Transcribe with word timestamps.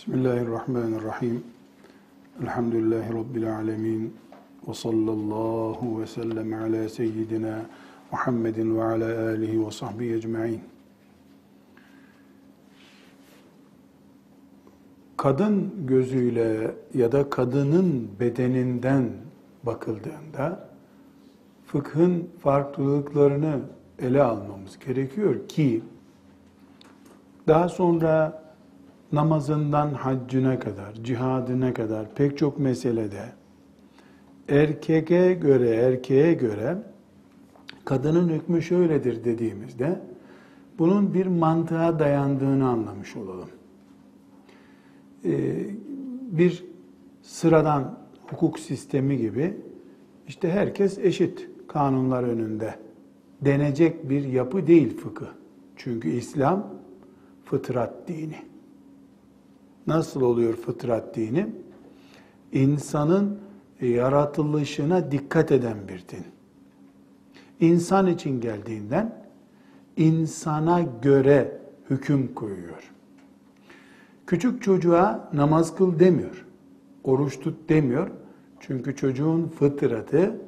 Bismillahirrahmanirrahim. 0.00 1.44
Elhamdülillahi 2.42 3.14
Rabbil 3.14 3.56
alemin. 3.56 4.14
Ve 4.68 4.74
sallallahu 4.74 6.00
ve 6.00 6.06
sellem 6.06 6.54
ala 6.54 6.88
seyyidina 6.88 7.60
Muhammedin 8.12 8.76
ve 8.76 8.84
ala 8.84 9.28
alihi 9.28 9.66
ve 9.66 9.70
sahbihi 9.70 10.14
ecma'in. 10.14 10.60
Kadın 15.16 15.72
gözüyle 15.86 16.74
ya 16.94 17.12
da 17.12 17.30
kadının 17.30 18.08
bedeninden 18.20 19.10
bakıldığında 19.62 20.68
fıkhın 21.66 22.30
farklılıklarını 22.42 23.60
ele 23.98 24.22
almamız 24.22 24.78
gerekiyor 24.78 25.48
ki 25.48 25.82
daha 27.46 27.68
sonra 27.68 28.39
namazından 29.12 29.94
haccına 29.94 30.58
kadar, 30.58 30.94
cihadına 30.94 31.74
kadar 31.74 32.14
pek 32.14 32.38
çok 32.38 32.58
meselede 32.58 33.24
erkeğe 34.48 35.34
göre, 35.34 35.70
erkeğe 35.70 36.34
göre 36.34 36.78
kadının 37.84 38.28
hükmü 38.28 38.62
şöyledir 38.62 39.24
dediğimizde 39.24 40.00
bunun 40.78 41.14
bir 41.14 41.26
mantığa 41.26 41.98
dayandığını 41.98 42.68
anlamış 42.68 43.16
olalım. 43.16 43.48
Ee, 45.24 45.66
bir 46.30 46.64
sıradan 47.22 47.98
hukuk 48.26 48.58
sistemi 48.58 49.18
gibi 49.18 49.56
işte 50.28 50.50
herkes 50.50 50.98
eşit 50.98 51.48
kanunlar 51.68 52.22
önünde 52.22 52.74
denecek 53.40 54.10
bir 54.10 54.24
yapı 54.24 54.66
değil 54.66 54.96
fıkıh. 54.96 55.28
Çünkü 55.76 56.10
İslam 56.10 56.66
fıtrat 57.44 58.08
dini. 58.08 58.49
Nasıl 59.86 60.20
oluyor 60.20 60.54
fıtrat 60.56 61.16
dini? 61.16 61.46
İnsanın 62.52 63.38
yaratılışına 63.80 65.10
dikkat 65.10 65.52
eden 65.52 65.76
bir 65.88 66.04
din. 66.08 66.24
İnsan 67.60 68.06
için 68.06 68.40
geldiğinden 68.40 69.26
insana 69.96 70.80
göre 71.02 71.60
hüküm 71.90 72.34
koyuyor. 72.34 72.92
Küçük 74.26 74.62
çocuğa 74.62 75.30
namaz 75.32 75.76
kıl 75.76 75.98
demiyor. 75.98 76.46
Oruç 77.04 77.40
tut 77.40 77.68
demiyor. 77.68 78.10
Çünkü 78.60 78.96
çocuğun 78.96 79.48
fıtratı 79.48 80.40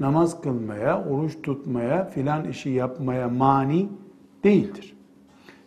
namaz 0.00 0.40
kılmaya, 0.40 1.04
oruç 1.04 1.42
tutmaya, 1.42 2.04
filan 2.04 2.48
işi 2.48 2.70
yapmaya 2.70 3.28
mani 3.28 3.88
değildir. 4.44 4.96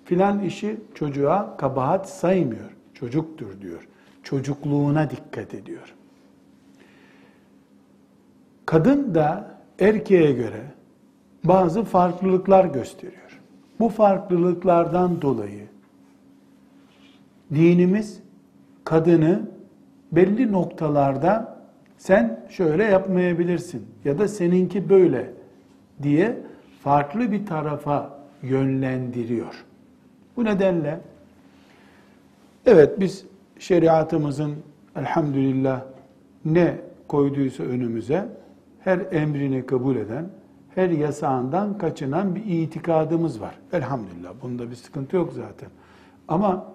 Filan 0.03 0.39
işi 0.39 0.77
çocuğa 0.95 1.57
kabahat 1.57 2.09
saymıyor. 2.09 2.74
Çocuktur 2.95 3.61
diyor. 3.61 3.87
Çocukluğuna 4.23 5.09
dikkat 5.09 5.53
ediyor. 5.53 5.95
Kadın 8.65 9.15
da 9.15 9.57
erkeğe 9.79 10.31
göre 10.31 10.61
bazı 11.43 11.83
farklılıklar 11.83 12.65
gösteriyor. 12.65 13.41
Bu 13.79 13.89
farklılıklardan 13.89 15.21
dolayı 15.21 15.67
dinimiz 17.53 18.19
kadını 18.83 19.49
belli 20.11 20.51
noktalarda 20.51 21.57
sen 21.97 22.45
şöyle 22.49 22.83
yapmayabilirsin 22.83 23.85
ya 24.05 24.17
da 24.17 24.27
seninki 24.27 24.89
böyle 24.89 25.31
diye 26.03 26.37
farklı 26.83 27.31
bir 27.31 27.45
tarafa 27.45 28.19
yönlendiriyor. 28.41 29.65
Bu 30.37 30.45
nedenle 30.45 30.99
evet 32.65 32.99
biz 32.99 33.25
şeriatımızın 33.59 34.55
elhamdülillah 34.95 35.81
ne 36.45 36.77
koyduysa 37.07 37.63
önümüze 37.63 38.29
her 38.79 38.99
emrini 39.11 39.65
kabul 39.65 39.95
eden, 39.95 40.29
her 40.75 40.89
yasağından 40.89 41.77
kaçınan 41.77 42.35
bir 42.35 42.45
itikadımız 42.45 43.41
var. 43.41 43.55
Elhamdülillah. 43.73 44.33
Bunda 44.41 44.69
bir 44.69 44.75
sıkıntı 44.75 45.15
yok 45.15 45.33
zaten. 45.33 45.69
Ama 46.27 46.65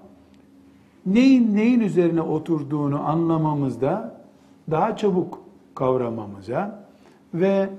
neyin 1.06 1.56
neyin 1.56 1.80
üzerine 1.80 2.22
oturduğunu 2.22 3.08
anlamamızda 3.08 4.20
daha 4.70 4.96
çabuk 4.96 5.38
kavramamıza 5.74 6.84
ve 7.34 7.70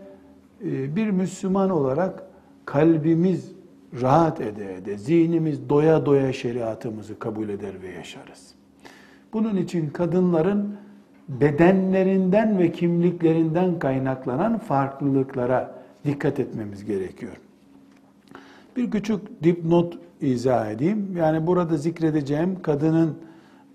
e, 0.65 0.95
bir 0.95 1.09
Müslüman 1.09 1.69
olarak 1.69 2.23
kalbimiz 2.65 3.51
rahat 4.01 4.41
ede 4.41 4.75
ede, 4.75 4.97
zihnimiz 4.97 5.69
doya 5.69 6.05
doya 6.05 6.33
şeriatımızı 6.33 7.19
kabul 7.19 7.49
eder 7.49 7.81
ve 7.81 7.87
yaşarız. 7.87 8.53
Bunun 9.33 9.57
için 9.57 9.89
kadınların 9.89 10.75
bedenlerinden 11.29 12.59
ve 12.59 12.71
kimliklerinden 12.71 13.79
kaynaklanan 13.79 14.57
farklılıklara 14.57 15.75
dikkat 16.05 16.39
etmemiz 16.39 16.85
gerekiyor. 16.85 17.37
Bir 18.75 18.91
küçük 18.91 19.43
dipnot 19.43 19.97
izah 20.21 20.71
edeyim. 20.71 21.17
Yani 21.17 21.47
burada 21.47 21.77
zikredeceğim 21.77 22.61
kadının 22.61 23.17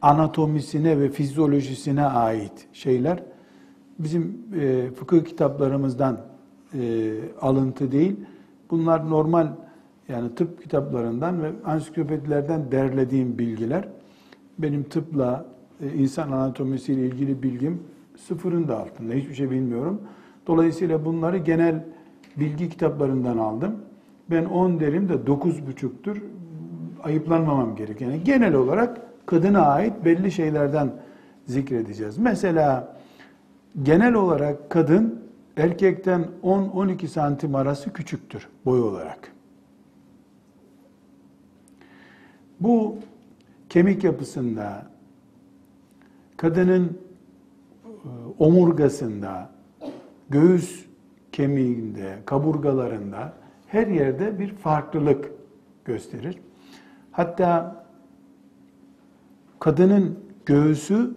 anatomisine 0.02 1.00
ve 1.00 1.08
fizyolojisine 1.08 2.02
ait 2.02 2.68
şeyler 2.72 3.22
bizim 3.98 4.38
e, 4.60 4.90
fıkıh 4.90 5.24
kitaplarımızdan 5.24 6.20
e, 6.74 7.12
alıntı 7.40 7.92
değil. 7.92 8.16
Bunlar 8.70 9.10
normal 9.10 9.48
yani 10.08 10.34
tıp 10.34 10.62
kitaplarından 10.62 11.42
ve 11.42 11.50
ansiklopedilerden 11.64 12.72
derlediğim 12.72 13.38
bilgiler. 13.38 13.88
Benim 14.58 14.82
tıpla, 14.82 15.46
e, 15.80 15.92
insan 15.92 16.32
anatomisiyle 16.32 17.06
ilgili 17.06 17.42
bilgim 17.42 17.82
sıfırın 18.16 18.68
da 18.68 18.78
altında. 18.78 19.14
Hiçbir 19.14 19.34
şey 19.34 19.50
bilmiyorum. 19.50 20.00
Dolayısıyla 20.46 21.04
bunları 21.04 21.38
genel 21.38 21.84
bilgi 22.36 22.68
kitaplarından 22.68 23.38
aldım. 23.38 23.76
Ben 24.30 24.44
10 24.44 24.80
derim 24.80 25.08
de 25.08 25.12
9,5'tür. 25.12 26.22
Ayıplanmamam 27.02 27.76
gerekiyor. 27.76 28.10
Yani 28.10 28.24
genel 28.24 28.54
olarak 28.54 29.00
kadına 29.26 29.66
ait 29.66 30.04
belli 30.04 30.32
şeylerden 30.32 30.90
zikredeceğiz. 31.46 32.18
Mesela 32.18 32.96
genel 33.82 34.14
olarak 34.14 34.70
kadın 34.70 35.20
erkekten 35.56 36.26
10-12 36.42 37.06
santim 37.06 37.54
arası 37.54 37.92
küçüktür 37.92 38.48
boy 38.64 38.80
olarak. 38.80 39.35
Bu 42.60 42.96
kemik 43.68 44.04
yapısında, 44.04 44.86
kadının 46.36 46.98
e, 47.84 48.08
omurgasında, 48.38 49.50
göğüs 50.30 50.84
kemiğinde, 51.32 52.18
kaburgalarında 52.24 53.32
her 53.66 53.86
yerde 53.86 54.38
bir 54.38 54.54
farklılık 54.54 55.30
gösterir. 55.84 56.38
Hatta 57.12 57.84
kadının 59.60 60.18
göğsü 60.46 61.14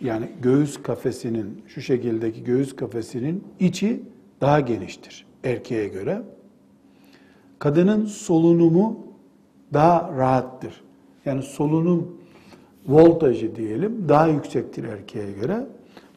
yani 0.00 0.28
göğüs 0.42 0.82
kafesinin 0.82 1.62
şu 1.66 1.80
şekildeki 1.80 2.44
göğüs 2.44 2.76
kafesinin 2.76 3.44
içi 3.60 4.02
daha 4.40 4.60
geniştir 4.60 5.26
erkeğe 5.44 5.88
göre. 5.88 6.22
Kadının 7.58 8.04
solunumu 8.04 9.09
daha 9.72 10.12
rahattır. 10.16 10.84
Yani 11.24 11.42
solunum 11.42 12.16
voltajı 12.88 13.56
diyelim 13.56 14.08
daha 14.08 14.26
yüksektir 14.26 14.84
erkeğe 14.84 15.32
göre. 15.32 15.66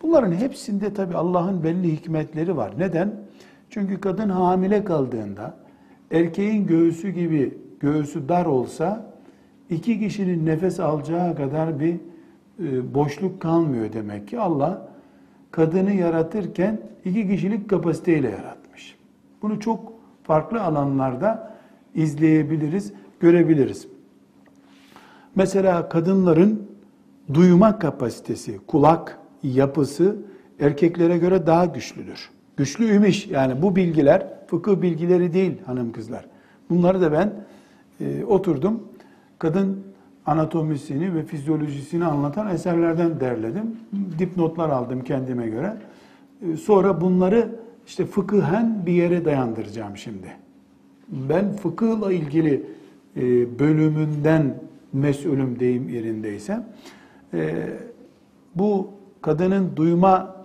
Bunların 0.01 0.31
hepsinde 0.31 0.93
tabi 0.93 1.15
Allah'ın 1.15 1.63
belli 1.63 1.91
hikmetleri 1.91 2.57
var. 2.57 2.73
Neden? 2.77 3.15
Çünkü 3.69 4.01
kadın 4.01 4.29
hamile 4.29 4.83
kaldığında 4.83 5.57
erkeğin 6.11 6.67
göğsü 6.67 7.09
gibi 7.09 7.57
göğsü 7.79 8.29
dar 8.29 8.45
olsa 8.45 9.13
iki 9.69 9.99
kişinin 9.99 10.45
nefes 10.45 10.79
alacağı 10.79 11.35
kadar 11.35 11.79
bir 11.79 11.95
e, 12.59 12.93
boşluk 12.93 13.41
kalmıyor 13.41 13.93
demek 13.93 14.27
ki 14.27 14.39
Allah 14.39 14.87
kadını 15.51 15.91
yaratırken 15.91 16.81
iki 17.05 17.27
kişilik 17.27 17.69
kapasiteyle 17.69 18.29
yaratmış. 18.29 18.95
Bunu 19.41 19.59
çok 19.59 19.93
farklı 20.23 20.63
alanlarda 20.63 21.53
izleyebiliriz 21.95 22.93
görebiliriz. 23.23 23.87
Mesela 25.35 25.89
kadınların 25.89 26.67
duyma 27.33 27.79
kapasitesi, 27.79 28.59
kulak 28.67 29.19
yapısı 29.43 30.15
erkeklere 30.59 31.17
göre 31.17 31.47
daha 31.47 31.65
güçlüdür. 31.65 32.29
Güçlüymüş 32.57 33.27
yani 33.27 33.61
bu 33.61 33.75
bilgiler 33.75 34.27
fıkıh 34.47 34.81
bilgileri 34.81 35.33
değil 35.33 35.53
hanım 35.65 35.91
kızlar. 35.91 36.25
Bunları 36.69 37.01
da 37.01 37.11
ben 37.11 37.33
e, 38.01 38.23
oturdum 38.25 38.83
kadın 39.39 39.83
anatomisini 40.25 41.15
ve 41.15 41.23
fizyolojisini 41.23 42.05
anlatan 42.05 42.47
eserlerden 42.49 43.19
derledim. 43.19 43.77
Dipnotlar 44.19 44.69
aldım 44.69 45.03
kendime 45.03 45.47
göre. 45.47 45.77
E, 46.41 46.57
sonra 46.57 47.01
bunları 47.01 47.49
işte 47.87 48.05
fıkıhen 48.05 48.85
bir 48.85 48.93
yere 48.93 49.25
dayandıracağım 49.25 49.97
şimdi. 49.97 50.27
Ben 51.09 51.53
fıkıhla 51.53 52.13
ilgili 52.13 52.63
bölümünden 53.59 54.55
mesulüm 54.93 55.59
deyim 55.59 55.89
yerindeyse. 55.89 56.63
E, 57.33 57.69
bu 58.55 58.89
kadının 59.21 59.75
duyma 59.75 60.35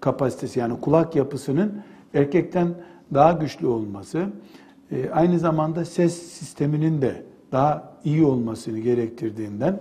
kapasitesi 0.00 0.60
yani 0.60 0.80
kulak 0.80 1.16
yapısının 1.16 1.82
erkekten 2.14 2.68
daha 3.14 3.32
güçlü 3.32 3.66
olması, 3.66 4.26
e, 4.92 5.10
aynı 5.10 5.38
zamanda 5.38 5.84
ses 5.84 6.22
sisteminin 6.22 7.02
de 7.02 7.22
daha 7.52 7.92
iyi 8.04 8.24
olmasını 8.24 8.78
gerektirdiğinden 8.78 9.80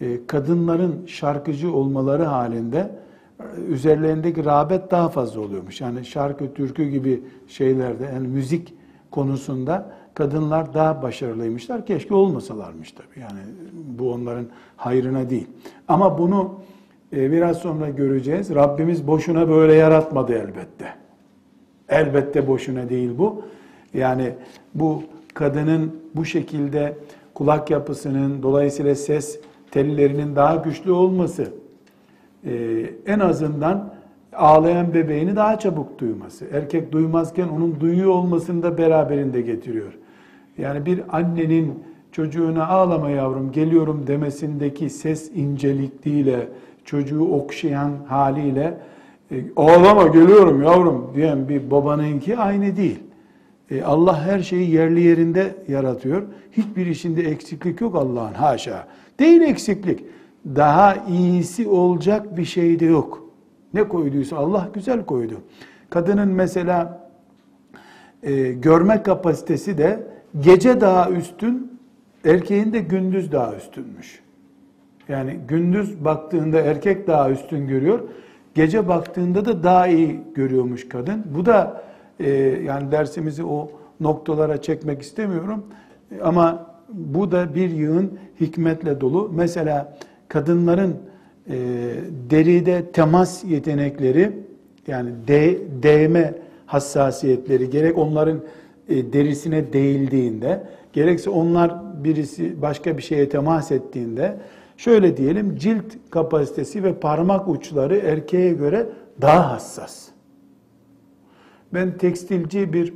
e, 0.00 0.26
kadınların 0.26 1.06
şarkıcı 1.06 1.72
olmaları 1.72 2.24
halinde 2.24 2.90
e, 3.40 3.60
üzerlerindeki 3.60 4.44
rağbet 4.44 4.90
daha 4.90 5.08
fazla 5.08 5.40
oluyormuş. 5.40 5.80
Yani 5.80 6.04
şarkı, 6.04 6.54
türkü 6.54 6.84
gibi 6.84 7.22
şeylerde 7.48 8.04
yani 8.14 8.28
müzik 8.28 8.74
konusunda 9.10 9.92
kadınlar 10.14 10.74
daha 10.74 11.02
başarılıymışlar. 11.02 11.86
Keşke 11.86 12.14
olmasalarmış 12.14 12.92
tabii. 12.92 13.20
Yani 13.20 13.40
bu 13.98 14.12
onların 14.12 14.46
hayrına 14.76 15.30
değil. 15.30 15.46
Ama 15.88 16.18
bunu 16.18 16.54
e, 17.12 17.32
biraz 17.32 17.56
sonra 17.56 17.88
göreceğiz. 17.88 18.54
Rabbimiz 18.54 19.06
boşuna 19.06 19.48
böyle 19.48 19.74
yaratmadı 19.74 20.32
elbette. 20.32 20.94
Elbette 21.88 22.46
boşuna 22.46 22.88
değil 22.88 23.10
bu. 23.18 23.42
Yani 23.94 24.32
bu 24.74 25.02
kadının 25.34 26.00
bu 26.14 26.24
şekilde 26.24 26.96
kulak 27.34 27.70
yapısının 27.70 28.42
dolayısıyla 28.42 28.94
ses 28.94 29.40
tellerinin 29.70 30.36
daha 30.36 30.56
güçlü 30.56 30.92
olması 30.92 31.52
e, 32.44 32.52
en 33.06 33.18
azından 33.18 33.94
ağlayan 34.32 34.94
bebeğini 34.94 35.36
daha 35.36 35.58
çabuk 35.58 35.98
duyması. 35.98 36.46
Erkek 36.52 36.92
duymazken 36.92 37.48
onun 37.48 37.80
duyuyor 37.80 38.10
olmasını 38.10 38.62
da 38.62 38.78
beraberinde 38.78 39.40
getiriyor. 39.40 39.92
Yani 40.58 40.86
bir 40.86 41.16
annenin 41.18 41.84
çocuğuna 42.12 42.68
ağlama 42.68 43.10
yavrum 43.10 43.52
geliyorum 43.52 44.06
demesindeki 44.06 44.90
ses 44.90 45.30
incelikliğiyle 45.34 46.48
çocuğu 46.84 47.24
okşayan 47.24 47.92
haliyle 48.08 48.78
e, 49.30 49.36
ağlama 49.56 50.06
geliyorum 50.06 50.62
yavrum 50.62 51.10
diyen 51.14 51.48
bir 51.48 51.70
babanınki 51.70 52.36
aynı 52.36 52.76
değil. 52.76 52.98
E, 53.70 53.82
Allah 53.82 54.22
her 54.26 54.40
şeyi 54.40 54.70
yerli 54.70 55.00
yerinde 55.00 55.54
yaratıyor. 55.68 56.22
Hiçbir 56.52 56.86
işinde 56.86 57.22
eksiklik 57.22 57.80
yok 57.80 57.94
Allah'ın 57.94 58.34
haşa. 58.34 58.86
Değil 59.18 59.40
eksiklik. 59.40 60.04
Daha 60.46 60.94
iyisi 61.08 61.68
olacak 61.68 62.36
bir 62.36 62.44
şey 62.44 62.80
de 62.80 62.84
yok. 62.84 63.24
Ne 63.74 63.88
koyduysa 63.88 64.36
Allah 64.36 64.68
güzel 64.74 65.04
koydu. 65.04 65.34
Kadının 65.90 66.28
mesela 66.28 67.08
e, 68.22 68.52
görme 68.52 69.02
kapasitesi 69.02 69.78
de 69.78 70.13
gece 70.40 70.80
daha 70.80 71.10
üstün, 71.10 71.78
erkeğin 72.24 72.72
de 72.72 72.78
gündüz 72.78 73.32
daha 73.32 73.56
üstünmüş. 73.56 74.20
Yani 75.08 75.38
gündüz 75.48 76.04
baktığında 76.04 76.60
erkek 76.60 77.06
daha 77.06 77.30
üstün 77.30 77.66
görüyor. 77.66 78.00
Gece 78.54 78.88
baktığında 78.88 79.44
da 79.44 79.62
daha 79.62 79.86
iyi 79.86 80.20
görüyormuş 80.34 80.88
kadın. 80.88 81.24
Bu 81.34 81.46
da 81.46 81.82
e, 82.20 82.30
yani 82.66 82.92
dersimizi 82.92 83.44
o 83.44 83.70
noktalara 84.00 84.62
çekmek 84.62 85.02
istemiyorum. 85.02 85.64
Ama 86.22 86.66
bu 86.88 87.30
da 87.32 87.54
bir 87.54 87.70
yığın 87.70 88.18
hikmetle 88.40 89.00
dolu. 89.00 89.30
Mesela 89.34 89.96
kadınların 90.28 90.96
e, 91.48 91.56
deride 92.30 92.92
temas 92.92 93.44
yetenekleri 93.44 94.32
yani 94.86 95.10
de, 95.28 95.58
değme 95.82 96.34
hassasiyetleri 96.66 97.70
gerek 97.70 97.98
onların 97.98 98.40
derisine 98.88 99.72
değildiğinde 99.72 100.66
gerekse 100.92 101.30
onlar 101.30 102.04
birisi 102.04 102.62
başka 102.62 102.96
bir 102.96 103.02
şeye 103.02 103.28
temas 103.28 103.72
ettiğinde 103.72 104.36
şöyle 104.76 105.16
diyelim 105.16 105.56
cilt 105.56 105.84
kapasitesi 106.10 106.84
ve 106.84 106.94
parmak 106.94 107.48
uçları 107.48 107.96
erkeğe 107.96 108.52
göre 108.52 108.86
daha 109.20 109.52
hassas. 109.52 110.08
Ben 111.74 111.98
tekstilci 111.98 112.72
bir 112.72 112.94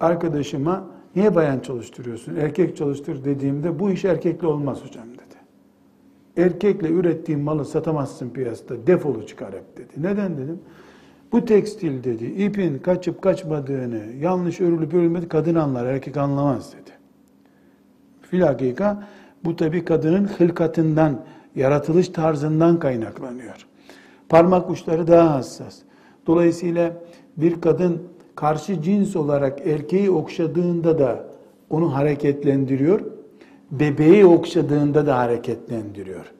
arkadaşıma 0.00 0.86
niye 1.16 1.34
bayan 1.34 1.60
çalıştırıyorsun, 1.60 2.36
erkek 2.36 2.76
çalıştır 2.76 3.24
dediğimde 3.24 3.78
bu 3.78 3.90
iş 3.90 4.04
erkekle 4.04 4.46
olmaz 4.46 4.84
hocam 4.84 5.06
dedi. 5.14 5.38
Erkekle 6.36 6.88
ürettiğin 6.88 7.40
malı 7.40 7.64
satamazsın 7.64 8.30
piyasada, 8.30 8.86
defolu 8.86 9.26
çıkar 9.26 9.52
hep 9.52 9.76
dedi. 9.76 9.92
Neden 9.96 10.38
dedim? 10.38 10.58
Bu 11.32 11.44
tekstil 11.44 12.04
dedi, 12.04 12.24
ipin 12.24 12.78
kaçıp 12.78 13.22
kaçmadığını, 13.22 14.00
yanlış 14.20 14.60
örülüp 14.60 14.94
örülmedi 14.94 15.28
kadın 15.28 15.54
anlar, 15.54 15.86
erkek 15.86 16.16
anlamaz 16.16 16.72
dedi. 16.72 16.90
Filakika 18.22 19.08
bu 19.44 19.56
tabi 19.56 19.84
kadının 19.84 20.24
hılkatından, 20.24 21.20
yaratılış 21.56 22.08
tarzından 22.08 22.78
kaynaklanıyor. 22.78 23.66
Parmak 24.28 24.70
uçları 24.70 25.06
daha 25.06 25.34
hassas. 25.34 25.78
Dolayısıyla 26.26 26.92
bir 27.36 27.60
kadın 27.60 28.02
karşı 28.34 28.82
cins 28.82 29.16
olarak 29.16 29.66
erkeği 29.66 30.10
okşadığında 30.10 30.98
da 30.98 31.24
onu 31.70 31.94
hareketlendiriyor. 31.94 33.00
Bebeği 33.70 34.26
okşadığında 34.26 35.06
da 35.06 35.18
hareketlendiriyor. 35.18 36.32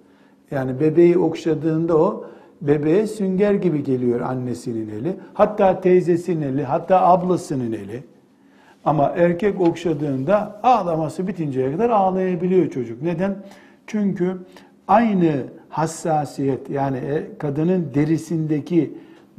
Yani 0.51 0.81
bebeği 0.81 1.19
okşadığında 1.19 1.97
o 1.97 2.25
bebeğe 2.61 3.07
sünger 3.07 3.55
gibi 3.55 3.83
geliyor 3.83 4.21
annesinin 4.21 4.89
eli. 4.89 5.17
Hatta 5.35 5.81
teyzesinin 5.81 6.43
eli, 6.43 6.65
hatta 6.65 7.01
ablasının 7.01 7.73
eli. 7.73 8.05
Ama 8.85 9.13
erkek 9.17 9.61
okşadığında 9.61 10.61
ağlaması 10.63 11.29
bitinceye 11.29 11.73
kadar 11.73 11.91
ağlayabiliyor 11.91 12.71
çocuk. 12.71 13.03
Neden? 13.03 13.37
Çünkü 13.87 14.37
aynı 14.89 15.45
hassasiyet 15.69 16.71
yani 16.71 16.97
e, 16.97 17.39
kadının 17.39 17.91
derisindeki 17.95 18.95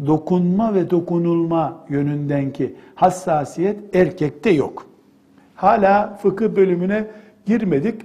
dokunma 0.06 0.74
ve 0.74 0.89
dokunulma 0.89 1.86
yönündenki 1.89 2.75
hassasiyet 2.95 3.95
erkekte 3.95 4.50
yok. 4.50 4.86
Hala 5.56 6.19
fıkıh 6.21 6.56
bölümüne 6.56 7.07
girmedik. 7.45 8.01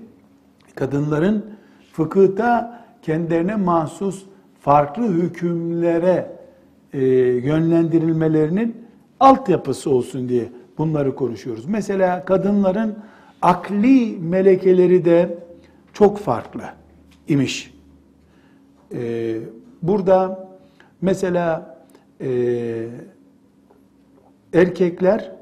Kadınların 0.74 1.44
fıkıhta 1.92 2.84
kendilerine 3.02 3.56
mahsus 3.56 4.26
farklı 4.64 5.08
hükümlere 5.08 6.36
e, 6.92 7.04
yönlendirilmelerinin 7.44 8.76
altyapısı 9.20 9.90
olsun 9.90 10.28
diye 10.28 10.48
bunları 10.78 11.14
konuşuyoruz. 11.14 11.66
Mesela 11.66 12.24
kadınların 12.24 12.98
akli 13.42 14.18
melekeleri 14.18 15.04
de 15.04 15.38
çok 15.92 16.18
farklı 16.18 16.62
imiş. 17.28 17.74
Ee, 18.94 19.36
burada 19.82 20.48
mesela 21.00 21.76
e, 22.20 22.86
erkekler 24.52 25.32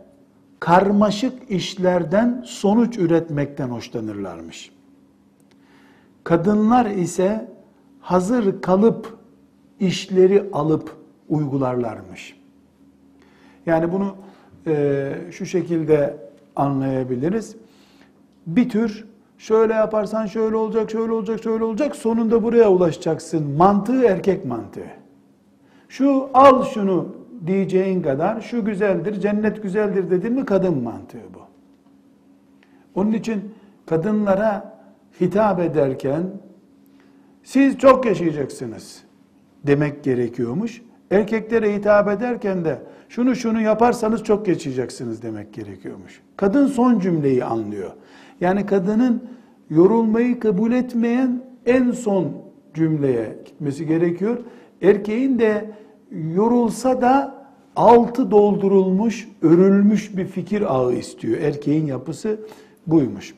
karmaşık 0.61 1.51
işlerden 1.51 2.43
sonuç 2.47 2.99
üretmekten 2.99 3.69
hoşlanırlarmış. 3.69 4.73
Kadınlar 6.25 6.87
ise 6.87 7.52
hazır 8.03 8.63
kalıp 8.63 9.17
işleri 9.81 10.49
alıp 10.53 10.97
uygularlarmış. 11.29 12.41
Yani 13.67 13.93
bunu 13.93 14.17
e, 14.67 15.13
şu 15.31 15.47
şekilde 15.47 16.17
anlayabiliriz. 16.57 17.57
Bir 18.47 18.69
tür 18.69 19.05
şöyle 19.39 19.73
yaparsan 19.73 20.27
şöyle 20.27 20.57
olacak, 20.57 20.91
şöyle 20.91 21.13
olacak, 21.13 21.43
şöyle 21.43 21.65
olacak, 21.65 21.97
sonunda 21.97 22.43
buraya 22.43 22.71
ulaşacaksın. 22.71 23.51
Mantığı 23.57 24.05
erkek 24.05 24.45
mantığı. 24.45 24.91
Şu 25.89 26.29
al 26.35 26.65
şunu 26.65 27.17
diyeceğin 27.47 28.03
kadar 28.03 28.41
şu 28.41 28.65
güzeldir, 28.65 29.21
cennet 29.21 29.63
güzeldir 29.63 30.11
dedin 30.11 30.33
mi 30.33 30.45
kadın 30.45 30.83
mantığı 30.83 31.35
bu. 31.35 31.41
Onun 32.95 33.13
için 33.13 33.55
kadınlara 33.87 34.79
hitap 35.21 35.61
ederken 35.61 36.23
siz 37.43 37.79
çok 37.79 38.07
yaşayacaksınız 38.07 39.03
demek 39.67 40.05
gerekiyormuş. 40.05 40.83
Erkeklere 41.11 41.75
hitap 41.75 42.09
ederken 42.09 42.65
de 42.65 42.79
şunu 43.09 43.37
şunu 43.37 43.61
yaparsanız 43.61 44.25
çok 44.25 44.47
geçeceksiniz 44.47 45.23
demek 45.23 45.55
gerekiyormuş. 45.55 46.21
Kadın 46.37 46.67
son 46.67 46.99
cümleyi 46.99 47.45
anlıyor. 47.45 47.91
Yani 48.41 48.67
kadının 48.67 49.23
yorulmayı 49.71 50.41
kabul 50.41 50.73
etmeyen 50.73 51.43
en 51.67 51.91
son 51.91 52.33
cümleye 52.75 53.37
gitmesi 53.45 53.87
gerekiyor. 53.87 54.39
Erkeğin 54.83 55.39
de 55.39 55.71
yorulsa 56.35 57.01
da 57.01 57.43
altı 57.77 58.31
doldurulmuş, 58.31 59.29
örülmüş 59.43 60.17
bir 60.17 60.27
fikir 60.27 60.75
ağı 60.75 60.95
istiyor. 60.95 61.39
Erkeğin 61.39 61.87
yapısı 61.87 62.41
buymuş. 62.87 63.35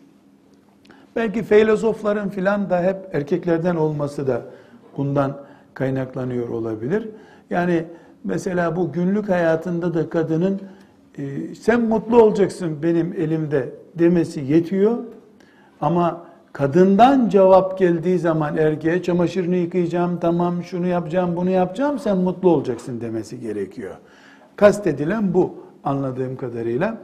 Belki 1.17 1.43
filozofların 1.43 2.29
filan 2.29 2.71
da 2.71 2.83
hep 2.83 2.97
erkeklerden 3.13 3.77
olması 3.77 4.27
da 4.27 4.43
bundan 4.97 5.37
kaynaklanıyor 5.75 6.49
olabilir. 6.49 7.09
Yani 7.51 7.85
mesela 8.25 8.77
bu 8.77 8.93
günlük 8.93 9.29
hayatında 9.29 9.95
da 9.95 10.11
kadının 10.11 10.61
e, 11.19 11.55
sen 11.55 11.81
mutlu 11.81 12.23
olacaksın 12.23 12.83
benim 12.83 13.13
elimde 13.13 13.69
demesi 13.95 14.41
yetiyor. 14.41 14.99
Ama 15.81 16.25
kadından 16.53 17.29
cevap 17.29 17.79
geldiği 17.79 18.19
zaman 18.19 18.57
erkeğe 18.57 19.03
çamaşırını 19.03 19.57
yıkayacağım, 19.57 20.21
tamam 20.21 20.63
şunu 20.63 20.87
yapacağım, 20.87 21.37
bunu 21.37 21.51
yapacağım, 21.51 21.99
sen 21.99 22.17
mutlu 22.17 22.51
olacaksın 22.51 23.01
demesi 23.01 23.41
gerekiyor. 23.41 23.95
Kastedilen 24.57 25.35
bu 25.35 25.55
anladığım 25.85 26.37
kadarıyla. 26.37 26.99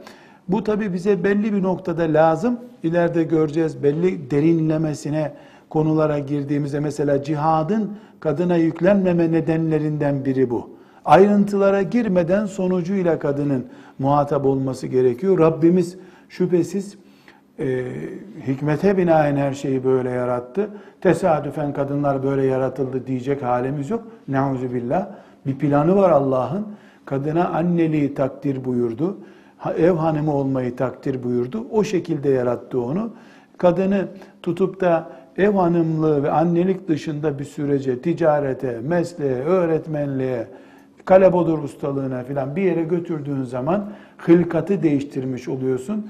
Bu 0.47 0.63
tabi 0.63 0.93
bize 0.93 1.23
belli 1.23 1.53
bir 1.53 1.63
noktada 1.63 2.03
lazım. 2.03 2.59
İleride 2.83 3.23
göreceğiz 3.23 3.83
belli 3.83 4.31
derinlemesine 4.31 5.33
konulara 5.69 6.19
girdiğimizde 6.19 6.79
mesela 6.79 7.23
cihadın 7.23 7.91
kadına 8.19 8.55
yüklenmeme 8.55 9.31
nedenlerinden 9.31 10.25
biri 10.25 10.49
bu. 10.49 10.69
Ayrıntılara 11.05 11.81
girmeden 11.81 12.45
sonucuyla 12.45 13.19
kadının 13.19 13.65
muhatap 13.99 14.45
olması 14.45 14.87
gerekiyor. 14.87 15.39
Rabbimiz 15.39 15.97
şüphesiz 16.29 16.97
e, 17.59 17.85
hikmete 18.47 18.97
binaen 18.97 19.35
her 19.35 19.53
şeyi 19.53 19.83
böyle 19.83 20.09
yarattı. 20.09 20.69
Tesadüfen 21.01 21.73
kadınlar 21.73 22.23
böyle 22.23 22.45
yaratıldı 22.45 23.07
diyecek 23.07 23.43
halimiz 23.43 23.89
yok. 23.89 24.03
Neuzu. 24.27 24.67
Bir 25.45 25.57
planı 25.57 25.95
var 25.95 26.09
Allah'ın. 26.09 26.67
Kadına 27.05 27.49
anneliği 27.49 28.13
takdir 28.13 28.65
buyurdu. 28.65 29.17
Ev 29.69 29.91
hanımı 29.91 30.33
olmayı 30.33 30.75
takdir 30.75 31.23
buyurdu. 31.23 31.65
O 31.71 31.83
şekilde 31.83 32.29
yarattı 32.29 32.81
onu. 32.81 33.11
Kadını 33.57 34.07
tutup 34.43 34.81
da 34.81 35.09
ev 35.37 35.51
hanımlığı 35.53 36.23
ve 36.23 36.31
annelik 36.31 36.87
dışında 36.87 37.39
bir 37.39 37.43
sürece, 37.43 37.99
ticarete, 37.99 38.79
mesleğe, 38.83 39.43
öğretmenliğe, 39.43 40.47
kalebodur 41.05 41.63
ustalığına 41.63 42.23
filan 42.23 42.55
bir 42.55 42.61
yere 42.61 42.83
götürdüğün 42.83 43.43
zaman 43.43 43.89
hılkatı 44.17 44.83
değiştirmiş 44.83 45.47
oluyorsun. 45.47 46.07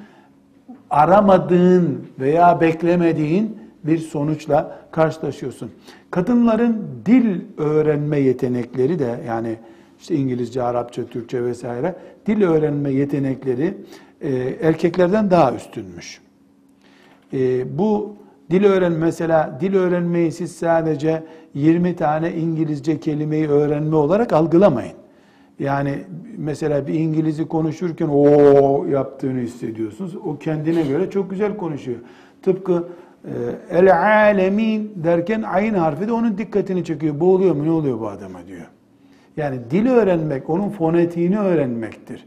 Aramadığın 0.90 2.08
veya 2.20 2.62
beklemediğin 2.62 3.58
bir 3.84 3.98
sonuçla 3.98 4.80
karşılaşıyorsun. 4.92 5.72
Kadınların 6.12 6.82
dil 7.06 7.42
öğrenme 7.58 8.20
yetenekleri 8.20 9.00
de 9.00 9.20
yani 9.28 9.58
işte 10.02 10.16
İngilizce, 10.16 10.64
Arapça, 10.64 11.06
Türkçe 11.06 11.44
vesaire 11.44 11.96
dil 12.26 12.44
öğrenme 12.44 12.92
yetenekleri 12.92 13.78
e, 14.22 14.30
erkeklerden 14.62 15.32
daha 15.32 15.54
üstünmüş. 15.54 16.22
E, 17.34 17.78
bu 17.78 18.16
dil 18.52 18.64
öğren 18.64 18.92
mesela 18.92 19.58
dil 19.62 19.76
öğrenmeyi 19.76 20.32
siz 20.32 20.52
sadece 20.52 21.24
20 21.54 21.96
tane 21.96 22.34
İngilizce 22.34 23.00
kelimeyi 23.00 23.48
öğrenme 23.48 23.96
olarak 23.96 24.34
algılamayın. 24.34 24.94
Yani 25.60 25.98
mesela 26.38 26.88
bir 26.88 26.94
İngiliz'i 26.94 27.48
konuşurken 27.48 28.08
o 28.08 28.86
yaptığını 28.86 29.40
hissediyorsunuz. 29.40 30.16
O 30.16 30.38
kendine 30.38 30.82
göre 30.82 31.10
çok 31.10 31.30
güzel 31.30 31.58
konuşuyor. 31.58 32.00
Tıpkı 32.42 32.88
e, 33.26 33.34
el 33.78 33.98
alemin 33.98 34.94
derken 34.96 35.42
ayın 35.42 35.74
harfi 35.74 36.08
de 36.08 36.12
onun 36.12 36.38
dikkatini 36.38 36.86
çekiyor. 36.86 37.20
Boğuluyor 37.20 37.56
mu 37.56 37.66
ne 37.66 37.72
oluyor 37.72 38.00
bu 38.00 38.08
adama 38.08 38.48
diyor. 38.48 38.66
Yani 39.38 39.60
dil 39.72 39.88
öğrenmek 39.88 40.50
onun 40.50 40.70
fonetiğini 40.70 41.40
öğrenmektir. 41.40 42.26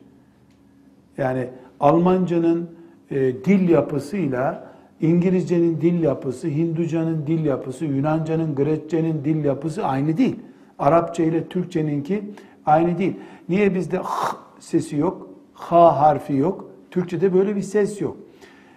Yani 1.19 1.49
Almancanın 1.81 2.71
e, 3.11 3.17
dil 3.45 3.69
yapısıyla 3.69 4.75
İngilizcenin 5.01 5.81
dil 5.81 6.03
yapısı, 6.03 6.49
Hinducanın 6.49 7.27
dil 7.27 7.45
yapısı, 7.45 7.85
Yunancanın, 7.85 8.55
Grekçenin 8.55 9.25
dil 9.25 9.45
yapısı 9.45 9.85
aynı 9.87 10.17
değil. 10.17 10.37
Arapça 10.79 11.23
ile 11.23 11.49
Türkçeninki 11.49 12.25
aynı 12.67 12.99
değil. 12.99 13.17
Niye 13.49 13.75
bizde 13.75 13.99
h 13.99 14.37
sesi 14.61 14.97
yok, 14.97 15.29
ha 15.53 16.01
harfi 16.01 16.37
yok? 16.37 16.71
Türkçede 16.91 17.35
böyle 17.35 17.57
bir 17.57 17.63
ses 17.63 18.01
yok. 18.01 18.17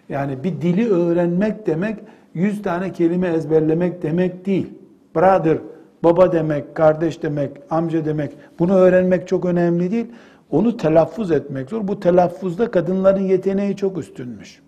Yani 0.10 0.44
bir 0.44 0.62
dili 0.62 0.90
öğrenmek 0.90 1.68
demek, 1.68 1.98
yüz 2.34 2.62
tane 2.62 2.92
kelime 2.92 3.28
ezberlemek 3.28 4.02
demek 4.02 4.46
değil. 4.46 4.68
Brother, 5.16 5.58
baba 6.04 6.32
demek, 6.32 6.76
kardeş 6.76 7.24
demek, 7.24 7.52
amca 7.70 8.06
demek, 8.06 8.32
bunu 8.60 8.74
öğrenmek 8.74 9.28
çok 9.28 9.46
önemli 9.46 9.92
değil. 9.92 10.08
Onu 10.50 10.78
telaffuz 10.78 11.32
etmek 11.32 11.70
zor. 11.70 11.88
Bu 11.88 12.00
telaffuzda 12.00 12.72
kadınların 12.72 13.24
yeteneği 13.24 13.76
çok 13.76 13.98
üstünmüş. 13.98 14.62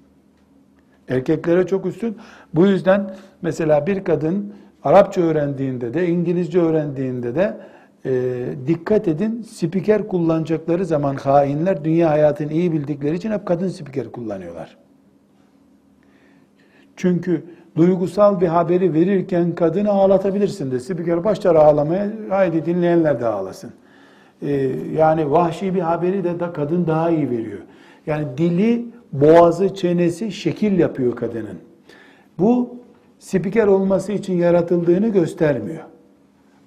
Erkeklere 1.08 1.68
çok 1.68 1.86
üstün. 1.86 2.18
Bu 2.54 2.66
yüzden 2.66 3.16
mesela 3.42 3.88
bir 3.88 4.04
kadın 4.04 4.54
Arapça 4.84 5.22
öğrendiğinde 5.22 5.94
de, 5.94 6.08
İngilizce 6.08 6.60
öğrendiğinde 6.60 7.36
de 7.36 7.58
e, 8.06 8.46
dikkat 8.68 9.08
edin 9.08 9.42
spiker 9.42 10.08
kullanacakları 10.08 10.86
zaman 10.86 11.16
hainler 11.16 11.84
dünya 11.84 12.10
hayatını 12.10 12.54
iyi 12.54 12.72
bildikleri 12.72 13.16
için 13.16 13.32
hep 13.32 13.46
kadın 13.46 13.68
spiker 13.68 14.12
kullanıyorlar. 14.12 14.78
Çünkü 16.96 17.44
duygusal 17.76 18.42
bir 18.42 18.48
haberi 18.48 18.94
verirken 18.94 19.56
kadını 19.56 19.90
ağlatabilirsin 19.90 20.72
de 20.72 20.80
spiker 20.80 21.24
başlar 21.24 21.56
ağlamaya 21.56 22.10
haydi 22.30 22.66
dinleyenler 22.66 23.20
de 23.20 23.26
ağlasın. 23.26 23.72
E, 24.42 24.52
yani 24.98 25.32
vahşi 25.32 25.76
bir 25.76 25.80
haberi 25.80 26.24
de 26.24 26.40
da 26.40 26.54
kadın 26.54 26.88
daha 26.88 27.10
iyi 27.10 27.30
veriyor. 27.30 27.60
Yani 28.08 28.26
dili 28.38 28.86
boğazı, 29.14 29.76
çenesi 29.76 30.32
şekil 30.32 30.80
yapıyor 30.80 31.16
kadının. 31.16 31.58
Bu 32.40 32.76
spiker 33.20 33.68
olması 33.68 34.12
için 34.12 34.34
yaratıldığını 34.34 35.08
göstermiyor. 35.08 35.84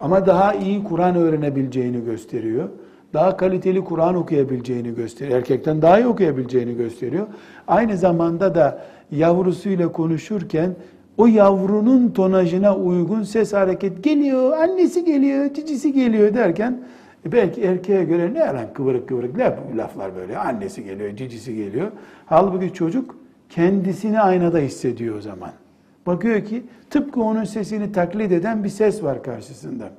Ama 0.01 0.27
daha 0.27 0.55
iyi 0.55 0.85
Kur'an 0.85 1.17
öğrenebileceğini 1.17 2.05
gösteriyor. 2.05 2.69
Daha 3.15 3.37
kaliteli 3.37 3.85
Kur'an 3.85 4.15
okuyabileceğini 4.15 4.95
gösteriyor. 4.95 5.39
Erkekten 5.39 5.83
daha 5.83 5.99
iyi 5.99 6.07
okuyabileceğini 6.07 6.77
gösteriyor. 6.77 7.27
Aynı 7.69 7.97
zamanda 7.97 8.55
da 8.55 8.85
yavrusuyla 9.13 9.93
konuşurken 9.93 10.75
o 11.19 11.27
yavrunun 11.27 12.09
tonajına 12.09 12.77
uygun 12.77 13.23
ses 13.23 13.53
hareket 13.53 14.05
geliyor, 14.05 14.53
annesi 14.53 15.05
geliyor, 15.05 15.55
cicisi 15.55 15.93
geliyor 15.93 16.35
derken 16.35 16.83
e 17.27 17.33
belki 17.33 17.63
erkeğe 17.63 18.05
göre 18.05 18.35
ne 18.35 18.41
lan 18.41 18.67
kıvırık 18.75 19.09
kıvırık 19.09 19.37
ne 19.37 19.57
laflar 19.77 20.17
böyle. 20.17 20.39
Annesi 20.39 20.85
geliyor, 20.85 21.17
cicisi 21.17 21.55
geliyor. 21.57 21.91
Halbuki 22.27 22.73
çocuk 22.73 23.17
kendisini 23.49 24.21
aynada 24.21 24.59
hissediyor 24.59 25.17
o 25.17 25.21
zaman. 25.21 25.51
Bakıyor 26.07 26.45
ki 26.45 26.63
tıpkı 26.91 27.23
onun 27.23 27.45
sesini 27.45 27.93
taklit 27.93 28.33
eden 28.33 28.65
bir 28.65 28.69
ses 28.69 29.03
var 29.03 29.23
karşısında. 29.23 29.91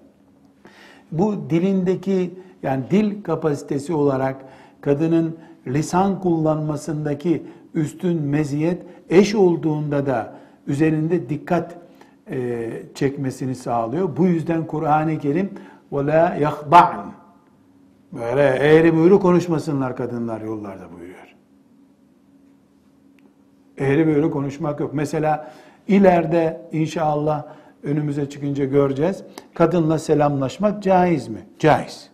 Bu 1.11 1.35
dilindeki 1.49 2.33
yani 2.63 2.83
dil 2.91 3.23
kapasitesi 3.23 3.93
olarak 3.93 4.35
kadının 4.81 5.35
lisan 5.67 6.21
kullanmasındaki 6.21 7.43
üstün 7.74 8.22
meziyet 8.22 8.82
eş 9.10 9.34
olduğunda 9.34 10.06
da 10.06 10.34
üzerinde 10.66 11.28
dikkat 11.28 11.76
e, 12.30 12.70
çekmesini 12.94 13.54
sağlıyor. 13.54 14.16
Bu 14.16 14.26
yüzden 14.26 14.66
Kur'an-ı 14.66 15.18
Kerim 15.18 15.50
وَلَا 15.92 16.42
يَخْضَعْنَ 16.42 17.04
Böyle 18.12 18.42
eğri 18.42 18.94
büğrü 18.96 19.18
konuşmasınlar 19.18 19.96
kadınlar 19.96 20.40
yollarda 20.40 20.92
buyuruyor. 20.92 21.34
Eğri 23.78 24.06
büğrü 24.06 24.30
konuşmak 24.30 24.80
yok. 24.80 24.94
Mesela 24.94 25.52
ileride 25.88 26.68
inşallah 26.72 27.44
önümüze 27.82 28.30
çıkınca 28.30 28.64
göreceğiz. 28.64 29.22
Kadınla 29.54 29.98
selamlaşmak 29.98 30.82
caiz 30.82 31.28
mi? 31.28 31.46
Caiz. 31.58 32.10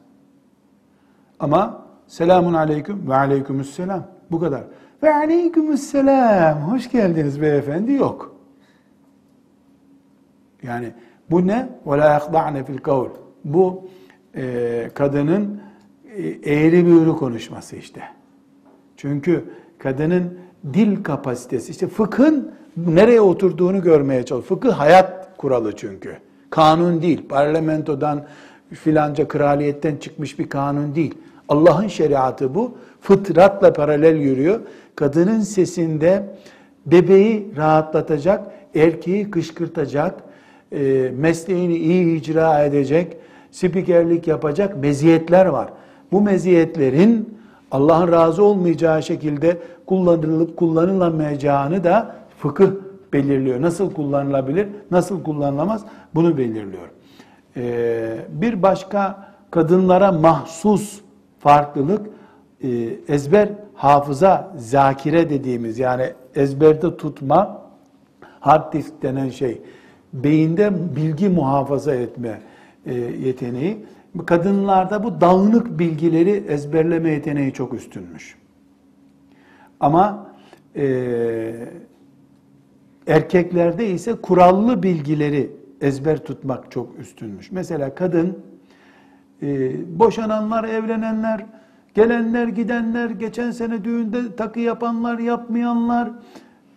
Ama 1.41 1.87
selamun 2.07 2.55
aleyküm 2.55 3.11
ve 3.11 3.15
aleykümüsselam. 3.15 4.07
Bu 4.31 4.41
kadar. 4.41 4.65
Ve 5.04 5.14
aleykümüsselam. 5.16 6.62
Hoş 6.62 6.92
geldiniz 6.92 7.42
beyefendi. 7.42 7.92
Yok. 7.94 8.36
Yani 10.64 10.92
bu 11.32 11.48
ne? 11.48 11.70
Ve 11.88 11.98
la 11.98 12.06
yakda'ne 12.06 12.64
fil 12.64 12.78
kavl. 12.78 13.10
Bu 13.44 13.88
e, 14.36 14.90
kadının 14.94 15.62
e, 16.16 16.28
eğri 16.28 16.86
büğrü 16.86 17.16
konuşması 17.16 17.76
işte. 17.76 18.02
Çünkü 18.98 19.46
kadının 19.78 20.38
dil 20.74 21.04
kapasitesi 21.04 21.72
işte 21.72 21.88
fıkhın 21.88 22.52
nereye 22.78 23.22
oturduğunu 23.22 23.82
görmeye 23.82 24.26
çalış. 24.26 24.46
Fıkıh 24.46 24.74
hayat 24.74 25.38
kuralı 25.38 25.76
çünkü. 25.76 26.18
Kanun 26.50 27.02
değil. 27.02 27.28
Parlamentodan 27.30 28.26
filanca 28.72 29.28
kraliyetten 29.28 29.98
çıkmış 29.98 30.40
bir 30.40 30.50
kanun 30.50 30.96
değil. 30.96 31.18
Allah'ın 31.50 31.88
şeriatı 31.88 32.56
bu. 32.56 32.78
Fıtratla 33.02 33.74
paralel 33.74 34.16
yürüyor. 34.16 34.60
Kadının 35.00 35.40
sesinde 35.40 36.24
bebeği 36.86 37.52
rahatlatacak, 37.58 38.52
erkeği 38.76 39.32
kışkırtacak, 39.32 40.24
e, 40.72 41.12
mesleğini 41.18 41.78
iyi 41.78 42.20
icra 42.20 42.64
edecek, 42.64 43.18
spikerlik 43.52 44.28
yapacak 44.28 44.78
meziyetler 44.78 45.46
var. 45.46 45.70
Bu 46.12 46.22
meziyetlerin 46.22 47.38
Allah'ın 47.72 48.12
razı 48.12 48.44
olmayacağı 48.44 49.04
şekilde 49.04 49.58
kullanılıp 49.86 50.58
kullanılamayacağını 50.58 51.84
da 51.84 52.16
fıkıh 52.38 52.70
belirliyor. 53.14 53.62
Nasıl 53.62 53.94
kullanılabilir, 53.94 54.68
nasıl 54.92 55.24
kullanılamaz 55.24 55.86
bunu 56.16 56.38
belirliyor. 56.38 56.90
Ee, 57.58 58.18
bir 58.30 58.64
başka 58.64 59.28
kadınlara 59.52 60.12
mahsus 60.12 61.02
farklılık 61.40 62.19
ezber 63.08 63.50
hafıza 63.74 64.54
zakire 64.58 65.30
dediğimiz 65.30 65.80
yani 65.80 66.14
ezberde 66.36 66.98
tutma 66.98 67.60
Hard 68.40 68.74
disk 68.74 69.02
denen 69.02 69.30
şey 69.30 69.62
beyinde 70.14 70.96
bilgi 70.96 71.30
muhafaza 71.30 71.96
etme 71.96 72.42
e, 72.86 72.94
yeteneği. 72.96 73.86
Kadınlarda 74.26 75.04
bu 75.04 75.22
dağınık 75.22 75.80
bilgileri 75.80 76.44
ezberleme 76.48 77.10
yeteneği 77.10 77.54
çok 77.54 77.74
üstünmüş. 77.74 78.36
Ama 79.80 80.28
e, 80.76 81.68
erkeklerde 83.08 83.90
ise 83.90 84.16
kurallı 84.16 84.84
bilgileri 84.84 85.52
ezber 85.82 86.18
tutmak 86.26 86.72
çok 86.72 87.00
üstünmüş. 87.00 87.52
Mesela 87.52 87.96
kadın 87.96 88.40
e, 89.42 89.72
boşananlar, 90.00 90.64
evlenenler, 90.64 91.46
gelenler, 91.96 92.48
gidenler, 92.48 93.10
geçen 93.10 93.52
sene 93.52 93.84
düğünde 93.84 94.36
takı 94.36 94.60
yapanlar, 94.60 95.20
yapmayanlar, 95.20 96.10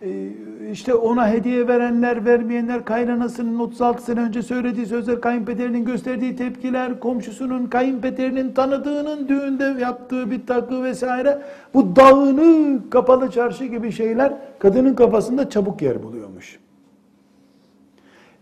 e, 0.01 0.29
işte 0.71 0.93
ona 0.93 1.29
hediye 1.29 1.67
verenler, 1.67 2.25
vermeyenler, 2.25 2.85
kaynanasının 2.85 3.59
36 3.59 4.03
sene 4.03 4.19
önce 4.19 4.41
söylediği 4.41 4.85
sözler, 4.85 5.21
kayınpederinin 5.21 5.85
gösterdiği 5.85 6.35
tepkiler, 6.35 6.99
komşusunun, 6.99 7.67
kayınpederinin 7.67 8.53
tanıdığının 8.53 9.27
düğünde 9.27 9.81
yaptığı 9.81 10.31
bir 10.31 10.45
takı 10.47 10.83
vesaire, 10.83 11.41
bu 11.73 11.95
dağını 11.95 12.79
kapalı 12.89 13.31
çarşı 13.31 13.65
gibi 13.65 13.91
şeyler 13.91 14.33
kadının 14.59 14.95
kafasında 14.95 15.49
çabuk 15.49 15.81
yer 15.81 16.03
buluyormuş. 16.03 16.59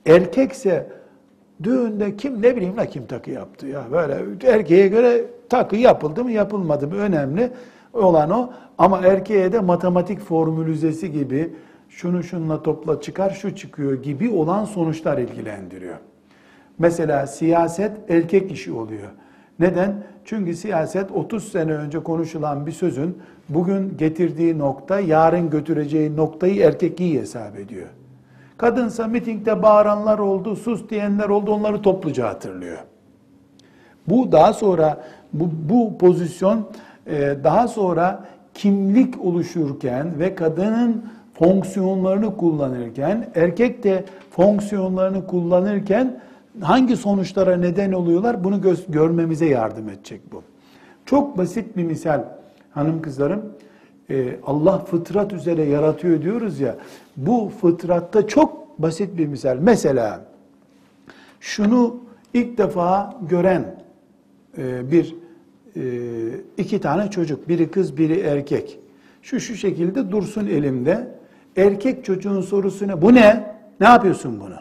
Erkekse 0.06 0.88
düğünde 1.64 2.16
kim 2.18 2.42
ne 2.42 2.56
bileyim 2.56 2.78
la 2.78 2.86
kim 2.86 3.06
takı 3.06 3.32
yaptı 3.32 3.68
ya 3.68 3.84
böyle 3.92 4.18
erkeğe 4.44 4.88
göre 4.88 5.26
takı 5.52 5.76
yapıldı 5.76 6.24
mı 6.24 6.32
yapılmadı 6.32 6.88
mı 6.88 6.96
önemli 6.96 7.52
olan 7.94 8.30
o 8.30 8.50
ama 8.78 9.00
erkeğe 9.00 9.52
de 9.52 9.60
matematik 9.60 10.20
formülizesi 10.20 11.12
gibi 11.12 11.54
şunu 11.90 12.24
şunla 12.24 12.64
topla 12.64 13.02
çıkar 13.02 13.30
şu 13.30 13.56
çıkıyor 13.56 14.04
gibi 14.04 14.30
olan 14.30 14.66
sonuçlar 14.66 15.18
ilgilendiriyor. 15.18 15.96
Mesela 16.80 17.28
siyaset 17.28 17.92
erkek 18.10 18.52
işi 18.52 18.72
oluyor. 18.72 19.10
Neden? 19.60 20.04
Çünkü 20.26 20.56
siyaset 20.56 21.12
30 21.12 21.52
sene 21.52 21.72
önce 21.74 22.04
konuşulan 22.04 22.66
bir 22.66 22.72
sözün 22.72 23.18
bugün 23.50 23.98
getirdiği 23.98 24.58
nokta 24.58 25.00
yarın 25.00 25.50
götüreceği 25.50 26.16
noktayı 26.16 26.62
erkek 26.62 27.00
iyi 27.00 27.20
hesap 27.20 27.60
ediyor. 27.60 27.88
Kadınsa 28.58 29.08
mitingde 29.08 29.64
bağıranlar 29.64 30.20
oldu, 30.20 30.56
sus 30.56 30.90
diyenler 30.90 31.30
oldu, 31.30 31.52
onları 31.52 31.82
topluca 31.82 32.28
hatırlıyor. 32.28 32.78
Bu 34.08 34.32
daha 34.32 34.54
sonra 34.54 35.04
bu, 35.34 35.50
bu 35.70 35.98
pozisyon 35.98 36.68
e, 37.08 37.36
daha 37.44 37.68
sonra 37.68 38.26
kimlik 38.54 39.22
oluşurken 39.26 40.20
ve 40.20 40.36
kadının 40.36 41.06
fonksiyonlarını 41.34 42.38
kullanırken, 42.38 43.30
erkek 43.36 43.84
de 43.84 44.06
fonksiyonlarını 44.32 45.28
kullanırken 45.28 46.20
hangi 46.62 46.98
sonuçlara 46.98 47.58
neden 47.58 47.92
oluyorlar 47.92 48.44
bunu 48.44 48.56
gö- 48.56 48.92
görmemize 48.92 49.46
yardım 49.46 49.90
edecek 49.90 50.22
bu. 50.32 50.44
Çok 51.06 51.38
basit 51.38 51.78
bir 51.78 51.84
misal 51.84 52.24
hanım 52.72 53.02
kızlarım. 53.02 53.42
Ee, 54.10 54.36
Allah 54.46 54.80
fıtrat 54.80 55.34
üzere 55.34 55.64
yaratıyor 55.64 56.22
diyoruz 56.22 56.60
ya. 56.60 56.76
Bu 57.18 57.52
fıtratta 57.62 58.28
çok 58.28 58.80
basit 58.80 59.18
bir 59.18 59.28
misal. 59.28 59.58
Mesela 59.62 60.22
şunu 61.40 61.96
ilk 62.34 62.58
defa 62.58 63.20
gören 63.30 63.76
e, 64.58 64.92
bir 64.92 65.16
iki 66.58 66.82
tane 66.82 67.12
çocuk, 67.12 67.50
biri 67.50 67.72
kız, 67.72 67.98
biri 67.98 68.20
erkek. 68.20 68.80
Şu 69.22 69.40
şu 69.40 69.56
şekilde 69.56 70.12
dursun 70.12 70.48
elimde. 70.48 71.08
Erkek 71.58 72.06
çocuğun 72.06 72.42
sorusu 72.42 72.88
ne? 72.88 73.02
Bu 73.02 73.14
ne? 73.14 73.56
Ne 73.80 73.88
yapıyorsun 73.88 74.40
bunu? 74.40 74.58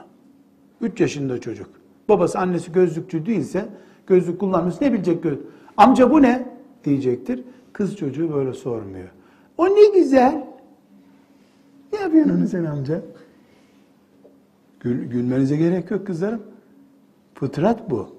Üç 0.80 1.00
yaşında 1.00 1.40
çocuk. 1.40 1.70
Babası 2.08 2.38
annesi 2.38 2.72
gözlükçü 2.72 3.26
değilse 3.26 3.68
gözlük 4.06 4.40
kullanmış 4.40 4.80
ne 4.80 4.92
bilecek 4.92 5.22
göz? 5.22 5.38
Amca 5.76 6.10
bu 6.10 6.23
ne? 6.23 6.49
diyecektir. 6.84 7.44
Kız 7.73 7.96
çocuğu 7.96 8.34
böyle 8.34 8.52
sormuyor. 8.52 9.08
O 9.58 9.66
ne 9.66 10.00
güzel. 10.00 10.46
Ne 11.92 12.00
yapıyorsun 12.00 12.44
sen 12.44 12.64
amca? 12.64 13.02
Gül, 14.80 15.04
gülmenize 15.04 15.56
gerek 15.56 15.90
yok 15.90 16.06
kızlarım. 16.06 16.42
Fıtrat 17.34 17.90
bu. 17.90 18.16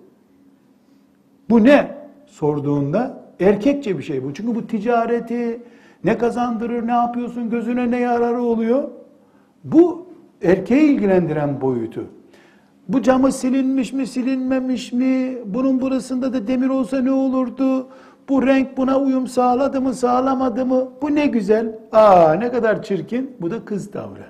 Bu 1.50 1.64
ne? 1.64 2.01
Sorduğunda 2.32 3.24
erkekçe 3.40 3.98
bir 3.98 4.04
şey 4.04 4.24
bu. 4.24 4.34
Çünkü 4.34 4.56
bu 4.56 4.68
ticareti 4.68 5.62
ne 6.04 6.18
kazandırır, 6.18 6.88
ne 6.88 6.92
yapıyorsun, 6.92 7.50
gözüne 7.50 7.92
ne 7.92 8.00
yararı 8.00 8.42
oluyor? 8.42 8.84
Bu 9.64 10.08
erkeği 10.44 10.92
ilgilendiren 10.92 11.62
boyutu. 11.62 12.06
Bu 12.88 13.02
camı 13.02 13.32
silinmiş 13.32 13.94
mi, 13.94 14.08
silinmemiş 14.08 14.94
mi? 14.94 15.38
Bunun 15.46 15.82
burasında 15.82 16.34
da 16.34 16.48
demir 16.48 16.70
olsa 16.70 17.02
ne 17.02 17.12
olurdu? 17.12 17.88
Bu 18.30 18.48
renk 18.48 18.78
buna 18.78 19.00
uyum 19.00 19.28
sağladı 19.28 19.82
mı, 19.82 19.94
sağlamadı 19.94 20.66
mı? 20.66 20.90
Bu 21.02 21.16
ne 21.16 21.26
güzel. 21.26 21.80
Aa 21.92 22.34
ne 22.34 22.52
kadar 22.52 22.84
çirkin. 22.84 23.36
Bu 23.42 23.52
da 23.52 23.66
kız 23.66 23.92
tavrı. 23.92 24.26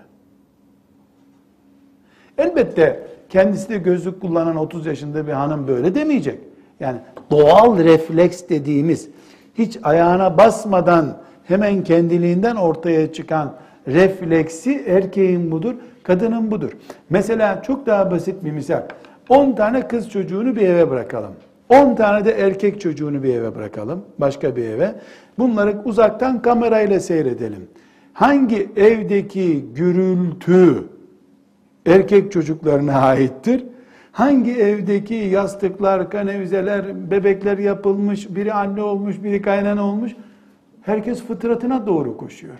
Elbette 2.37 3.07
kendisi 3.29 3.69
de 3.69 3.77
gözlük 3.77 4.21
kullanan 4.21 4.55
30 4.55 4.85
yaşında 4.85 5.27
bir 5.27 5.31
hanım 5.31 5.67
böyle 5.67 5.95
demeyecek. 5.95 6.50
Yani 6.81 6.97
doğal 7.31 7.77
refleks 7.77 8.43
dediğimiz 8.49 9.09
hiç 9.57 9.79
ayağına 9.83 10.37
basmadan 10.37 11.17
hemen 11.43 11.83
kendiliğinden 11.83 12.55
ortaya 12.55 13.13
çıkan 13.13 13.53
refleksi 13.87 14.83
erkeğin 14.87 15.51
budur, 15.51 15.75
kadının 16.03 16.51
budur. 16.51 16.71
Mesela 17.09 17.61
çok 17.61 17.85
daha 17.85 18.11
basit 18.11 18.43
bir 18.43 18.51
misal. 18.51 18.81
10 19.29 19.51
tane 19.55 19.87
kız 19.87 20.09
çocuğunu 20.09 20.55
bir 20.55 20.61
eve 20.61 20.89
bırakalım. 20.89 21.31
10 21.69 21.95
tane 21.95 22.25
de 22.25 22.31
erkek 22.31 22.81
çocuğunu 22.81 23.23
bir 23.23 23.33
eve 23.33 23.55
bırakalım, 23.55 24.01
başka 24.17 24.55
bir 24.55 24.63
eve. 24.63 24.95
Bunları 25.39 25.81
uzaktan 25.85 26.41
kamerayla 26.41 26.99
seyredelim. 26.99 27.67
Hangi 28.13 28.69
evdeki 28.75 29.65
gürültü 29.75 30.83
erkek 31.85 32.31
çocuklarına 32.31 32.93
aittir? 32.93 33.63
Hangi 34.11 34.51
evdeki 34.51 35.13
yastıklar, 35.13 36.09
kanevizeler, 36.09 37.11
bebekler 37.11 37.57
yapılmış, 37.57 38.35
biri 38.35 38.53
anne 38.53 38.83
olmuş, 38.83 39.23
biri 39.23 39.41
kaynana 39.41 39.85
olmuş? 39.85 40.15
Herkes 40.81 41.23
fıtratına 41.23 41.87
doğru 41.87 42.17
koşuyor. 42.17 42.59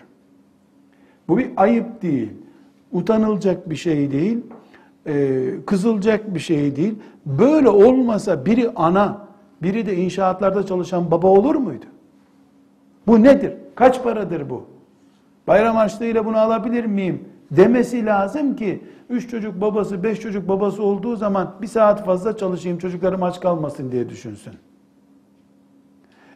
Bu 1.27 1.37
bir 1.37 1.49
ayıp 1.55 2.01
değil, 2.01 2.29
utanılacak 2.91 3.69
bir 3.69 3.75
şey 3.75 4.11
değil, 4.11 4.37
e, 5.07 5.45
kızılacak 5.65 6.35
bir 6.35 6.39
şey 6.39 6.75
değil. 6.75 6.95
Böyle 7.25 7.69
olmasa 7.69 8.45
biri 8.45 8.71
ana, 8.75 9.27
biri 9.61 9.85
de 9.85 9.95
inşaatlarda 9.95 10.65
çalışan 10.65 11.11
baba 11.11 11.27
olur 11.27 11.55
muydu? 11.55 11.85
Bu 13.07 13.23
nedir? 13.23 13.53
Kaç 13.75 14.03
paradır 14.03 14.49
bu? 14.49 14.65
Bayram 15.47 15.75
harçlığıyla 15.75 16.25
bunu 16.25 16.37
alabilir 16.37 16.85
miyim? 16.85 17.30
Demesi 17.51 18.05
lazım 18.05 18.55
ki 18.55 18.83
üç 19.09 19.29
çocuk 19.29 19.61
babası, 19.61 20.03
beş 20.03 20.19
çocuk 20.19 20.47
babası 20.47 20.83
olduğu 20.83 21.15
zaman 21.15 21.55
bir 21.61 21.67
saat 21.67 22.05
fazla 22.05 22.37
çalışayım 22.37 22.77
çocuklarım 22.77 23.23
aç 23.23 23.39
kalmasın 23.39 23.91
diye 23.91 24.09
düşünsün. 24.09 24.53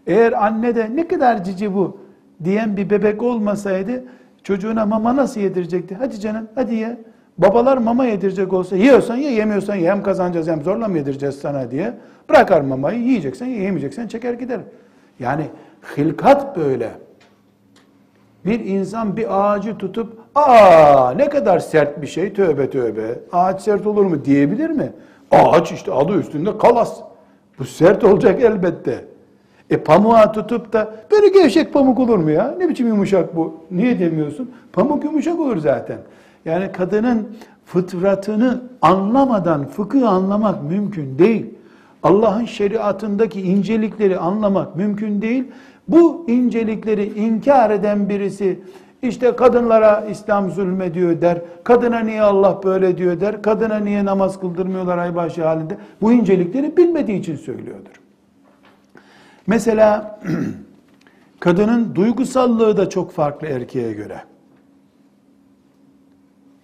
Eğer 0.08 0.46
anne 0.46 0.76
de 0.76 0.96
ne 0.96 1.08
kadar 1.08 1.44
cici 1.44 1.74
bu 1.74 1.98
diyen 2.44 2.78
bir 2.78 2.90
bebek 2.90 3.24
olmasaydı 3.24 4.04
çocuğuna 4.44 4.86
mama 4.86 5.16
nasıl 5.16 5.42
yedirecekti? 5.42 5.96
Hadi 5.96 6.20
canım 6.20 6.48
hadi 6.56 6.76
ye. 6.76 6.98
Babalar 7.38 7.78
mama 7.78 8.06
yedirecek 8.06 8.54
olsa 8.54 8.76
yiyorsan 8.76 9.16
ye 9.16 9.32
yemiyorsan 9.32 9.76
ye 9.76 9.92
hem 9.92 10.04
kazanacağız 10.04 10.48
hem 10.48 10.64
zorla 10.64 10.88
mı 10.88 10.98
yedireceğiz 10.98 11.36
sana 11.36 11.72
diye 11.72 11.94
bırakar 12.30 12.62
mamayı 12.62 13.00
yiyeceksen 13.00 13.46
ye 13.46 13.62
yemeyeceksen 13.62 14.08
çeker 14.08 14.34
gider. 14.34 14.60
Yani 15.20 15.46
hilkat 15.98 16.58
böyle. 16.58 16.92
Bir 18.46 18.60
insan 18.60 19.18
bir 19.18 19.26
ağacı 19.30 19.78
tutup 19.78 20.25
aa 20.36 21.14
ne 21.16 21.30
kadar 21.30 21.60
sert 21.60 22.02
bir 22.02 22.08
şey 22.08 22.34
tövbe 22.34 22.70
tövbe 22.70 23.20
ağaç 23.32 23.62
sert 23.62 23.88
olur 23.88 24.06
mu 24.06 24.26
diyebilir 24.26 24.70
mi? 24.70 24.94
Ağaç 25.32 25.72
işte 25.72 25.94
adı 25.94 26.20
üstünde 26.20 26.58
kalas. 26.58 27.00
Bu 27.60 27.66
sert 27.66 28.04
olacak 28.04 28.42
elbette. 28.42 29.06
E 29.70 29.78
pamuğa 29.78 30.32
tutup 30.32 30.74
da 30.74 30.96
böyle 31.12 31.28
gevşek 31.28 31.74
pamuk 31.74 32.00
olur 32.00 32.18
mu 32.18 32.32
ya? 32.32 32.56
Ne 32.58 32.70
biçim 32.70 32.88
yumuşak 32.88 33.36
bu? 33.36 33.54
Niye 33.72 34.00
demiyorsun? 34.00 34.52
Pamuk 34.74 35.04
yumuşak 35.04 35.40
olur 35.40 35.58
zaten. 35.58 35.98
Yani 36.46 36.72
kadının 36.72 37.28
fıtratını 37.66 38.62
anlamadan 38.82 39.68
fıkıh 39.68 40.12
anlamak 40.12 40.64
mümkün 40.64 41.20
değil. 41.20 41.46
Allah'ın 42.04 42.46
şeriatındaki 42.46 43.42
incelikleri 43.42 44.18
anlamak 44.18 44.76
mümkün 44.76 45.22
değil. 45.22 45.44
Bu 45.88 46.26
incelikleri 46.28 47.20
inkar 47.20 47.70
eden 47.70 48.10
birisi 48.10 48.60
işte 49.08 49.36
kadınlara 49.36 50.06
İslam 50.06 50.52
zulmediyor 50.52 51.22
der. 51.22 51.42
Kadına 51.64 52.00
niye 52.00 52.22
Allah 52.22 52.64
böyle 52.64 52.98
diyor 52.98 53.20
der. 53.20 53.42
Kadına 53.42 53.76
niye 53.76 54.06
namaz 54.06 54.40
kıldırmıyorlar 54.40 54.98
aybaşı 54.98 55.46
halinde. 55.46 55.78
Bu 56.02 56.12
incelikleri 56.12 56.78
bilmediği 56.78 57.20
için 57.20 57.36
söylüyordur. 57.36 58.02
Mesela 59.48 60.20
kadının 61.40 61.96
duygusallığı 61.96 62.78
da 62.78 62.90
çok 62.90 63.12
farklı 63.12 63.48
erkeğe 63.48 63.94
göre. 63.94 64.22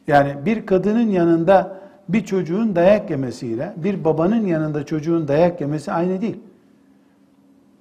Yani 0.08 0.36
bir 0.45 0.65
kadının 0.65 1.10
yanında 1.10 1.82
bir 2.10 2.25
çocuğun 2.25 2.75
dayak 2.75 3.10
yemesiyle 3.10 3.73
bir 3.75 4.04
babanın 4.04 4.45
yanında 4.45 4.86
çocuğun 4.86 5.27
dayak 5.27 5.62
yemesi 5.62 5.91
aynı 5.91 6.21
değil. 6.21 6.39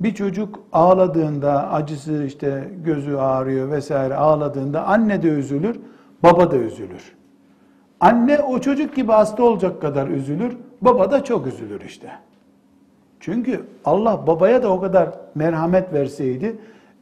Bir 0.00 0.14
çocuk 0.14 0.60
ağladığında 0.72 1.72
acısı 1.72 2.24
işte 2.24 2.70
gözü 2.84 3.16
ağrıyor 3.16 3.70
vesaire 3.70 4.14
ağladığında 4.14 4.86
anne 4.86 5.22
de 5.22 5.28
üzülür, 5.28 5.80
baba 6.22 6.50
da 6.50 6.56
üzülür. 6.56 7.12
Anne 8.00 8.38
o 8.38 8.60
çocuk 8.60 8.96
gibi 8.96 9.12
hasta 9.12 9.42
olacak 9.42 9.82
kadar 9.82 10.08
üzülür, 10.08 10.56
baba 10.80 11.10
da 11.10 11.24
çok 11.24 11.46
üzülür 11.46 11.80
işte. 11.80 12.10
Çünkü 13.20 13.66
Allah 13.84 14.26
babaya 14.26 14.62
da 14.62 14.72
o 14.72 14.80
kadar 14.80 15.10
merhamet 15.34 15.92
verseydi, 15.92 16.56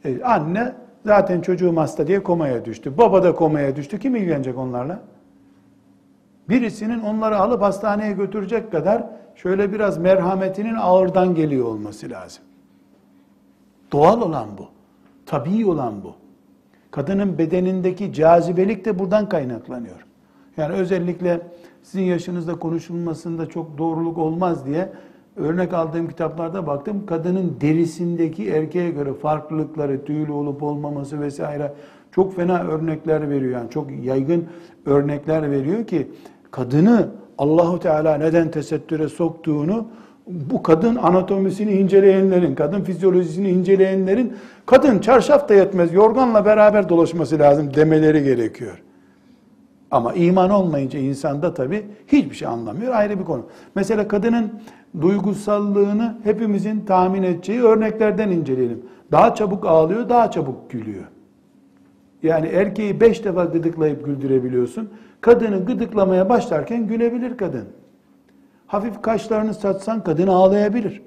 e, 0.05 0.23
anne 0.23 0.73
zaten 1.05 1.41
çocuğum 1.41 1.77
hasta 1.77 2.07
diye 2.07 2.23
komaya 2.23 2.65
düştü. 2.65 2.97
Baba 2.97 3.23
da 3.23 3.35
komaya 3.35 3.75
düştü. 3.75 3.99
Kim 3.99 4.15
ilgilenecek 4.15 4.57
onlarla? 4.57 4.99
Birisinin 6.49 6.99
onları 6.99 7.37
alıp 7.37 7.61
hastaneye 7.61 8.11
götürecek 8.11 8.71
kadar 8.71 9.03
şöyle 9.35 9.73
biraz 9.73 9.97
merhametinin 9.97 10.75
ağırdan 10.75 11.35
geliyor 11.35 11.65
olması 11.65 12.09
lazım. 12.09 12.43
Doğal 13.91 14.21
olan 14.21 14.47
bu. 14.57 14.67
Tabii 15.25 15.65
olan 15.65 16.03
bu. 16.03 16.13
Kadının 16.91 17.37
bedenindeki 17.37 18.13
cazibelik 18.13 18.85
de 18.85 18.99
buradan 18.99 19.29
kaynaklanıyor. 19.29 20.05
Yani 20.57 20.73
özellikle 20.73 21.41
sizin 21.83 22.03
yaşınızda 22.03 22.59
konuşulmasında 22.59 23.45
çok 23.45 23.77
doğruluk 23.77 24.17
olmaz 24.17 24.65
diye 24.65 24.89
örnek 25.35 25.73
aldığım 25.73 26.07
kitaplarda 26.07 26.67
baktım. 26.67 27.05
Kadının 27.05 27.57
derisindeki 27.61 28.49
erkeğe 28.49 28.91
göre 28.91 29.13
farklılıkları, 29.13 30.05
tüylü 30.05 30.31
olup 30.31 30.63
olmaması 30.63 31.21
vesaire 31.21 31.73
çok 32.11 32.35
fena 32.35 32.63
örnekler 32.63 33.29
veriyor. 33.29 33.51
Yani 33.51 33.69
çok 33.69 33.87
yaygın 34.03 34.47
örnekler 34.85 35.51
veriyor 35.51 35.87
ki 35.87 36.11
kadını 36.51 37.09
Allahu 37.37 37.79
Teala 37.79 38.17
neden 38.17 38.51
tesettüre 38.51 39.09
soktuğunu 39.09 39.87
bu 40.29 40.63
kadın 40.63 40.95
anatomisini 40.95 41.71
inceleyenlerin, 41.71 42.55
kadın 42.55 42.81
fizyolojisini 42.81 43.49
inceleyenlerin 43.49 44.33
kadın 44.65 44.99
çarşaf 44.99 45.49
da 45.49 45.53
yetmez, 45.53 45.93
yorganla 45.93 46.45
beraber 46.45 46.89
dolaşması 46.89 47.39
lazım 47.39 47.73
demeleri 47.73 48.23
gerekiyor. 48.23 48.81
Ama 49.91 50.13
iman 50.13 50.49
olmayınca 50.49 50.99
insanda 50.99 51.53
tabi 51.53 51.85
hiçbir 52.07 52.35
şey 52.35 52.47
anlamıyor. 52.47 52.93
Ayrı 52.93 53.19
bir 53.19 53.23
konu. 53.23 53.45
Mesela 53.75 54.07
kadının 54.07 54.51
duygusallığını 55.01 56.17
hepimizin 56.23 56.79
tahmin 56.79 57.23
edeceği 57.23 57.61
örneklerden 57.61 58.29
inceleyelim. 58.29 58.81
Daha 59.11 59.35
çabuk 59.35 59.65
ağlıyor, 59.65 60.09
daha 60.09 60.31
çabuk 60.31 60.71
gülüyor. 60.71 61.03
Yani 62.23 62.47
erkeği 62.47 63.01
beş 63.01 63.25
defa 63.25 63.45
gıdıklayıp 63.45 64.05
güldürebiliyorsun. 64.05 64.89
Kadını 65.21 65.65
gıdıklamaya 65.65 66.29
başlarken 66.29 66.87
gülebilir 66.87 67.37
kadın. 67.37 67.65
Hafif 68.69 69.01
kaşlarını 69.01 69.53
satsan 69.53 70.03
kadın 70.03 70.27
ağlayabilir. 70.27 71.01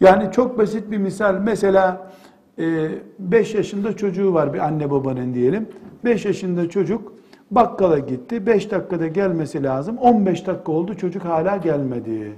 Yani 0.00 0.32
çok 0.32 0.58
basit 0.58 0.90
bir 0.90 0.98
misal. 0.98 1.34
Mesela 1.34 2.10
5 2.58 3.54
e, 3.54 3.58
yaşında 3.58 3.96
çocuğu 3.96 4.34
var 4.34 4.54
bir 4.54 4.58
anne 4.58 4.90
babanın 4.90 5.34
diyelim. 5.34 5.68
5 6.04 6.24
yaşında 6.24 6.68
çocuk 6.68 7.12
bakkala 7.50 7.98
gitti. 7.98 8.46
5 8.46 8.70
dakikada 8.70 9.06
gelmesi 9.06 9.62
lazım. 9.62 9.98
15 9.98 10.46
dakika 10.46 10.72
oldu 10.72 10.94
çocuk 10.94 11.24
hala 11.24 11.56
gelmedi. 11.56 12.32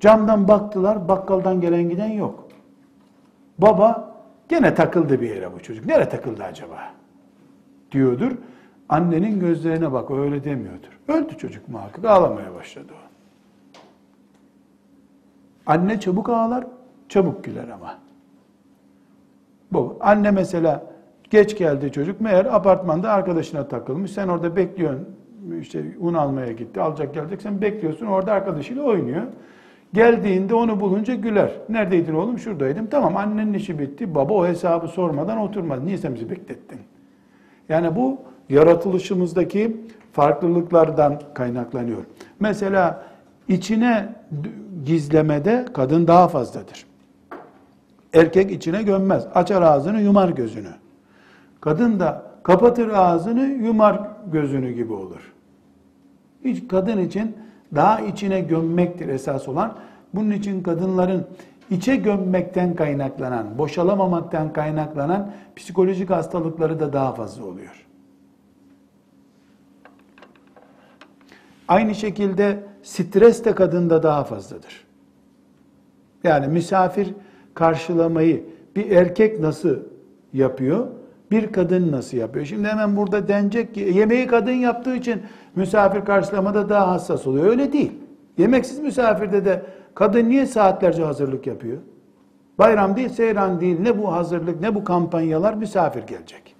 Camdan 0.00 0.48
baktılar 0.48 1.08
bakkaldan 1.08 1.60
gelen 1.60 1.88
giden 1.88 2.12
yok. 2.12 2.48
Baba 3.58 4.14
gene 4.48 4.74
takıldı 4.74 5.20
bir 5.20 5.30
yere 5.30 5.52
bu 5.54 5.62
çocuk. 5.62 5.86
Nereye 5.86 6.08
takıldı 6.08 6.44
acaba? 6.44 6.78
Diyordur. 7.92 8.32
Annenin 8.88 9.40
gözlerine 9.40 9.92
bak 9.92 10.10
öyle 10.10 10.44
demiyordur. 10.44 10.98
Öldü 11.08 11.36
çocuk 11.38 11.68
muhakkak 11.68 12.04
ağlamaya 12.04 12.54
başladı 12.54 12.92
o. 12.92 13.08
Anne 15.66 16.00
çabuk 16.00 16.28
ağlar, 16.28 16.64
çabuk 17.08 17.44
güler 17.44 17.68
ama. 17.68 17.98
Bu 19.72 19.96
anne 20.00 20.30
mesela 20.30 20.86
geç 21.30 21.58
geldi 21.58 21.92
çocuk 21.92 22.20
meğer 22.20 22.44
apartmanda 22.44 23.12
arkadaşına 23.12 23.68
takılmış. 23.68 24.10
Sen 24.10 24.28
orada 24.28 24.56
bekliyorsun 24.56 25.08
işte 25.60 25.84
un 26.00 26.14
almaya 26.14 26.52
gitti 26.52 26.80
alacak 26.80 27.14
gelecek 27.14 27.42
sen 27.42 27.62
bekliyorsun 27.62 28.06
orada 28.06 28.32
arkadaşıyla 28.32 28.82
oynuyor. 28.82 29.22
Geldiğinde 29.92 30.54
onu 30.54 30.80
bulunca 30.80 31.14
güler. 31.14 31.52
Neredeydin 31.68 32.14
oğlum? 32.14 32.38
Şuradaydım. 32.38 32.86
Tamam 32.86 33.16
annenin 33.16 33.54
işi 33.54 33.78
bitti. 33.78 34.14
Baba 34.14 34.34
o 34.34 34.46
hesabı 34.46 34.88
sormadan 34.88 35.38
oturmadı. 35.38 35.86
Niye 35.86 35.98
sen 35.98 36.14
bizi 36.14 36.30
beklettin? 36.30 36.78
Yani 37.68 37.96
bu 37.96 38.18
yaratılışımızdaki 38.48 39.76
farklılıklardan 40.12 41.22
kaynaklanıyor. 41.34 42.02
Mesela 42.40 43.02
içine 43.48 44.14
gizlemede 44.84 45.64
kadın 45.74 46.06
daha 46.06 46.28
fazladır. 46.28 46.86
Erkek 48.14 48.50
içine 48.50 48.82
gömmez. 48.82 49.26
Açar 49.34 49.62
ağzını, 49.62 50.00
yumar 50.00 50.28
gözünü. 50.28 50.72
Kadın 51.60 52.00
da 52.00 52.22
kapatır 52.42 52.88
ağzını, 52.88 53.40
yumar 53.40 54.00
gözünü 54.32 54.72
gibi 54.72 54.92
olur. 54.92 55.32
Hiç 56.44 56.68
kadın 56.68 56.98
için 56.98 57.36
daha 57.74 58.00
içine 58.00 58.40
gömmektir 58.40 59.08
esas 59.08 59.48
olan. 59.48 59.76
Bunun 60.14 60.30
için 60.30 60.62
kadınların 60.62 61.26
içe 61.70 61.96
gömmekten 61.96 62.74
kaynaklanan, 62.74 63.58
boşalamamaktan 63.58 64.52
kaynaklanan 64.52 65.30
psikolojik 65.56 66.10
hastalıkları 66.10 66.80
da 66.80 66.92
daha 66.92 67.12
fazla 67.12 67.44
oluyor. 67.44 67.87
Aynı 71.68 71.94
şekilde 71.94 72.64
stres 72.82 73.44
de 73.44 73.54
kadında 73.54 74.02
daha 74.02 74.24
fazladır. 74.24 74.86
Yani 76.24 76.48
misafir 76.48 77.14
karşılamayı 77.54 78.44
bir 78.76 78.90
erkek 78.90 79.40
nasıl 79.40 79.76
yapıyor? 80.32 80.86
Bir 81.30 81.52
kadın 81.52 81.92
nasıl 81.92 82.16
yapıyor? 82.16 82.46
Şimdi 82.46 82.68
hemen 82.68 82.96
burada 82.96 83.28
denecek 83.28 83.74
ki 83.74 83.80
yemeği 83.80 84.26
kadın 84.26 84.52
yaptığı 84.52 84.96
için 84.96 85.22
misafir 85.56 86.04
karşılamada 86.04 86.68
daha 86.68 86.88
hassas 86.90 87.26
oluyor. 87.26 87.46
Öyle 87.46 87.72
değil. 87.72 87.92
Yemeksiz 88.38 88.78
misafirde 88.78 89.44
de 89.44 89.62
kadın 89.94 90.28
niye 90.28 90.46
saatlerce 90.46 91.04
hazırlık 91.04 91.46
yapıyor? 91.46 91.78
Bayram 92.58 92.96
değil, 92.96 93.08
seyran 93.08 93.60
değil. 93.60 93.80
Ne 93.80 93.98
bu 93.98 94.12
hazırlık, 94.12 94.60
ne 94.60 94.74
bu 94.74 94.84
kampanyalar 94.84 95.54
misafir 95.54 96.02
gelecek. 96.02 96.54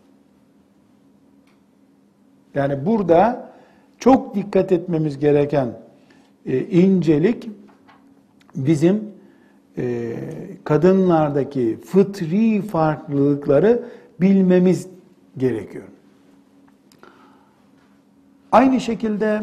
Yani 2.54 2.86
burada 2.86 3.47
çok 3.98 4.34
dikkat 4.34 4.72
etmemiz 4.72 5.18
gereken 5.18 5.80
e, 6.46 6.60
incelik 6.60 7.50
bizim 8.56 9.04
e, 9.78 10.14
kadınlardaki 10.64 11.78
fıtri 11.84 12.62
farklılıkları 12.62 13.82
bilmemiz 14.20 14.88
gerekiyor. 15.36 15.84
Aynı 18.52 18.80
şekilde 18.80 19.42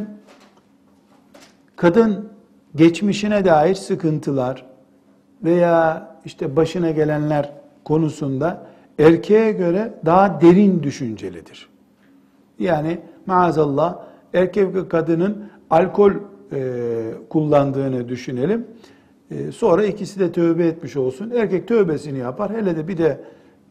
kadın 1.75 2.29
geçmişine 2.75 3.45
dair 3.45 3.75
sıkıntılar 3.75 4.65
veya 5.43 6.07
işte 6.25 6.55
başına 6.55 6.91
gelenler 6.91 7.51
konusunda 7.83 8.67
erkeğe 8.99 9.51
göre 9.51 9.93
daha 10.05 10.41
derin 10.41 10.83
düşüncelidir. 10.83 11.69
Yani 12.59 12.99
maazallah 13.25 13.99
erkek 14.35 14.75
ve 14.75 14.87
kadının 14.87 15.45
alkol 15.69 16.11
e, 16.11 16.61
kullandığını 17.29 18.09
düşünelim. 18.09 18.67
E, 19.31 19.51
sonra 19.51 19.85
ikisi 19.85 20.19
de 20.19 20.31
tövbe 20.31 20.65
etmiş 20.65 20.95
olsun. 20.97 21.31
Erkek 21.35 21.67
tövbesini 21.67 22.19
yapar. 22.19 22.51
Hele 22.51 22.77
de 22.77 22.87
bir 22.87 22.97
de 22.97 23.19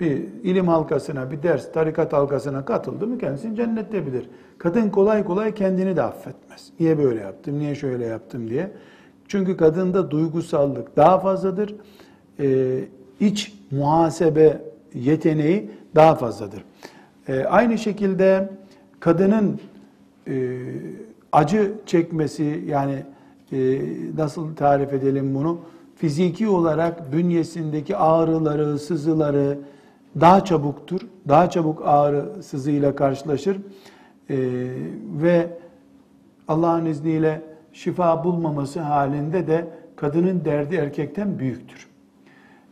bir 0.00 0.12
ilim 0.42 0.68
halkasına, 0.68 1.30
bir 1.30 1.42
ders, 1.42 1.72
tarikat 1.72 2.12
halkasına 2.12 2.64
katıldı 2.64 3.06
mı 3.06 3.18
kendisini 3.18 3.56
cennette 3.56 4.06
bilir. 4.06 4.28
Kadın 4.58 4.90
kolay 4.90 5.24
kolay 5.24 5.54
kendini 5.54 5.96
de 5.96 6.02
affetmez. 6.02 6.70
Niye 6.80 6.98
böyle 6.98 7.20
yaptım, 7.20 7.58
niye 7.58 7.74
şöyle 7.74 8.06
yaptım 8.06 8.50
diye. 8.50 8.70
Çünkü 9.28 9.56
kadında 9.56 10.10
duygusallık 10.10 10.96
daha 10.96 11.18
fazladır. 11.18 11.74
Ee, 12.40 12.80
iç 13.20 13.54
muhasebe 13.70 14.60
yeteneği 14.94 15.70
daha 15.94 16.14
fazladır. 16.14 16.64
Ee, 17.28 17.44
aynı 17.44 17.78
şekilde 17.78 18.50
kadının 19.00 19.60
e, 20.28 20.58
acı 21.32 21.72
çekmesi 21.86 22.64
yani 22.66 23.02
e, 23.52 23.80
nasıl 24.16 24.56
tarif 24.56 24.92
edelim 24.92 25.34
bunu? 25.34 25.58
Fiziki 25.96 26.48
olarak 26.48 27.12
bünyesindeki 27.12 27.96
ağrıları, 27.96 28.78
sızıları 28.78 29.58
daha 30.20 30.44
çabuktur. 30.44 31.00
Daha 31.28 31.50
çabuk 31.50 31.82
ağrı 31.84 32.42
sızıyla 32.42 32.96
karşılaşır. 32.96 33.56
E, 34.30 34.36
ve 35.22 35.58
Allah'ın 36.48 36.86
izniyle 36.86 37.42
şifa 37.72 38.24
bulmaması 38.24 38.80
halinde 38.80 39.46
de 39.46 39.68
kadının 39.96 40.44
derdi 40.44 40.76
erkekten 40.76 41.38
büyüktür. 41.38 41.88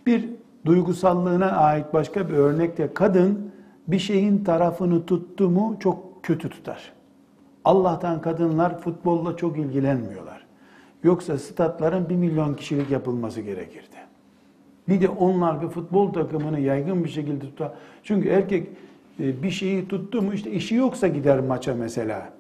Bir 0.07 0.29
duygusallığına 0.65 1.51
ait 1.51 1.95
başka 1.95 2.29
bir 2.29 2.35
örnekte 2.35 2.95
kadın 2.95 3.53
bir 3.89 3.99
şeyin 3.99 4.45
tarafını 4.45 5.07
tuttu 5.07 5.51
mu 5.51 5.77
çok 5.81 6.23
kötü 6.23 6.49
tutar. 6.49 6.93
Allah'tan 7.65 8.21
kadınlar 8.21 8.81
futbolla 8.81 9.37
çok 9.37 9.59
ilgilenmiyorlar. 9.59 10.47
Yoksa 11.03 11.39
statların 11.39 12.09
bir 12.09 12.17
milyon 12.17 12.55
kişilik 12.55 12.91
yapılması 12.91 13.41
gerekirdi. 13.41 13.97
Bir 14.89 15.01
de 15.01 15.09
onlar 15.09 15.63
bir 15.63 15.69
futbol 15.69 16.13
takımını 16.13 16.61
yaygın 16.61 17.05
bir 17.05 17.09
şekilde 17.09 17.41
tutar. 17.41 17.73
Çünkü 18.03 18.29
erkek 18.29 18.69
e, 19.21 19.43
bir 19.43 19.51
şeyi 19.51 19.89
tuttu 19.89 20.23
mu 20.23 20.35
işte 20.35 20.51
işi 20.51 20.75
yoksa 20.75 21.09
gider 21.09 21.41
maça 21.41 21.75
mesela. 21.75 22.31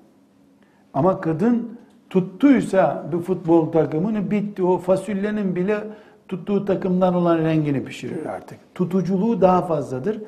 Ama 0.95 1.21
kadın 1.21 1.79
tuttuysa 2.11 3.09
bir 3.13 3.19
futbol 3.19 3.73
takımını 3.73 4.31
bitti. 4.31 4.63
O 4.63 4.79
fasulyenin 4.79 5.57
bile 5.57 5.81
tuttuğu 6.29 6.65
takımdan 6.65 7.15
olan 7.15 7.39
rengini 7.39 7.85
pişirir 7.85 8.27
artık. 8.27 8.59
Tutuculuğu 8.75 9.41
daha 9.41 9.63
fazladır. 9.63 10.21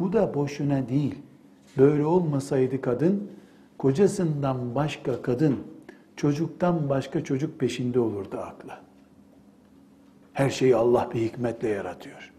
Bu 0.00 0.12
da 0.12 0.34
boşuna 0.34 0.88
değil. 0.88 1.14
Böyle 1.78 2.04
olmasaydı 2.04 2.80
kadın 2.80 3.30
kocasından 3.78 4.74
başka 4.74 5.22
kadın 5.22 5.56
çocuktan 6.16 6.88
başka 6.88 7.24
çocuk 7.24 7.60
peşinde 7.60 8.00
olurdu 8.00 8.38
akla. 8.38 8.80
Her 10.32 10.50
şeyi 10.50 10.76
Allah 10.76 11.08
bir 11.14 11.20
hikmetle 11.20 11.68
yaratıyor. 11.68 12.32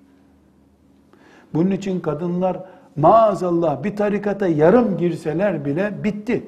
Bunun 1.53 1.71
için 1.71 1.99
kadınlar 1.99 2.57
maazallah 2.95 3.83
bir 3.83 3.95
tarikata 3.95 4.47
yarım 4.47 4.97
girseler 4.97 5.65
bile 5.65 6.03
bitti. 6.03 6.43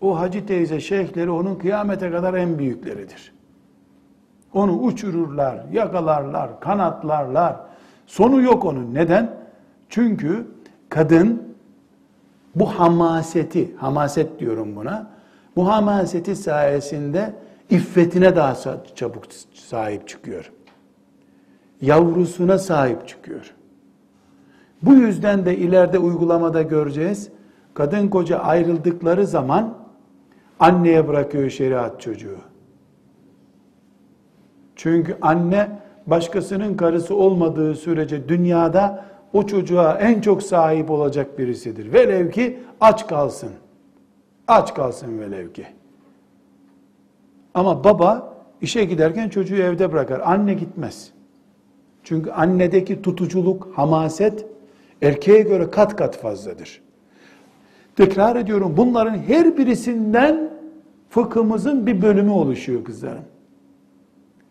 O 0.00 0.18
hacı 0.18 0.46
teyze 0.46 0.80
şeyhleri 0.80 1.30
onun 1.30 1.54
kıyamete 1.54 2.10
kadar 2.10 2.34
en 2.34 2.58
büyükleridir. 2.58 3.32
Onu 4.54 4.78
uçururlar, 4.78 5.64
yakalarlar, 5.72 6.60
kanatlarlar. 6.60 7.56
Sonu 8.06 8.42
yok 8.42 8.64
onun. 8.64 8.94
Neden? 8.94 9.30
Çünkü 9.88 10.46
kadın 10.88 11.47
bu 12.60 12.66
hamaseti, 12.66 13.76
hamaset 13.76 14.40
diyorum 14.40 14.76
buna, 14.76 15.10
bu 15.56 15.68
hamaseti 15.68 16.36
sayesinde 16.36 17.34
iffetine 17.70 18.36
daha 18.36 18.56
çabuk 18.94 19.24
sahip 19.54 20.08
çıkıyor. 20.08 20.52
Yavrusuna 21.80 22.58
sahip 22.58 23.08
çıkıyor. 23.08 23.54
Bu 24.82 24.94
yüzden 24.94 25.46
de 25.46 25.56
ileride 25.56 25.98
uygulamada 25.98 26.62
göreceğiz. 26.62 27.28
Kadın 27.74 28.08
koca 28.08 28.38
ayrıldıkları 28.38 29.26
zaman 29.26 29.74
anneye 30.60 31.08
bırakıyor 31.08 31.50
şeriat 31.50 32.00
çocuğu. 32.00 32.38
Çünkü 34.76 35.16
anne 35.22 35.68
başkasının 36.06 36.76
karısı 36.76 37.14
olmadığı 37.14 37.74
sürece 37.74 38.28
dünyada 38.28 39.04
o 39.32 39.46
çocuğa 39.46 39.98
en 39.98 40.20
çok 40.20 40.42
sahip 40.42 40.90
olacak 40.90 41.38
birisidir. 41.38 41.92
Velev 41.92 42.30
ki 42.30 42.58
aç 42.80 43.06
kalsın. 43.06 43.50
Aç 44.48 44.74
kalsın 44.74 45.20
velev 45.20 45.52
ki. 45.52 45.66
Ama 47.54 47.84
baba 47.84 48.34
işe 48.60 48.84
giderken 48.84 49.28
çocuğu 49.28 49.56
evde 49.56 49.92
bırakar. 49.92 50.20
Anne 50.24 50.54
gitmez. 50.54 51.10
Çünkü 52.04 52.30
annedeki 52.30 53.02
tutuculuk, 53.02 53.68
hamaset 53.74 54.46
erkeğe 55.02 55.40
göre 55.40 55.70
kat 55.70 55.96
kat 55.96 56.16
fazladır. 56.16 56.80
Tekrar 57.96 58.36
ediyorum 58.36 58.74
bunların 58.76 59.18
her 59.18 59.56
birisinden 59.56 60.50
fıkhımızın 61.10 61.86
bir 61.86 62.02
bölümü 62.02 62.30
oluşuyor 62.30 62.84
kızlarım. 62.84 63.24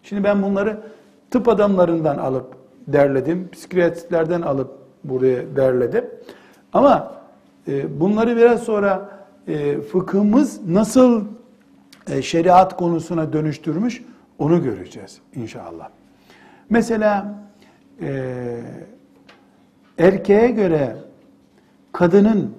Şimdi 0.04 0.24
ben 0.24 0.44
bunları 0.44 0.80
tıp 1.32 1.48
adamlarından 1.48 2.18
alıp 2.18 2.56
derledim, 2.88 3.50
psikiyatristlerden 3.52 4.41
alıp 4.41 4.71
buraya 5.04 5.56
derledim. 5.56 6.06
Ama 6.73 7.21
e, 7.67 8.00
bunları 8.00 8.38
biraz 8.38 8.63
sonra 8.63 9.10
e, 9.47 9.82
fıkhımız 9.82 10.67
nasıl 10.67 11.26
e, 12.10 12.21
şeriat 12.21 12.78
konusuna 12.78 13.34
dönüştürmüş 13.34 14.04
onu 14.39 14.63
göreceğiz 14.63 15.19
inşallah. 15.36 15.89
Mesela 16.69 17.36
e, 18.02 18.34
erkeğe 19.97 20.47
göre 20.47 20.95
kadının 21.91 22.54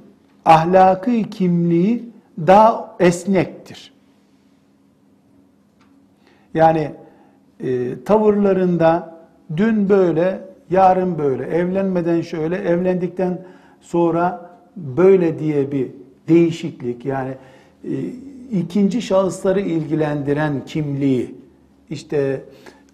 ahlakı 0.44 1.22
kimliği 1.22 2.08
daha 2.46 2.96
esnektir. 3.00 3.92
Yani 6.54 6.92
e, 7.60 8.04
tavırlarında 8.04 9.17
dün 9.56 9.88
böyle, 9.88 10.40
yarın 10.70 11.18
böyle, 11.18 11.44
evlenmeden 11.44 12.20
şöyle, 12.20 12.56
evlendikten 12.56 13.38
sonra 13.80 14.50
böyle 14.76 15.38
diye 15.38 15.72
bir 15.72 15.90
değişiklik 16.28 17.04
yani 17.04 17.34
e, 17.84 17.90
ikinci 18.52 19.02
şahısları 19.02 19.60
ilgilendiren 19.60 20.64
kimliği 20.64 21.34
işte 21.90 22.42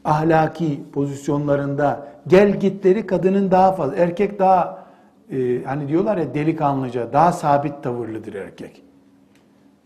ahlaki 0.04 0.80
pozisyonlarında 0.92 2.08
gel 2.26 2.60
gitleri 2.60 3.06
kadının 3.06 3.50
daha 3.50 3.72
fazla 3.72 3.96
erkek 3.96 4.38
daha 4.38 4.84
e, 5.30 5.64
hani 5.64 5.88
diyorlar 5.88 6.16
ya 6.16 6.34
delikanlıca 6.34 7.12
daha 7.12 7.32
sabit 7.32 7.82
tavırlıdır 7.82 8.34
erkek. 8.34 8.82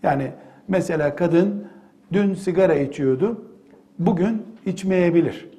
Yani 0.03 0.31
mesela 0.69 1.17
kadın 1.17 1.67
dün 2.13 2.35
sigara 2.35 2.75
içiyordu. 2.75 3.45
Bugün 3.99 4.43
içmeyebilir. 4.67 5.58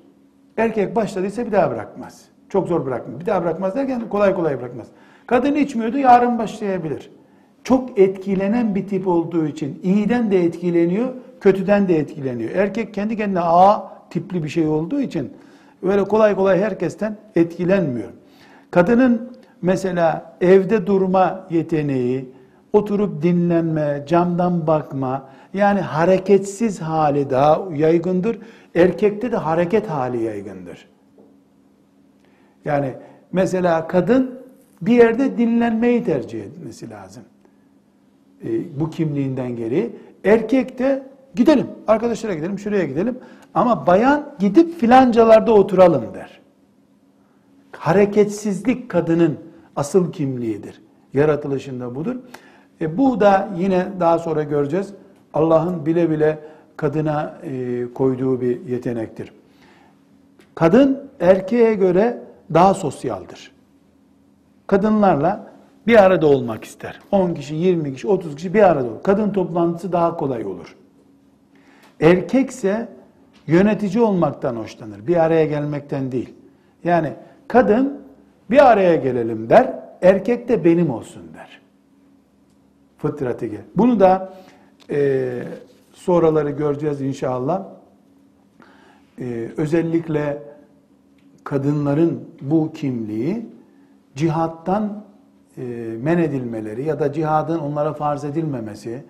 Erkek 0.60 0.96
başladıysa 0.96 1.46
bir 1.46 1.52
daha 1.52 1.72
bırakmaz. 1.72 2.22
Çok 2.50 2.68
zor 2.68 2.86
bırakmaz. 2.86 3.20
Bir 3.20 3.26
daha 3.26 3.42
bırakmaz 3.42 3.76
derken 3.76 4.10
kolay 4.10 4.36
kolay 4.36 4.60
bırakmaz. 4.60 4.88
Kadın 5.28 5.56
içmiyordu 5.56 5.98
yarın 5.98 6.40
başlayabilir. 6.40 7.12
Çok 7.64 8.00
etkilenen 8.00 8.76
bir 8.76 8.88
tip 8.88 9.08
olduğu 9.08 9.46
için 9.46 9.80
iyiden 9.84 10.32
de 10.32 10.44
etkileniyor, 10.44 11.10
kötüden 11.42 11.88
de 11.88 11.98
etkileniyor. 11.98 12.52
Erkek 12.52 12.94
kendi 12.94 13.18
kendine 13.18 13.40
A 13.40 13.92
tipli 14.10 14.44
bir 14.44 14.50
şey 14.50 14.68
olduğu 14.68 15.02
için 15.02 15.34
öyle 15.84 16.04
kolay 16.04 16.36
kolay 16.36 16.60
herkesten 16.60 17.18
etkilenmiyor. 17.36 18.10
Kadının 18.72 19.32
mesela 19.62 20.36
evde 20.42 20.88
durma 20.88 21.48
yeteneği, 21.50 22.30
oturup 22.74 23.22
dinlenme, 23.22 24.04
camdan 24.08 24.68
bakma, 24.68 25.30
yani 25.54 25.80
hareketsiz 25.80 26.82
hali 26.82 27.30
daha 27.30 27.68
yaygındır. 27.76 28.40
Erkekte 28.76 29.32
de 29.32 29.38
hareket 29.38 29.90
hali 29.90 30.24
yaygındır. 30.24 30.90
Yani 32.66 32.94
mesela 33.32 33.88
kadın 33.88 34.40
bir 34.82 34.94
yerde 34.94 35.38
dinlenmeyi 35.38 36.04
tercih 36.04 36.44
etmesi 36.44 36.90
lazım. 36.90 37.24
E, 38.44 38.80
bu 38.80 38.90
kimliğinden 38.90 39.56
geri. 39.56 39.96
Erkek 40.24 40.80
de 40.80 41.04
gidelim, 41.36 41.68
arkadaşlara 41.88 42.34
gidelim, 42.34 42.60
şuraya 42.60 42.86
gidelim. 42.86 43.18
Ama 43.54 43.88
bayan 43.88 44.36
gidip 44.40 44.80
filancalarda 44.80 45.54
oturalım 45.54 46.14
der. 46.14 46.40
Hareketsizlik 47.72 48.90
kadının 48.90 49.38
asıl 49.76 50.12
kimliğidir. 50.12 50.82
Yaratılışında 51.14 51.96
budur. 51.96 52.16
E, 52.82 52.98
bu 52.98 53.20
da 53.20 53.50
yine 53.58 53.88
daha 54.00 54.20
sonra 54.20 54.44
göreceğiz. 54.44 54.94
Allah'ın 55.34 55.86
bile 55.86 56.10
bile 56.10 56.40
kadına 56.78 57.38
e, 57.44 57.84
koyduğu 57.94 58.42
bir 58.42 58.66
yetenektir. 58.66 59.32
Kadın 60.56 61.10
erkeğe 61.20 61.74
göre 61.74 62.22
daha 62.54 62.74
sosyaldir. 62.74 63.52
Kadınlarla 64.68 65.50
bir 65.88 66.04
arada 66.04 66.28
olmak 66.28 66.64
ister. 66.64 67.00
10 67.12 67.34
kişi, 67.34 67.56
20 67.56 67.94
kişi, 67.94 68.08
30 68.08 68.36
kişi 68.36 68.54
bir 68.54 68.64
arada 68.64 68.88
olur. 68.88 69.04
Kadın 69.04 69.30
toplantısı 69.30 69.92
daha 69.92 70.18
kolay 70.18 70.46
olur. 70.46 70.76
Erkekse 72.02 72.90
yönetici 73.48 74.04
olmaktan 74.04 74.56
hoşlanır. 74.56 75.08
Bir 75.08 75.24
araya 75.24 75.46
gelmekten 75.46 76.12
değil. 76.12 76.34
Yani 76.84 77.14
kadın 77.48 78.02
bir 78.50 78.72
araya 78.72 78.96
gelelim 78.96 79.50
der, 79.50 79.80
erkek 80.02 80.50
de 80.50 80.66
benim 80.66 80.90
olsun 80.90 81.24
der. 81.34 81.60
Fıtratı 82.98 83.46
gel. 83.46 83.62
Bunu 83.76 84.00
da 84.00 84.34
e, 84.90 85.44
sonraları 85.94 86.50
göreceğiz 86.50 87.02
inşallah. 87.02 87.64
E, 89.20 89.50
özellikle 89.58 90.44
kadınların 91.44 92.24
bu 92.42 92.72
kimliği 92.74 93.46
cihattan 94.16 95.04
e, 95.58 95.62
men 96.02 96.18
edilmeleri 96.18 96.84
ya 96.84 97.00
da 97.00 97.14
cihadın 97.14 97.60
onlara 97.60 97.94
farz 97.94 98.24
edilmemesi, 98.24 99.04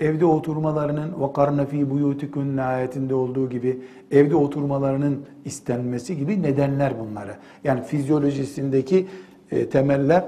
evde 0.00 0.24
oturmalarının 0.24 1.20
vakarne 1.20 1.66
fi 1.66 1.90
buyutikun 1.90 2.56
ayetinde 2.56 3.14
olduğu 3.14 3.50
gibi 3.50 3.78
evde 4.10 4.36
oturmalarının 4.36 5.24
istenmesi 5.44 6.16
gibi 6.16 6.42
nedenler 6.42 6.92
bunları. 7.00 7.36
Yani 7.64 7.82
fizyolojisindeki 7.82 9.06
e, 9.50 9.68
temeller 9.68 10.24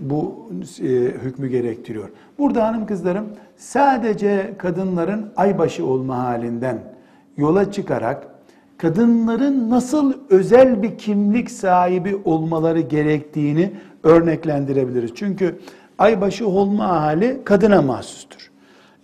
bu 0.00 0.48
e, 0.80 0.86
hükmü 1.24 1.48
gerektiriyor. 1.48 2.08
Burada 2.38 2.66
hanım 2.66 2.86
kızlarım 2.86 3.26
sadece 3.62 4.54
kadınların 4.58 5.32
aybaşı 5.36 5.86
olma 5.86 6.18
halinden 6.18 6.78
yola 7.36 7.72
çıkarak 7.72 8.26
kadınların 8.78 9.70
nasıl 9.70 10.12
özel 10.30 10.82
bir 10.82 10.98
kimlik 10.98 11.50
sahibi 11.50 12.20
olmaları 12.24 12.80
gerektiğini 12.80 13.72
örneklendirebiliriz. 14.02 15.10
Çünkü 15.14 15.58
aybaşı 15.98 16.48
olma 16.48 16.88
hali 16.88 17.40
kadına 17.44 17.82
mahsustur. 17.82 18.50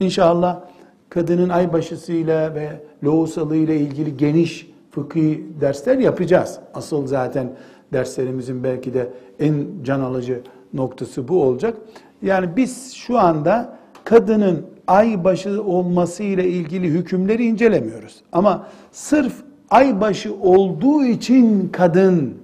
İnşallah 0.01 0.61
kadının 1.09 1.49
aybaşısıyla 1.49 2.55
ve 2.55 2.69
lohusalığıyla 3.05 3.75
ilgili 3.75 4.17
geniş 4.17 4.71
fıkhi 4.91 5.47
dersler 5.61 5.99
yapacağız. 5.99 6.59
Asıl 6.75 7.07
zaten 7.07 7.53
derslerimizin 7.93 8.65
belki 8.65 8.95
de 8.95 9.11
en 9.41 9.67
can 9.83 10.01
alıcı 10.01 10.41
noktası 10.73 11.29
bu 11.29 11.43
olacak. 11.43 11.77
Yani 12.23 12.57
biz 12.57 12.93
şu 12.93 13.19
anda 13.19 13.79
kadının 14.09 14.67
aybaşı 14.87 15.63
olması 15.63 16.23
ile 16.23 16.49
ilgili 16.49 16.89
hükümleri 16.89 17.45
incelemiyoruz. 17.45 18.17
Ama 18.33 18.67
sırf 18.93 19.33
aybaşı 19.71 20.35
olduğu 20.35 21.05
için 21.05 21.69
kadın 21.73 22.35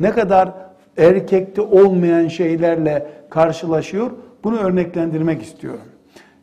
ne 0.00 0.10
kadar 0.10 0.52
erkekte 0.96 1.62
olmayan 1.62 2.28
şeylerle 2.28 3.06
karşılaşıyor 3.30 4.10
bunu 4.44 4.58
örneklendirmek 4.58 5.42
istiyorum. 5.42 5.88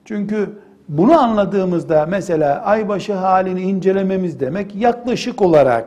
Çünkü 0.05 0.49
bunu 0.89 1.19
anladığımızda 1.19 2.05
mesela 2.09 2.61
aybaşı 2.61 3.13
halini 3.13 3.61
incelememiz 3.61 4.39
demek 4.39 4.75
yaklaşık 4.75 5.41
olarak 5.41 5.85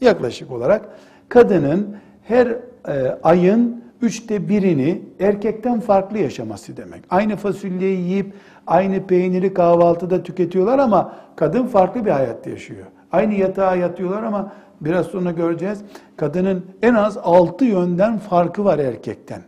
yaklaşık 0.00 0.50
olarak 0.50 0.82
kadının 1.28 1.96
her 2.22 2.46
e, 2.46 3.18
ayın 3.22 3.81
üçte 4.02 4.48
birini 4.48 5.02
erkekten 5.20 5.80
farklı 5.80 6.18
yaşaması 6.18 6.76
demek. 6.76 7.04
Aynı 7.10 7.36
fasulyeyi 7.36 8.00
yiyip 8.00 8.32
aynı 8.66 9.06
peyniri 9.06 9.54
kahvaltıda 9.54 10.22
tüketiyorlar 10.22 10.78
ama 10.78 11.12
kadın 11.36 11.66
farklı 11.66 12.04
bir 12.04 12.10
hayat 12.10 12.46
yaşıyor. 12.46 12.86
Aynı 13.12 13.34
yatağa 13.34 13.76
yatıyorlar 13.76 14.22
ama 14.22 14.52
biraz 14.80 15.06
sonra 15.06 15.30
göreceğiz. 15.30 15.80
Kadının 16.16 16.66
en 16.82 16.94
az 16.94 17.18
altı 17.22 17.64
yönden 17.64 18.18
farkı 18.18 18.64
var 18.64 18.78
erkekten. 18.78 19.40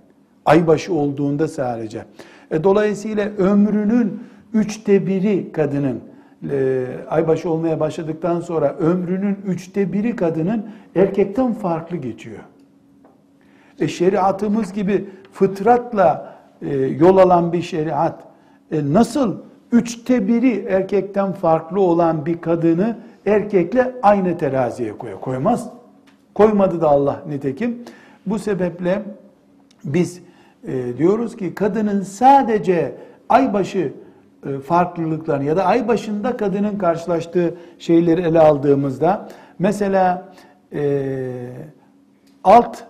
Aybaşı 0.46 0.94
olduğunda 0.94 1.48
sadece. 1.48 2.04
E, 2.50 2.64
dolayısıyla 2.64 3.28
ömrünün 3.38 4.22
üçte 4.52 5.06
biri 5.06 5.52
kadının 5.52 6.00
e, 6.50 6.86
aybaşı 7.08 7.50
olmaya 7.50 7.80
başladıktan 7.80 8.40
sonra 8.40 8.74
ömrünün 8.74 9.38
üçte 9.46 9.92
biri 9.92 10.16
kadının 10.16 10.66
erkekten 10.96 11.52
farklı 11.52 11.96
geçiyor. 11.96 12.40
E, 13.80 13.88
şeriatımız 13.88 14.72
gibi 14.72 15.08
fıtratla 15.32 16.36
e, 16.62 16.76
yol 16.76 17.18
alan 17.18 17.52
bir 17.52 17.62
şeriat 17.62 18.22
e, 18.72 18.92
nasıl 18.92 19.36
üçte 19.72 20.28
biri 20.28 20.66
erkekten 20.68 21.32
farklı 21.32 21.80
olan 21.80 22.26
bir 22.26 22.40
kadını 22.40 22.96
erkekle 23.26 23.94
aynı 24.02 24.38
teraziye 24.38 24.98
koyuyor? 24.98 25.20
Koymaz. 25.20 25.68
Koymadı 26.34 26.80
da 26.80 26.88
Allah 26.88 27.22
nitekim. 27.28 27.78
Bu 28.26 28.38
sebeple 28.38 29.02
biz 29.84 30.22
e, 30.66 30.96
diyoruz 30.98 31.36
ki 31.36 31.54
kadının 31.54 32.02
sadece 32.02 32.94
aybaşı 33.28 33.92
e, 34.46 34.58
farklılıklarını 34.58 35.44
ya 35.44 35.56
da 35.56 35.64
ay 35.64 35.88
başında 35.88 36.36
kadının 36.36 36.78
karşılaştığı 36.78 37.54
şeyleri 37.78 38.20
ele 38.20 38.40
aldığımızda 38.40 39.28
mesela 39.58 40.32
e, 40.72 41.02
alt 42.44 42.84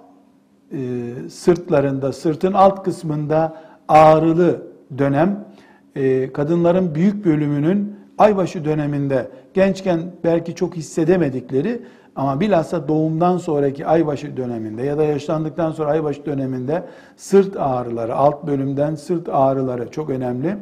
e, 0.74 1.28
sırtlarında, 1.28 2.12
sırtın 2.12 2.52
alt 2.52 2.82
kısmında 2.84 3.56
ağrılı 3.88 4.62
dönem 4.98 5.44
e, 5.96 6.32
kadınların 6.32 6.94
büyük 6.94 7.24
bölümünün 7.24 7.96
aybaşı 8.18 8.64
döneminde 8.64 9.30
gençken 9.54 10.00
belki 10.24 10.54
çok 10.54 10.76
hissedemedikleri 10.76 11.82
ama 12.16 12.40
bilhassa 12.40 12.88
doğumdan 12.88 13.38
sonraki 13.38 13.86
aybaşı 13.86 14.36
döneminde 14.36 14.82
ya 14.82 14.98
da 14.98 15.04
yaşlandıktan 15.04 15.70
sonra 15.70 15.90
aybaşı 15.90 16.26
döneminde 16.26 16.82
sırt 17.16 17.56
ağrıları, 17.56 18.16
alt 18.16 18.46
bölümden 18.46 18.94
sırt 18.94 19.28
ağrıları 19.28 19.90
çok 19.90 20.10
önemli. 20.10 20.56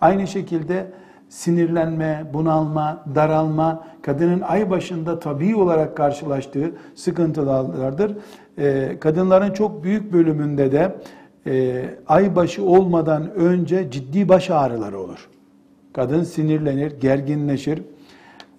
Aynı 0.00 0.26
şekilde 0.26 0.86
sinirlenme, 1.28 2.30
bunalma, 2.34 3.04
daralma, 3.14 3.84
kadının 4.02 4.40
ay 4.40 4.70
başında 4.70 5.20
tabii 5.20 5.56
olarak 5.56 5.96
karşılaştığı 5.96 6.72
sıkıntılardır. 6.94 8.16
Ee, 8.58 8.96
kadınların 9.00 9.52
çok 9.52 9.84
büyük 9.84 10.12
bölümünde 10.12 10.72
de 10.72 10.96
e, 11.46 11.84
ay 12.08 12.36
başı 12.36 12.64
olmadan 12.64 13.34
önce 13.34 13.90
ciddi 13.90 14.28
baş 14.28 14.50
ağrıları 14.50 14.98
olur. 14.98 15.28
Kadın 15.92 16.22
sinirlenir, 16.22 17.00
gerginleşir. 17.00 17.82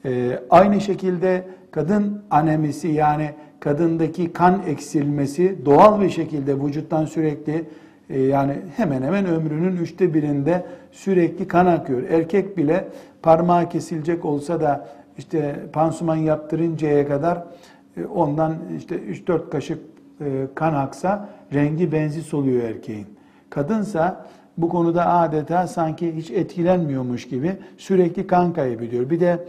Ee, 0.05 0.39
aynı 0.49 0.81
şekilde 0.81 1.47
kadın 1.71 2.21
anemisi 2.31 2.87
yani 2.87 3.31
kadındaki 3.59 4.33
kan 4.33 4.61
eksilmesi 4.67 5.65
doğal 5.65 6.01
bir 6.01 6.09
şekilde 6.09 6.59
vücuttan 6.65 7.05
sürekli 7.05 7.65
e, 8.09 8.21
yani 8.21 8.53
hemen 8.75 9.03
hemen 9.03 9.25
ömrünün 9.25 9.77
üçte 9.77 10.13
birinde 10.13 10.65
sürekli 10.91 11.47
kan 11.47 11.65
akıyor. 11.65 12.03
Erkek 12.09 12.57
bile 12.57 12.87
parmağı 13.21 13.69
kesilecek 13.69 14.25
olsa 14.25 14.61
da 14.61 14.87
işte 15.17 15.55
pansuman 15.73 16.15
yaptırıncaya 16.15 17.07
kadar 17.07 17.43
ondan 18.05 18.55
işte 18.77 18.95
3-4 18.95 19.49
kaşık 19.49 19.79
e, 20.21 20.47
kan 20.55 20.73
aksa 20.73 21.29
rengi 21.53 21.91
benzi 21.91 22.21
soluyor 22.21 22.63
erkeğin. 22.63 23.07
Kadınsa 23.49 24.25
bu 24.57 24.69
konuda 24.69 25.07
adeta 25.07 25.67
sanki 25.67 26.15
hiç 26.15 26.31
etkilenmiyormuş 26.31 27.27
gibi 27.27 27.57
sürekli 27.77 28.27
kan 28.27 28.53
kaybediyor. 28.53 29.09
Bir 29.09 29.19
de 29.19 29.47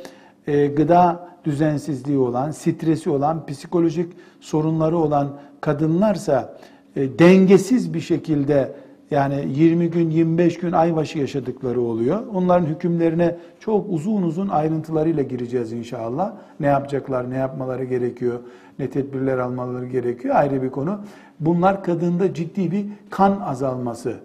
gıda 0.76 1.28
düzensizliği 1.44 2.18
olan, 2.18 2.50
stresi 2.50 3.11
olan, 3.11 3.46
psikolojik 3.46 4.12
sorunları 4.40 4.98
olan 4.98 5.28
kadınlarsa 5.61 6.58
e, 6.96 7.18
dengesiz 7.18 7.94
bir 7.94 8.00
şekilde 8.00 8.72
yani 9.11 9.47
20 9.55 9.90
gün 9.90 10.11
25 10.11 10.59
gün 10.59 10.73
aybaşı 10.73 11.18
yaşadıkları 11.18 11.81
oluyor. 11.81 12.27
Onların 12.35 12.66
hükümlerine 12.66 13.37
çok 13.61 13.87
uzun 13.88 14.23
uzun 14.23 14.49
ayrıntılarıyla 14.49 15.23
gireceğiz 15.23 15.73
inşallah. 15.73 16.33
Ne 16.61 16.66
yapacaklar, 16.66 17.31
ne 17.31 17.37
yapmaları 17.37 17.85
gerekiyor, 17.85 18.38
ne 18.79 18.90
tedbirler 18.90 19.38
almaları 19.38 19.87
gerekiyor 19.87 20.35
ayrı 20.35 20.62
bir 20.62 20.71
konu. 20.71 21.01
Bunlar 21.40 21.85
kadında 21.85 22.35
ciddi 22.35 22.71
bir 22.71 22.87
kan 23.11 23.40
azalması 23.40 24.16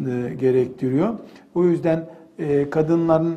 e, 0.00 0.34
gerektiriyor. 0.40 1.14
O 1.54 1.64
yüzden 1.64 2.08
e, 2.38 2.70
kadınların 2.70 3.34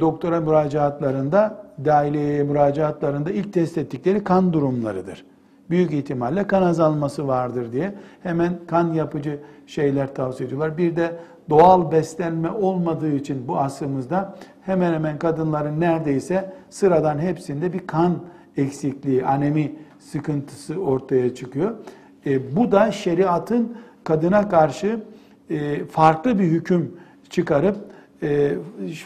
doktora 0.00 0.40
müracaatlarında, 0.40 1.66
dahiliyeye 1.84 2.42
müracaatlarında 2.42 3.30
ilk 3.30 3.52
test 3.52 3.78
ettikleri 3.78 4.24
kan 4.24 4.52
durumlarıdır 4.52 5.24
büyük 5.70 5.92
ihtimalle 5.92 6.46
kan 6.46 6.62
azalması 6.62 7.28
vardır 7.28 7.72
diye 7.72 7.94
hemen 8.22 8.52
kan 8.66 8.92
yapıcı 8.92 9.38
şeyler 9.66 10.14
tavsiye 10.14 10.46
ediyorlar. 10.46 10.78
Bir 10.78 10.96
de 10.96 11.16
doğal 11.50 11.92
beslenme 11.92 12.50
olmadığı 12.50 13.12
için 13.12 13.48
bu 13.48 13.58
asrımızda 13.58 14.34
hemen 14.62 14.92
hemen 14.92 15.18
kadınların 15.18 15.80
neredeyse 15.80 16.52
sıradan 16.70 17.18
hepsinde 17.18 17.72
bir 17.72 17.86
kan 17.86 18.18
eksikliği, 18.56 19.26
anemi 19.26 19.72
sıkıntısı 19.98 20.80
ortaya 20.80 21.34
çıkıyor. 21.34 21.74
E, 22.26 22.56
bu 22.56 22.72
da 22.72 22.92
şeriatın 22.92 23.76
kadına 24.04 24.48
karşı 24.48 25.00
e, 25.50 25.84
farklı 25.84 26.38
bir 26.38 26.44
hüküm 26.44 26.96
çıkarıp 27.30 27.76
e, 28.22 28.52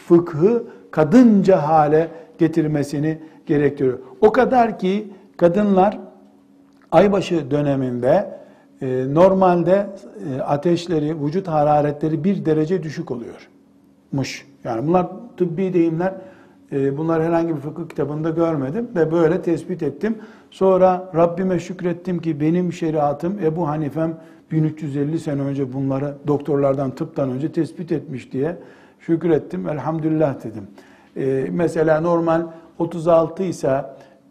fıkhı 0.07 0.63
kadınca 0.91 1.67
hale 1.67 2.07
getirmesini 2.37 3.19
gerektiriyor. 3.45 3.99
O 4.21 4.31
kadar 4.31 4.79
ki 4.79 5.11
kadınlar 5.37 6.04
aybaşı 6.91 7.51
döneminde 7.51 8.39
e, 8.81 9.05
normalde 9.13 9.87
e, 10.29 10.41
ateşleri, 10.41 11.25
vücut 11.25 11.47
hararetleri 11.47 12.23
bir 12.23 12.45
derece 12.45 12.83
düşük 12.83 13.11
oluyormuş. 13.11 14.47
Yani 14.63 14.87
bunlar 14.87 15.07
tıbbi 15.37 15.73
deyimler. 15.73 16.13
E, 16.71 16.97
bunlar 16.97 17.23
herhangi 17.23 17.55
bir 17.55 17.61
fıkıh 17.61 17.89
kitabında 17.89 18.29
görmedim 18.29 18.87
ve 18.95 19.11
böyle 19.11 19.41
tespit 19.41 19.83
ettim. 19.83 20.17
Sonra 20.51 21.11
Rabbime 21.15 21.59
şükrettim 21.59 22.19
ki 22.19 22.39
benim 22.39 22.73
şeriatım 22.73 23.39
Ebu 23.43 23.67
Hanifem 23.67 24.17
1350 24.51 25.19
sene 25.19 25.41
önce 25.41 25.73
bunları 25.73 26.13
doktorlardan, 26.27 26.91
tıptan 26.91 27.29
önce 27.29 27.51
tespit 27.51 27.91
etmiş 27.91 28.31
diye 28.31 28.57
şükrettim. 28.99 29.69
Elhamdülillah 29.69 30.43
dedim. 30.43 30.67
E, 31.17 31.47
mesela 31.51 32.01
normal 32.01 32.41
36 32.79 33.43
ise 33.43 33.85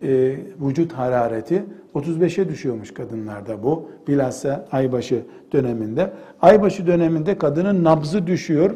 e, 0.04 0.36
vücut 0.60 0.92
harareti 0.92 1.64
35'e 1.94 2.48
düşüyormuş 2.48 2.94
kadınlarda 2.94 3.62
bu. 3.62 3.88
Bilhassa 4.08 4.66
aybaşı 4.72 5.22
döneminde. 5.52 6.10
Aybaşı 6.42 6.86
döneminde 6.86 7.38
kadının 7.38 7.84
nabzı 7.84 8.26
düşüyor 8.26 8.70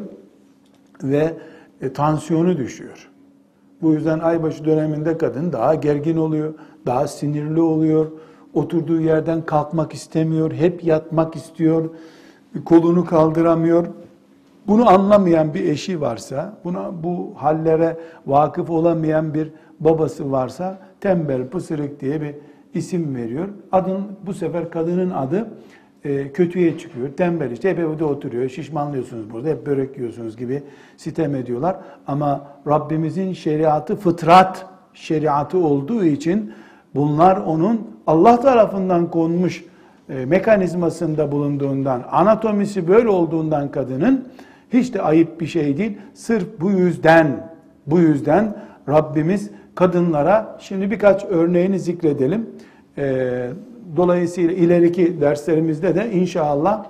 ve 1.03 1.33
e, 1.81 1.93
tansiyonu 1.93 2.57
düşüyor. 2.57 3.09
Bu 3.81 3.93
yüzden 3.93 4.19
aybaşı 4.19 4.65
döneminde 4.65 5.17
kadın 5.17 5.53
daha 5.53 5.75
gergin 5.75 6.17
oluyor, 6.17 6.53
daha 6.85 7.07
sinirli 7.07 7.61
oluyor. 7.61 8.11
Oturduğu 8.53 9.01
yerden 9.01 9.41
kalkmak 9.41 9.93
istemiyor, 9.93 10.51
hep 10.51 10.83
yatmak 10.83 11.35
istiyor, 11.35 11.89
kolunu 12.65 13.05
kaldıramıyor. 13.05 13.87
Bunu 14.67 14.89
anlamayan 14.89 15.53
bir 15.53 15.69
eşi 15.69 16.01
varsa, 16.01 16.57
buna 16.63 17.03
bu 17.03 17.33
hallere 17.35 17.97
vakıf 18.27 18.69
olamayan 18.69 19.33
bir 19.33 19.51
babası 19.79 20.31
varsa 20.31 20.79
tembel 21.01 21.47
pısırık 21.47 22.01
diye 22.01 22.21
bir 22.21 22.35
isim 22.73 23.15
veriyor. 23.15 23.47
Adın 23.71 24.01
bu 24.25 24.33
sefer 24.33 24.71
kadının 24.71 25.09
adı 25.09 25.47
e, 26.03 26.31
kötüye 26.31 26.77
çıkıyor. 26.77 27.09
Tembel 27.17 27.51
işte 27.51 27.69
hep 27.69 27.79
evde 27.79 28.03
oturuyor. 28.03 28.49
Şişmanlıyorsunuz 28.49 29.33
burada. 29.33 29.49
Hep 29.49 29.65
börek 29.65 29.97
yiyorsunuz 29.97 30.37
gibi 30.37 30.63
sitem 30.97 31.35
ediyorlar. 31.35 31.75
Ama 32.07 32.47
Rabbimizin 32.67 33.33
şeriatı 33.33 33.95
fıtrat 33.95 34.65
şeriatı 34.93 35.57
olduğu 35.57 36.03
için 36.03 36.51
bunlar 36.95 37.37
onun 37.37 37.87
Allah 38.07 38.39
tarafından 38.39 39.11
konmuş 39.11 39.65
e, 40.09 40.25
mekanizmasında 40.25 41.31
bulunduğundan, 41.31 42.03
anatomisi 42.11 42.87
böyle 42.87 43.09
olduğundan 43.09 43.71
kadının 43.71 44.27
hiç 44.73 44.93
de 44.93 45.01
ayıp 45.01 45.41
bir 45.41 45.47
şey 45.47 45.77
değil. 45.77 45.97
Sırf 46.13 46.45
bu 46.59 46.71
yüzden, 46.71 47.49
bu 47.87 47.99
yüzden 47.99 48.55
Rabbimiz 48.89 49.51
kadınlara, 49.79 50.57
şimdi 50.59 50.91
birkaç 50.91 51.25
örneğini 51.25 51.79
zikredelim. 51.79 52.49
E, 52.97 53.49
dolayısıyla 53.97 54.53
ileriki 54.53 55.21
derslerimizde 55.21 55.95
de 55.95 56.11
inşallah 56.11 56.85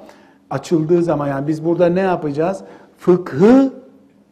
açıldığı 0.50 1.04
zaman 1.04 1.28
yani 1.28 1.48
biz 1.48 1.66
burada 1.66 1.90
ne 1.90 2.00
yapacağız? 2.00 2.64
Fıkhı 2.98 3.74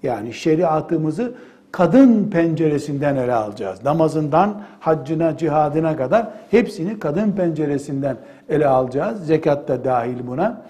yani 0.04 0.34
şeriatımızı 0.34 1.34
kadın 1.72 2.30
penceresinden 2.30 3.16
ele 3.16 3.34
alacağız. 3.34 3.84
Namazından 3.84 4.62
haccına, 4.80 5.38
cihadına 5.38 5.98
kadar 5.98 6.28
hepsini 6.52 7.00
kadın 7.00 7.32
penceresinden 7.32 8.18
ele 8.50 8.68
alacağız. 8.68 9.26
Zekat 9.26 9.68
da 9.68 9.84
dahil 9.84 10.28
buna. 10.28 10.62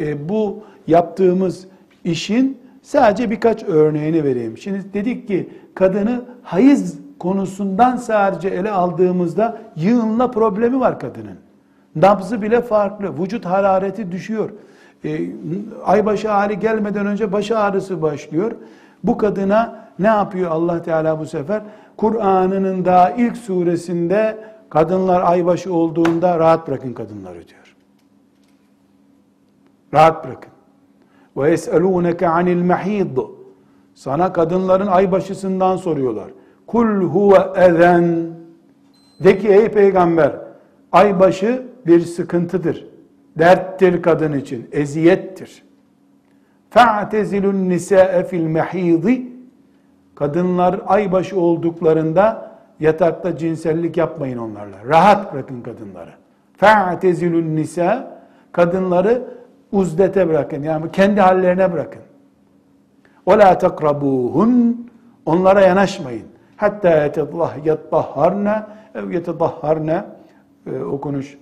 E, 0.00 0.28
bu 0.28 0.64
yaptığımız 0.86 1.66
işin 2.04 2.58
sadece 2.82 3.30
birkaç 3.30 3.62
örneğini 3.62 4.24
vereyim. 4.24 4.58
Şimdi 4.58 4.92
dedik 4.94 5.28
ki 5.28 5.48
kadını 5.74 6.24
hayız 6.42 7.05
konusundan 7.18 7.96
sadece 7.96 8.48
ele 8.48 8.70
aldığımızda 8.70 9.58
yığınla 9.76 10.30
problemi 10.30 10.80
var 10.80 11.00
kadının. 11.00 11.38
Nabzı 11.96 12.42
bile 12.42 12.60
farklı. 12.60 13.22
Vücut 13.22 13.44
harareti 13.44 14.12
düşüyor. 14.12 14.50
E, 15.04 15.30
aybaşı 15.84 16.28
hali 16.28 16.58
gelmeden 16.58 17.06
önce 17.06 17.32
baş 17.32 17.50
ağrısı 17.50 18.02
başlıyor. 18.02 18.52
Bu 19.04 19.18
kadına 19.18 19.88
ne 19.98 20.06
yapıyor 20.06 20.50
Allah 20.50 20.82
Teala 20.82 21.18
bu 21.18 21.26
sefer? 21.26 21.62
Kur'an'ının 21.96 22.84
daha 22.84 23.10
ilk 23.10 23.36
suresinde 23.36 24.38
kadınlar 24.70 25.22
aybaşı 25.22 25.74
olduğunda 25.74 26.38
rahat 26.38 26.68
bırakın 26.68 26.92
kadınları 26.92 27.48
diyor. 27.48 27.76
Rahat 29.94 30.24
bırakın. 30.24 30.52
Ve 31.36 31.50
yes'elûneke 31.50 32.28
anil 32.28 32.64
mahid. 32.64 33.18
Sana 33.94 34.32
kadınların 34.32 34.86
aybaşısından 34.86 35.76
soruyorlar. 35.76 36.26
Kul 36.66 37.00
huve 37.02 37.64
ezen. 37.64 38.26
De 39.24 39.38
ki 39.38 39.48
ey 39.48 39.68
peygamber 39.68 40.32
aybaşı 40.92 41.62
bir 41.86 42.00
sıkıntıdır. 42.00 42.86
Derttir 43.38 44.02
kadın 44.02 44.32
için, 44.32 44.68
eziyettir. 44.72 45.62
Fe'tezilun 46.70 47.68
nisa'e 47.68 48.24
fil 48.24 48.46
mahidi 48.46 49.36
Kadınlar 50.16 50.80
aybaşı 50.86 51.40
olduklarında 51.40 52.50
yatakta 52.80 53.36
cinsellik 53.36 53.96
yapmayın 53.96 54.38
onlarla. 54.38 54.76
Rahat 54.88 55.34
bırakın 55.34 55.62
kadınları. 55.62 56.10
Fe'tezilun 56.56 57.56
nisa 57.56 58.20
kadınları 58.52 59.22
uzdete 59.72 60.28
bırakın. 60.28 60.62
Yani 60.62 60.90
kendi 60.92 61.20
hallerine 61.20 61.72
bırakın. 61.72 62.02
Ve 63.28 63.38
la 63.38 63.58
takrabuhun 63.58 64.90
onlara 65.26 65.60
yanaşmayın. 65.60 66.26
Hatta 66.56 67.12
yetahharna 67.64 68.68
ev 68.94 69.10
yetahharna 69.10 70.06
e, 70.66 70.78
okunuş 70.80 71.38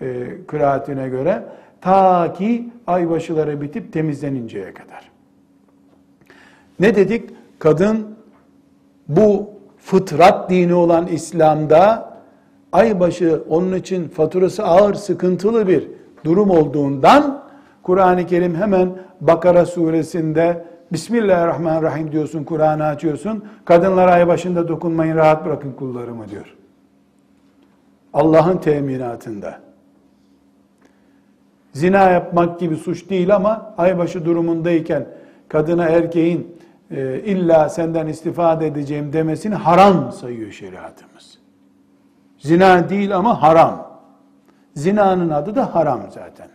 e, 0.00 0.26
kıraatine 0.46 1.08
göre 1.08 1.44
ta 1.80 2.32
ki 2.32 2.70
aybaşıları 2.86 3.60
bitip 3.60 3.92
temizleninceye 3.92 4.74
kadar. 4.74 5.10
Ne 6.80 6.96
dedik? 6.96 7.30
Kadın 7.58 8.06
bu 9.08 9.50
fıtrat 9.78 10.50
dini 10.50 10.74
olan 10.74 11.06
İslam'da 11.06 12.16
aybaşı 12.72 13.42
onun 13.48 13.72
için 13.72 14.08
faturası 14.08 14.64
ağır, 14.64 14.94
sıkıntılı 14.94 15.68
bir 15.68 15.88
durum 16.24 16.50
olduğundan 16.50 17.42
Kur'an-ı 17.82 18.26
Kerim 18.26 18.54
hemen 18.54 18.90
Bakara 19.20 19.66
suresinde 19.66 20.64
Bismillahirrahmanirrahim 20.92 22.12
diyorsun, 22.12 22.44
Kur'an'ı 22.44 22.84
açıyorsun. 22.84 23.44
Kadınlar 23.64 24.08
ay 24.08 24.28
başında 24.28 24.68
dokunmayın, 24.68 25.16
rahat 25.16 25.44
bırakın 25.44 25.72
kullarımı 25.72 26.28
diyor. 26.28 26.56
Allah'ın 28.12 28.58
teminatında. 28.58 29.60
Zina 31.72 32.10
yapmak 32.10 32.60
gibi 32.60 32.76
suç 32.76 33.10
değil 33.10 33.34
ama 33.34 33.74
aybaşı 33.78 34.24
durumundayken 34.24 35.06
kadına 35.48 35.84
erkeğin 35.84 36.56
e, 36.90 37.20
illa 37.24 37.68
senden 37.68 38.06
istifade 38.06 38.66
edeceğim 38.66 39.12
demesini 39.12 39.54
haram 39.54 40.12
sayıyor 40.12 40.50
şeriatımız. 40.50 41.38
Zina 42.38 42.88
değil 42.88 43.16
ama 43.16 43.42
haram. 43.42 44.00
Zinanın 44.74 45.30
adı 45.30 45.54
da 45.54 45.74
haram 45.74 46.00
zaten. 46.10 46.48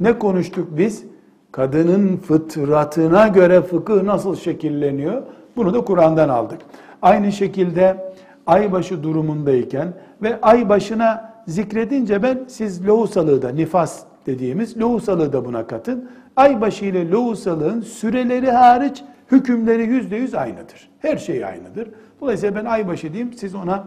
Ne 0.00 0.18
konuştuk 0.18 0.68
biz? 0.78 1.13
Kadının 1.54 2.16
fıtratına 2.16 3.28
göre 3.28 3.62
fıkıh 3.62 4.02
nasıl 4.02 4.36
şekilleniyor? 4.36 5.22
Bunu 5.56 5.74
da 5.74 5.84
Kur'an'dan 5.84 6.28
aldık. 6.28 6.58
Aynı 7.02 7.32
şekilde 7.32 8.12
aybaşı 8.46 9.02
durumundayken 9.02 9.92
ve 10.22 10.40
ay 10.40 10.68
başına 10.68 11.34
zikredince 11.46 12.22
ben 12.22 12.44
siz 12.48 12.86
lohusalığı 12.86 13.42
da 13.42 13.48
nifas 13.48 14.02
dediğimiz 14.26 14.80
lohusalığı 14.80 15.32
da 15.32 15.44
buna 15.44 15.66
katın. 15.66 16.10
Aybaşı 16.36 16.84
ile 16.84 17.10
lohusalığın 17.10 17.80
süreleri 17.80 18.50
hariç 18.50 19.02
hükümleri 19.32 19.82
yüzde 19.82 20.16
yüz 20.16 20.34
aynıdır. 20.34 20.90
Her 20.98 21.16
şey 21.16 21.44
aynıdır. 21.44 21.88
Dolayısıyla 22.20 22.56
ben 22.56 22.64
aybaşı 22.64 23.12
diyeyim, 23.12 23.32
siz 23.32 23.54
ona 23.54 23.84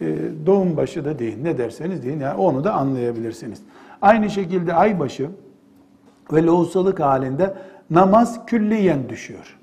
e, 0.00 0.16
doğum 0.46 0.76
başı 0.76 1.04
da 1.04 1.18
deyin. 1.18 1.44
Ne 1.44 1.58
derseniz 1.58 2.02
deyin. 2.04 2.20
Yani 2.20 2.40
onu 2.40 2.64
da 2.64 2.72
anlayabilirsiniz. 2.72 3.62
Aynı 4.02 4.30
şekilde 4.30 4.74
aybaşı 4.74 5.28
ve 6.32 6.42
lohusalık 6.42 7.00
halinde 7.00 7.54
namaz 7.90 8.46
külliyen 8.46 9.08
düşüyor. 9.08 9.58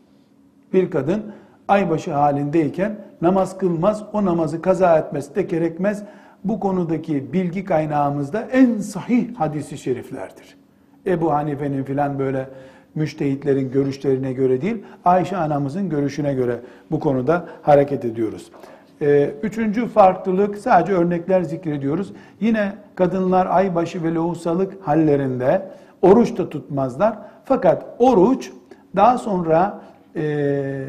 Bir 0.73 0.91
kadın 0.91 1.23
aybaşı 1.67 2.13
halindeyken 2.13 2.95
namaz 3.21 3.57
kılmaz, 3.57 4.03
o 4.13 4.25
namazı 4.25 4.61
kaza 4.61 4.97
etmesi 4.97 5.35
de 5.35 5.41
gerekmez. 5.41 6.03
Bu 6.43 6.59
konudaki 6.59 7.33
bilgi 7.33 7.65
kaynağımızda 7.65 8.41
en 8.41 8.77
sahih 8.77 9.35
hadisi 9.35 9.77
şeriflerdir. 9.77 10.57
Ebu 11.05 11.33
Hanife'nin 11.33 11.83
filan 11.83 12.19
böyle 12.19 12.49
müştehitlerin 12.95 13.71
görüşlerine 13.71 14.33
göre 14.33 14.61
değil, 14.61 14.83
Ayşe 15.05 15.37
anamızın 15.37 15.89
görüşüne 15.89 16.33
göre 16.33 16.59
bu 16.91 16.99
konuda 16.99 17.45
hareket 17.61 18.05
ediyoruz. 18.05 18.51
Ee, 19.01 19.31
üçüncü 19.43 19.87
farklılık, 19.87 20.57
sadece 20.57 20.93
örnekler 20.93 21.41
zikrediyoruz. 21.41 22.13
Yine 22.41 22.73
kadınlar 22.95 23.47
aybaşı 23.49 24.03
ve 24.03 24.13
lohusalık 24.13 24.87
hallerinde 24.87 25.69
oruç 26.01 26.37
da 26.37 26.49
tutmazlar. 26.49 27.17
Fakat 27.45 27.85
oruç 27.99 28.51
daha 28.95 29.17
sonra 29.17 29.81
e, 30.15 30.85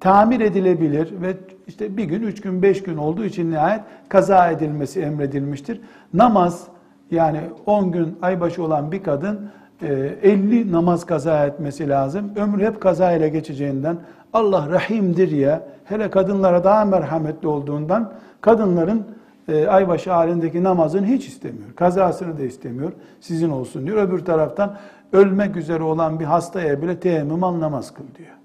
tamir 0.00 0.40
edilebilir 0.40 1.14
ve 1.22 1.36
işte 1.66 1.96
bir 1.96 2.04
gün, 2.04 2.22
üç 2.22 2.40
gün, 2.40 2.62
beş 2.62 2.82
gün 2.82 2.96
olduğu 2.96 3.24
için 3.24 3.50
nihayet 3.50 3.80
kaza 4.08 4.50
edilmesi 4.50 5.00
emredilmiştir. 5.00 5.80
Namaz 6.14 6.64
yani 7.10 7.40
10 7.66 7.92
gün 7.92 8.18
aybaşı 8.22 8.62
olan 8.62 8.92
bir 8.92 9.02
kadın 9.02 9.50
50 9.82 10.60
e, 10.60 10.72
namaz 10.72 11.06
kaza 11.06 11.46
etmesi 11.46 11.88
lazım. 11.88 12.32
Ömrü 12.36 12.66
hep 12.66 12.80
kaza 12.80 13.12
ile 13.12 13.28
geçeceğinden 13.28 13.96
Allah 14.32 14.68
rahimdir 14.70 15.30
ya 15.30 15.62
hele 15.84 16.10
kadınlara 16.10 16.64
daha 16.64 16.84
merhametli 16.84 17.48
olduğundan 17.48 18.12
kadınların 18.40 19.04
e, 19.48 19.66
aybaşı 19.66 20.12
halindeki 20.12 20.62
namazını 20.62 21.06
hiç 21.06 21.28
istemiyor. 21.28 21.74
Kazasını 21.76 22.38
da 22.38 22.42
istemiyor. 22.42 22.92
Sizin 23.20 23.50
olsun 23.50 23.86
diyor. 23.86 24.08
Öbür 24.08 24.24
taraftan 24.24 24.76
ölmek 25.12 25.56
üzere 25.56 25.82
olan 25.82 26.20
bir 26.20 26.24
hastaya 26.24 26.82
bile 26.82 27.00
teyemmüm 27.00 27.44
al 27.44 27.60
namaz 27.60 27.94
kıl 27.94 28.04
diyor. 28.18 28.36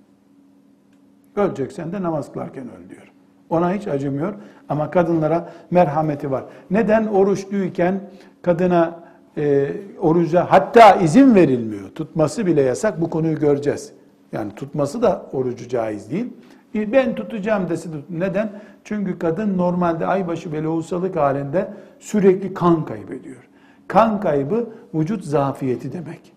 Öleceksen 1.36 1.92
de 1.92 2.02
namaz 2.02 2.32
kılarken 2.32 2.64
öl 2.64 2.90
diyor. 2.90 3.12
Ona 3.50 3.74
hiç 3.74 3.88
acımıyor 3.88 4.34
ama 4.70 4.92
kadınlara 4.92 5.50
merhameti 5.72 6.32
var. 6.32 6.44
Neden 6.72 7.08
oruçluyken 7.08 8.02
kadına 8.42 9.00
e, 9.38 9.72
oruca 10.00 10.46
hatta 10.50 10.96
izin 10.96 11.36
verilmiyor. 11.36 11.90
Tutması 11.90 12.46
bile 12.46 12.62
yasak. 12.62 13.02
Bu 13.02 13.10
konuyu 13.10 13.40
göreceğiz. 13.40 13.94
Yani 14.32 14.56
tutması 14.56 15.02
da 15.02 15.26
orucu 15.34 15.68
caiz 15.68 16.12
değil. 16.12 16.34
Ben 16.76 17.16
tutacağım 17.16 17.70
dese. 17.70 17.90
Neden? 18.10 18.50
Çünkü 18.84 19.20
kadın 19.20 19.58
normalde 19.58 20.06
aybaşı 20.06 20.52
ve 20.52 20.64
lohusalık 20.64 21.16
halinde 21.16 21.74
sürekli 22.00 22.54
kan 22.54 22.86
kaybediyor. 22.86 23.50
Kan 23.88 24.20
kaybı 24.20 24.70
vücut 24.94 25.24
zafiyeti 25.24 25.94
demek. 25.94 26.34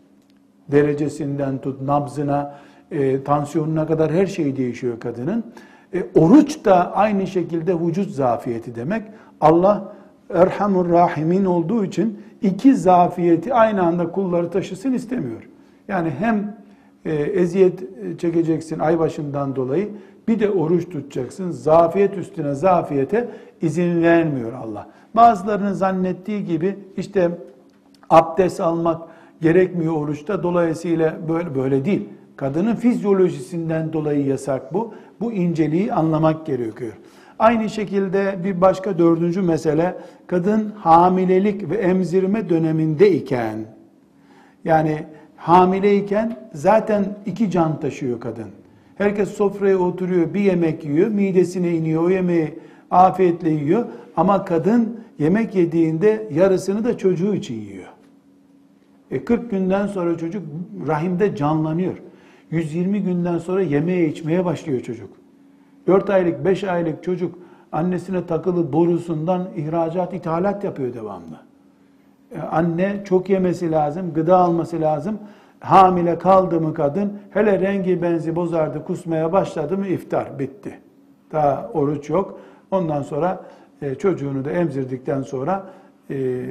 Derecesinden 0.68 1.58
tut, 1.58 1.82
nabzına, 1.82 2.54
e, 2.90 3.24
tansiyonuna 3.24 3.86
kadar 3.86 4.12
her 4.12 4.26
şey 4.26 4.56
değişiyor 4.56 5.00
kadının. 5.00 5.44
E, 5.94 6.06
oruç 6.14 6.64
da 6.64 6.96
aynı 6.96 7.26
şekilde 7.26 7.80
vücut 7.80 8.10
zafiyeti 8.10 8.74
demek. 8.74 9.02
Allah 9.40 9.94
Erhamur 10.34 10.88
Rahimin 10.88 11.44
olduğu 11.44 11.84
için 11.84 12.20
iki 12.42 12.76
zafiyeti 12.76 13.54
aynı 13.54 13.82
anda 13.82 14.12
kulları 14.12 14.50
taşısın 14.50 14.92
istemiyor. 14.92 15.48
Yani 15.88 16.10
hem 16.18 16.56
e, 17.04 17.14
eziyet 17.14 17.80
çekeceksin 18.18 18.78
ay 18.78 18.98
başından 18.98 19.56
dolayı 19.56 19.88
bir 20.28 20.40
de 20.40 20.50
oruç 20.50 20.84
tutacaksın. 20.84 21.50
Zafiyet 21.50 22.18
üstüne 22.18 22.54
zafiyete 22.54 23.28
izin 23.62 24.02
vermiyor 24.02 24.52
Allah. 24.52 24.88
Bazılarının 25.16 25.72
zannettiği 25.72 26.44
gibi 26.44 26.78
işte 26.96 27.30
abdest 28.10 28.60
almak 28.60 29.02
gerekmiyor 29.40 29.92
oruçta. 29.92 30.42
Dolayısıyla 30.42 31.18
böyle 31.28 31.54
böyle 31.54 31.84
değil. 31.84 32.08
Kadının 32.36 32.74
fizyolojisinden 32.74 33.92
dolayı 33.92 34.26
yasak 34.26 34.74
bu. 34.74 34.94
Bu 35.20 35.32
inceliği 35.32 35.92
anlamak 35.92 36.46
gerekiyor. 36.46 36.92
Aynı 37.38 37.70
şekilde 37.70 38.36
bir 38.44 38.60
başka 38.60 38.98
dördüncü 38.98 39.42
mesele 39.42 39.96
kadın 40.26 40.72
hamilelik 40.78 41.70
ve 41.70 41.76
emzirme 41.76 42.48
dönemindeyken 42.48 43.58
yani 44.64 45.06
hamileyken 45.42 46.36
zaten 46.54 47.04
iki 47.26 47.50
can 47.50 47.80
taşıyor 47.80 48.20
kadın. 48.20 48.48
Herkes 48.98 49.28
sofraya 49.28 49.78
oturuyor, 49.78 50.34
bir 50.34 50.40
yemek 50.40 50.84
yiyor, 50.84 51.08
midesine 51.08 51.76
iniyor, 51.76 52.02
o 52.02 52.10
yemeği 52.10 52.58
afiyetle 52.90 53.50
yiyor. 53.50 53.84
Ama 54.16 54.44
kadın 54.44 55.00
yemek 55.18 55.54
yediğinde 55.54 56.28
yarısını 56.32 56.84
da 56.84 56.98
çocuğu 56.98 57.34
için 57.34 57.60
yiyor. 57.60 57.88
E 59.10 59.24
40 59.24 59.50
günden 59.50 59.86
sonra 59.86 60.18
çocuk 60.18 60.42
rahimde 60.86 61.36
canlanıyor. 61.36 61.94
120 62.50 63.02
günden 63.02 63.38
sonra 63.38 63.62
yemeğe 63.62 64.08
içmeye 64.08 64.44
başlıyor 64.44 64.80
çocuk. 64.80 65.10
4 65.86 66.10
aylık, 66.10 66.44
5 66.44 66.64
aylık 66.64 67.04
çocuk 67.04 67.38
annesine 67.72 68.26
takılı 68.26 68.72
borusundan 68.72 69.48
ihracat, 69.56 70.14
ithalat 70.14 70.64
yapıyor 70.64 70.94
devamlı. 70.94 71.51
Anne 72.50 73.02
çok 73.04 73.30
yemesi 73.30 73.70
lazım, 73.70 74.12
gıda 74.14 74.36
alması 74.36 74.80
lazım. 74.80 75.18
Hamile 75.60 76.18
kaldı 76.18 76.60
mı 76.60 76.74
kadın, 76.74 77.12
hele 77.30 77.60
rengi 77.60 78.02
benzi 78.02 78.36
bozardı, 78.36 78.84
kusmaya 78.84 79.32
başladı 79.32 79.78
mı 79.78 79.86
iftar, 79.86 80.38
bitti. 80.38 80.78
Daha 81.32 81.70
oruç 81.74 82.10
yok. 82.10 82.40
Ondan 82.70 83.02
sonra 83.02 83.42
e, 83.82 83.94
çocuğunu 83.94 84.44
da 84.44 84.50
emzirdikten 84.50 85.22
sonra 85.22 85.64
e, 86.10 86.44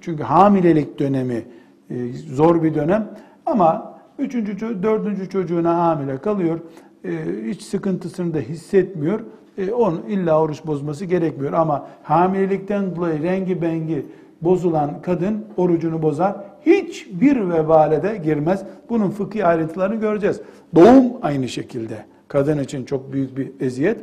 çünkü 0.00 0.22
hamilelik 0.22 0.98
dönemi 0.98 1.44
e, 1.90 2.12
zor 2.12 2.62
bir 2.62 2.74
dönem 2.74 3.08
ama 3.46 3.94
üçüncü, 4.18 4.82
dördüncü 4.82 5.28
çocuğuna 5.28 5.76
hamile 5.76 6.18
kalıyor. 6.18 6.60
E, 7.04 7.10
hiç 7.46 7.62
sıkıntısını 7.62 8.34
da 8.34 8.38
hissetmiyor. 8.38 9.20
E, 9.58 9.72
onun 9.72 10.02
illa 10.02 10.40
oruç 10.40 10.66
bozması 10.66 11.04
gerekmiyor 11.04 11.52
ama 11.52 11.86
hamilelikten 12.02 12.96
dolayı 12.96 13.22
rengi 13.22 13.62
bengi 13.62 14.06
bozulan 14.42 15.02
kadın 15.02 15.44
orucunu 15.56 16.02
bozar. 16.02 16.36
Hiçbir 16.66 17.48
vebale 17.50 18.02
de 18.02 18.16
girmez. 18.16 18.64
Bunun 18.88 19.10
fıkhi 19.10 19.44
ayrıntılarını 19.44 19.94
göreceğiz. 19.94 20.40
Doğum 20.74 21.04
aynı 21.22 21.48
şekilde. 21.48 22.04
Kadın 22.28 22.58
için 22.58 22.84
çok 22.84 23.12
büyük 23.12 23.36
bir 23.36 23.52
eziyet. 23.60 24.00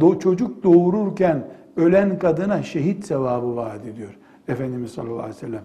Do 0.00 0.18
çocuk 0.18 0.62
doğururken 0.62 1.44
ölen 1.76 2.18
kadına 2.18 2.62
şehit 2.62 3.06
sevabı 3.06 3.56
vaat 3.56 3.86
ediyor. 3.86 4.18
Efendimiz 4.48 4.90
sallallahu 4.90 5.18
aleyhi 5.18 5.36
ve 5.36 5.40
sellem. 5.40 5.62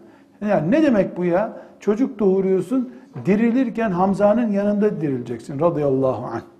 Yani 0.49 0.71
ne 0.71 0.83
demek 0.83 1.17
bu 1.17 1.25
ya? 1.25 1.57
Çocuk 1.79 2.19
doğuruyorsun, 2.19 2.93
dirilirken 3.25 3.91
Hamza'nın 3.91 4.51
yanında 4.51 5.01
dirileceksin 5.01 5.59
radıyallahu 5.59 6.25
anh. 6.25 6.52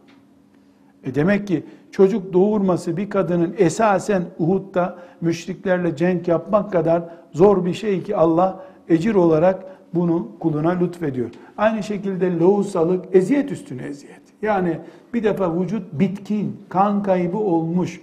E 1.04 1.16
demek 1.16 1.48
ki 1.48 1.64
çocuk 1.92 2.34
doğurması 2.34 2.98
bir 2.98 3.10
kadının 3.10 3.56
esasen 3.58 4.24
Uhud'da 4.40 4.98
müşriklerle 5.22 5.96
cenk 5.96 6.28
yapmak 6.28 6.72
kadar 6.72 7.04
zor 7.32 7.66
bir 7.66 7.74
şey 7.74 8.04
ki 8.04 8.16
Allah 8.16 8.66
ecir 8.90 9.16
olarak 9.16 9.64
bunu 9.94 10.28
kuluna 10.40 10.70
lütfediyor. 10.72 11.30
Aynı 11.58 11.84
şekilde 11.84 12.40
lohusalık 12.40 13.16
eziyet 13.16 13.52
üstüne 13.52 13.84
eziyet. 13.84 14.22
Yani 14.42 14.78
bir 15.14 15.24
defa 15.24 15.62
vücut 15.62 15.94
bitkin, 15.94 16.58
kan 16.70 17.04
kaybı 17.04 17.38
olmuş, 17.38 18.02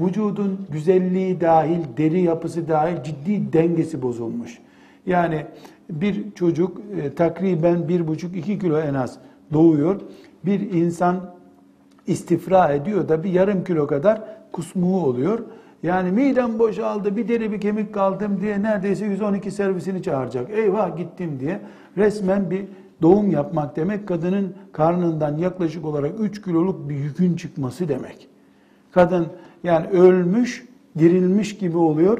vücudun 0.00 0.66
güzelliği 0.72 1.40
dahil, 1.40 1.80
deri 1.96 2.20
yapısı 2.20 2.68
dahil 2.68 3.02
ciddi 3.02 3.52
dengesi 3.52 4.02
bozulmuş. 4.02 4.58
Yani 5.06 5.46
bir 5.90 6.32
çocuk 6.34 6.80
e, 7.02 7.14
takriben 7.14 7.88
bir 7.88 8.08
buçuk 8.08 8.36
iki 8.36 8.58
kilo 8.58 8.78
en 8.78 8.94
az 8.94 9.18
doğuyor. 9.52 10.00
Bir 10.44 10.60
insan 10.60 11.34
istifra 12.06 12.72
ediyor 12.72 13.08
da 13.08 13.24
bir 13.24 13.30
yarım 13.30 13.64
kilo 13.64 13.86
kadar 13.86 14.22
kusmuğu 14.52 15.04
oluyor. 15.04 15.38
Yani 15.82 16.10
midem 16.10 16.58
boşaldı, 16.58 17.16
bir 17.16 17.28
deri 17.28 17.52
bir 17.52 17.60
kemik 17.60 17.94
kaldım 17.94 18.40
diye 18.40 18.62
neredeyse 18.62 19.04
112 19.04 19.50
servisini 19.50 20.02
çağıracak. 20.02 20.50
Eyvah 20.50 20.96
gittim 20.96 21.40
diye. 21.40 21.60
Resmen 21.96 22.50
bir 22.50 22.64
doğum 23.02 23.30
yapmak 23.30 23.76
demek 23.76 24.08
kadının 24.08 24.54
karnından 24.72 25.38
yaklaşık 25.38 25.84
olarak 25.84 26.12
3 26.20 26.42
kiloluk 26.42 26.88
bir 26.88 26.94
yükün 26.94 27.36
çıkması 27.36 27.88
demek. 27.88 28.28
Kadın 28.92 29.26
yani 29.64 29.86
ölmüş, 29.86 30.68
dirilmiş 30.98 31.58
gibi 31.58 31.78
oluyor. 31.78 32.18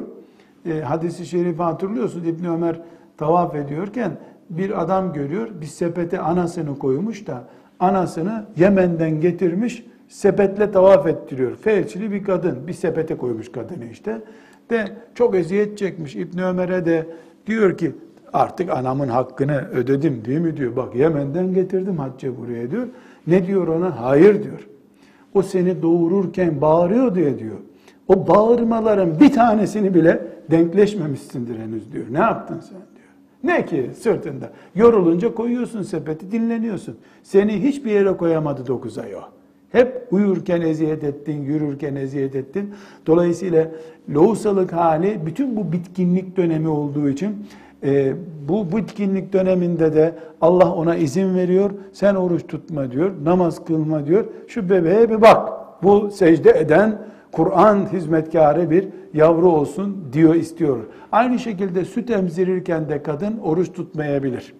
E, 0.65 0.81
hadisi 0.81 1.25
şerifi 1.25 1.63
hatırlıyorsunuz 1.63 2.27
İbn 2.27 2.45
Ömer 2.45 2.81
tavaf 3.17 3.55
ediyorken 3.55 4.11
bir 4.49 4.81
adam 4.81 5.13
görüyor. 5.13 5.49
Bir 5.61 5.65
sepete 5.65 6.19
anasını 6.19 6.79
koymuş 6.79 7.27
da 7.27 7.43
anasını 7.81 8.45
Yemen'den 8.57 9.21
getirmiş 9.21 9.85
sepetle 10.07 10.71
tavaf 10.71 11.07
ettiriyor. 11.07 11.55
Felçli 11.55 12.11
bir 12.11 12.23
kadın 12.23 12.67
bir 12.67 12.73
sepete 12.73 13.17
koymuş 13.17 13.51
kadını 13.51 13.85
işte. 13.91 14.21
De 14.69 14.87
çok 15.15 15.35
eziyet 15.35 15.77
çekmiş 15.77 16.15
İbn 16.15 16.39
Ömer'e 16.39 16.85
de 16.85 17.05
diyor 17.47 17.77
ki 17.77 17.91
artık 18.33 18.69
anamın 18.69 19.07
hakkını 19.07 19.67
ödedim 19.73 20.25
değil 20.25 20.39
mi 20.39 20.57
diyor. 20.57 20.75
Bak 20.75 20.95
Yemen'den 20.95 21.53
getirdim 21.53 21.97
hacca 21.97 22.37
buraya 22.37 22.71
diyor. 22.71 22.87
Ne 23.27 23.47
diyor 23.47 23.67
ona? 23.67 24.01
Hayır 24.01 24.43
diyor. 24.43 24.67
O 25.33 25.41
seni 25.41 25.81
doğururken 25.81 26.61
bağırıyor 26.61 27.15
diye 27.15 27.39
diyor. 27.39 27.57
O 28.07 28.27
bağırmaların 28.27 29.19
bir 29.19 29.33
tanesini 29.33 29.93
bile 29.93 30.27
denkleşmemişsindir 30.51 31.59
henüz 31.59 31.93
diyor. 31.93 32.05
Ne 32.11 32.19
yaptın 32.19 32.59
sen 32.59 32.79
diyor. 32.95 33.00
Ne 33.43 33.65
ki 33.65 33.89
sırtında? 33.99 34.49
Yorulunca 34.75 35.33
koyuyorsun 35.33 35.81
sepeti 35.81 36.31
dinleniyorsun. 36.31 36.97
Seni 37.23 37.63
hiçbir 37.63 37.91
yere 37.91 38.17
koyamadı 38.17 38.67
dokuz 38.67 38.97
ay 38.97 39.15
o. 39.15 39.21
Hep 39.71 40.07
uyurken 40.11 40.61
eziyet 40.61 41.03
ettin, 41.03 41.41
yürürken 41.41 41.95
eziyet 41.95 42.35
ettin. 42.35 42.73
Dolayısıyla 43.07 43.67
lohusalık 44.13 44.73
hali 44.73 45.19
bütün 45.25 45.55
bu 45.55 45.71
bitkinlik 45.71 46.37
dönemi 46.37 46.67
olduğu 46.67 47.09
için 47.09 47.35
e, 47.83 48.13
bu 48.47 48.77
bitkinlik 48.77 49.33
döneminde 49.33 49.93
de 49.93 50.15
Allah 50.41 50.73
ona 50.73 50.95
izin 50.95 51.35
veriyor. 51.35 51.71
Sen 51.93 52.15
oruç 52.15 52.47
tutma 52.47 52.91
diyor, 52.91 53.11
namaz 53.23 53.65
kılma 53.65 54.05
diyor. 54.05 54.25
Şu 54.47 54.69
bebeğe 54.69 55.09
bir 55.09 55.21
bak. 55.21 55.49
Bu 55.83 56.11
secde 56.11 56.59
eden 56.59 56.97
Kur'an 57.31 57.93
hizmetkarı 57.93 58.69
bir 58.69 58.87
yavru 59.13 59.51
olsun 59.51 59.97
diyor 60.13 60.35
istiyor. 60.35 60.77
Aynı 61.11 61.39
şekilde 61.39 61.85
süt 61.85 62.09
emzirirken 62.09 62.89
de 62.89 63.03
kadın 63.03 63.37
oruç 63.37 63.73
tutmayabilir. 63.73 64.53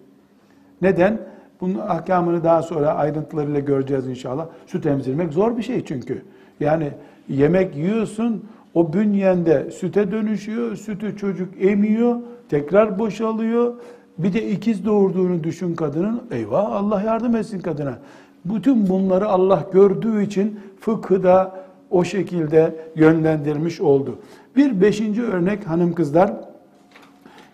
Neden? 0.82 1.20
Bunun 1.60 1.78
ahkamını 1.78 2.44
daha 2.44 2.62
sonra 2.62 2.94
ayrıntılarıyla 2.94 3.60
göreceğiz 3.60 4.06
inşallah. 4.06 4.46
Süt 4.66 4.86
emzirmek 4.86 5.32
zor 5.32 5.56
bir 5.56 5.62
şey 5.62 5.84
çünkü. 5.84 6.22
Yani 6.60 6.90
yemek 7.28 7.76
yiyorsun, 7.76 8.44
o 8.74 8.92
bünyende 8.92 9.70
süte 9.70 10.10
dönüşüyor, 10.10 10.76
sütü 10.76 11.16
çocuk 11.16 11.48
emiyor, 11.60 12.16
tekrar 12.48 12.98
boşalıyor. 12.98 13.74
Bir 14.18 14.32
de 14.32 14.50
ikiz 14.50 14.86
doğurduğunu 14.86 15.44
düşün 15.44 15.74
kadının. 15.74 16.22
Eyvah 16.30 16.72
Allah 16.72 17.02
yardım 17.02 17.36
etsin 17.36 17.60
kadına. 17.60 17.98
Bütün 18.44 18.88
bunları 18.88 19.28
Allah 19.28 19.66
gördüğü 19.72 20.22
için 20.22 20.60
fıkıda 20.80 21.62
o 21.90 22.04
şekilde 22.04 22.74
yönlendirmiş 22.96 23.80
oldu. 23.80 24.18
Bir 24.56 24.80
beşinci 24.80 25.22
örnek 25.22 25.66
hanım 25.66 25.94
kızlar, 25.94 26.32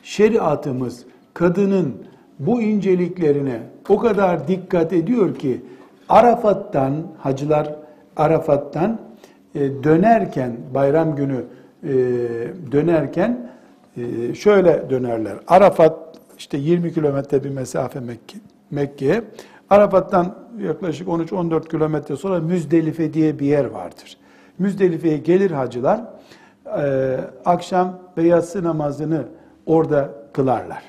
şeriatımız 0.03 1.05
kadının 1.35 1.95
bu 2.39 2.63
inceliklerine 2.63 3.61
o 3.89 3.99
kadar 3.99 4.49
dikkat 4.49 4.93
ediyor 4.93 5.35
ki 5.35 5.61
Arafat'tan 6.09 6.95
hacılar 7.19 7.75
Arafat'tan 8.17 8.99
e, 9.55 9.61
dönerken 9.85 10.57
bayram 10.75 11.17
günü 11.17 11.45
e, 11.83 11.93
dönerken 12.73 13.51
e, 13.97 14.35
şöyle 14.35 14.91
dönerler. 14.91 15.35
Arafat 15.47 16.19
işte 16.39 16.59
20 16.59 16.93
kilometre 16.93 17.45
bir 17.45 17.51
mesafe 17.51 18.01
Mekke, 18.01 18.39
Mekke'ye. 18.71 19.23
Arafat'tan 19.71 20.35
yaklaşık 20.63 21.09
13-14 21.09 21.69
kilometre 21.69 22.17
sonra 22.17 22.41
Müzdelife 22.41 23.15
diye 23.15 23.39
bir 23.39 23.47
yer 23.47 23.65
vardır. 23.65 24.17
Müzdelife'ye 24.59 25.17
gelir 25.17 25.51
hacılar. 25.51 26.01
Akşam 27.45 27.99
ve 28.17 28.23
yatsı 28.23 28.65
namazını 28.65 29.25
orada 29.67 30.09
kılarlar. 30.33 30.83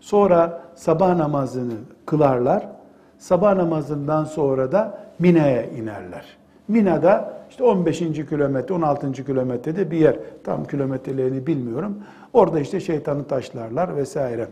Sonra 0.00 0.60
sabah 0.74 1.16
namazını 1.16 1.74
kılarlar. 2.06 2.68
Sabah 3.18 3.54
namazından 3.54 4.24
sonra 4.24 4.72
da 4.72 4.98
Mina'ya 5.18 5.64
inerler. 5.64 6.36
Mina'da 6.68 7.32
işte 7.50 7.64
15. 7.64 7.98
kilometre, 7.98 8.74
16. 8.74 9.12
kilometrede 9.12 9.90
bir 9.90 9.98
yer. 9.98 10.16
Tam 10.44 10.64
kilometrelerini 10.64 11.46
bilmiyorum. 11.46 11.98
Orada 12.32 12.60
işte 12.60 12.80
şeytanı 12.80 13.24
taşlarlar 13.24 13.96
vesaire. 13.96 14.48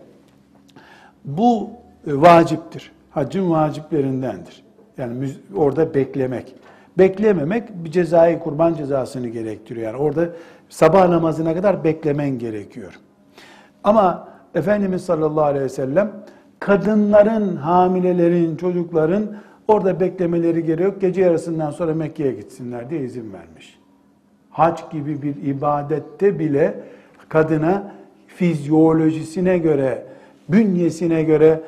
Bu 1.25 1.71
e, 2.07 2.21
vaciptir. 2.21 2.93
Haccın 3.11 3.51
vaciplerindendir. 3.51 4.65
Yani 4.99 5.31
orada 5.57 5.95
beklemek. 5.95 6.55
Beklememek 6.99 7.85
bir 7.85 7.91
cezayı, 7.91 8.39
kurban 8.39 8.75
cezasını 8.75 9.29
gerektiriyor. 9.29 9.87
Yani 9.87 10.03
orada 10.03 10.29
sabah 10.69 11.09
namazına 11.09 11.55
kadar 11.55 11.85
beklemen 11.85 12.39
gerekiyor. 12.39 12.99
Ama 13.85 14.29
Efendimiz 14.55 15.05
sallallahu 15.05 15.45
aleyhi 15.45 15.65
ve 15.65 15.69
sellem 15.69 16.13
kadınların, 16.59 17.57
hamilelerin, 17.57 18.57
çocukların 18.57 19.37
orada 19.69 20.01
beklemeleri 20.01 20.65
gerekiyor. 20.65 20.95
Gece 21.01 21.21
yarısından 21.21 21.71
sonra 21.71 21.95
Mekke'ye 21.95 22.33
gitsinler 22.33 22.91
diye 22.91 23.01
izin 23.01 23.33
vermiş. 23.33 23.79
Hac 24.51 24.81
gibi 24.91 25.23
bir 25.23 25.43
ibadette 25.43 26.39
bile 26.39 26.75
kadına 27.29 27.93
fizyolojisine 28.27 29.59
göre, 29.59 30.07
bünyesine 30.49 31.23
göre 31.23 31.61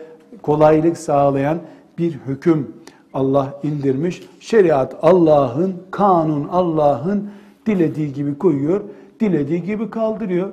kolaylık 0.43 0.99
sağlayan 0.99 1.59
bir 1.99 2.12
hüküm 2.27 2.72
Allah 3.15 3.61
indirmiş. 3.63 4.23
Şeriat 4.41 4.97
Allah'ın, 5.03 5.75
kanun 5.91 6.49
Allah'ın 6.49 7.31
dilediği 7.67 8.13
gibi 8.13 8.39
koyuyor, 8.39 8.81
dilediği 9.21 9.63
gibi 9.63 9.91
kaldırıyor. 9.91 10.49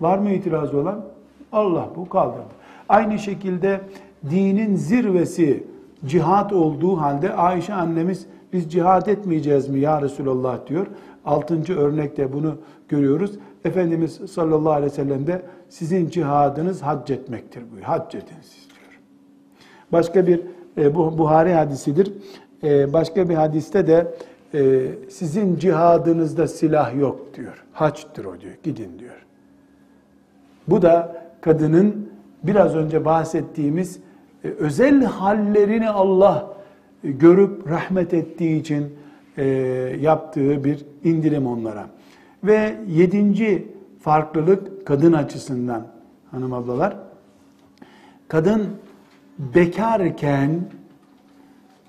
Var 0.00 0.18
mı 0.18 0.30
itiraz 0.30 0.74
olan? 0.74 1.04
Allah 1.52 1.88
bu 1.96 2.08
kaldırdı. 2.08 2.52
Aynı 2.88 3.18
şekilde 3.18 3.80
dinin 4.30 4.76
zirvesi 4.76 5.64
cihat 6.06 6.52
olduğu 6.52 6.96
halde 6.96 7.34
Ayşe 7.34 7.74
annemiz 7.74 8.26
biz 8.52 8.72
cihat 8.72 9.08
etmeyeceğiz 9.08 9.68
mi 9.68 9.80
ya 9.80 10.02
Resulallah 10.02 10.66
diyor. 10.66 10.86
Altıncı 11.24 11.78
örnekte 11.78 12.32
bunu 12.32 12.54
görüyoruz. 12.88 13.38
Efendimiz 13.64 14.20
sallallahu 14.30 14.72
aleyhi 14.72 14.92
ve 14.92 14.96
sellem 14.96 15.26
de 15.26 15.42
sizin 15.68 16.08
cihadınız 16.08 16.82
hac 16.82 17.10
etmektir 17.10 17.62
buyuruyor. 17.62 17.86
Hac 17.86 18.14
edin 18.14 18.40
siz 18.42 18.68
diyor. 18.68 19.00
Başka 19.92 20.26
bir 20.26 20.40
e, 20.78 20.94
bu 20.94 21.18
Buhari 21.18 21.52
hadisidir. 21.52 22.12
E, 22.64 22.92
başka 22.92 23.28
bir 23.28 23.34
hadiste 23.34 23.86
de 23.86 24.14
e, 24.54 24.88
sizin 25.10 25.56
cihadınızda 25.56 26.48
silah 26.48 26.96
yok 27.00 27.34
diyor. 27.36 27.64
Haçtır 27.72 28.24
o 28.24 28.40
diyor. 28.40 28.54
Gidin 28.62 28.98
diyor. 28.98 29.26
Bu 30.68 30.82
da 30.82 31.22
kadının 31.40 32.08
biraz 32.42 32.74
önce 32.74 33.04
bahsettiğimiz 33.04 33.98
e, 34.44 34.48
özel 34.48 35.04
hallerini 35.04 35.90
Allah 35.90 36.54
e, 37.04 37.10
görüp 37.10 37.70
rahmet 37.70 38.14
ettiği 38.14 38.60
için 38.60 38.94
e, 39.36 39.44
yaptığı 40.00 40.64
bir 40.64 40.84
indirim 41.04 41.46
onlara. 41.46 41.86
Ve 42.44 42.74
yedinci 42.88 43.68
farklılık 44.00 44.86
kadın 44.86 45.12
açısından 45.12 45.86
hanım 46.30 46.52
ablalar. 46.52 46.96
Kadın 48.28 48.68
bekarken 49.54 50.60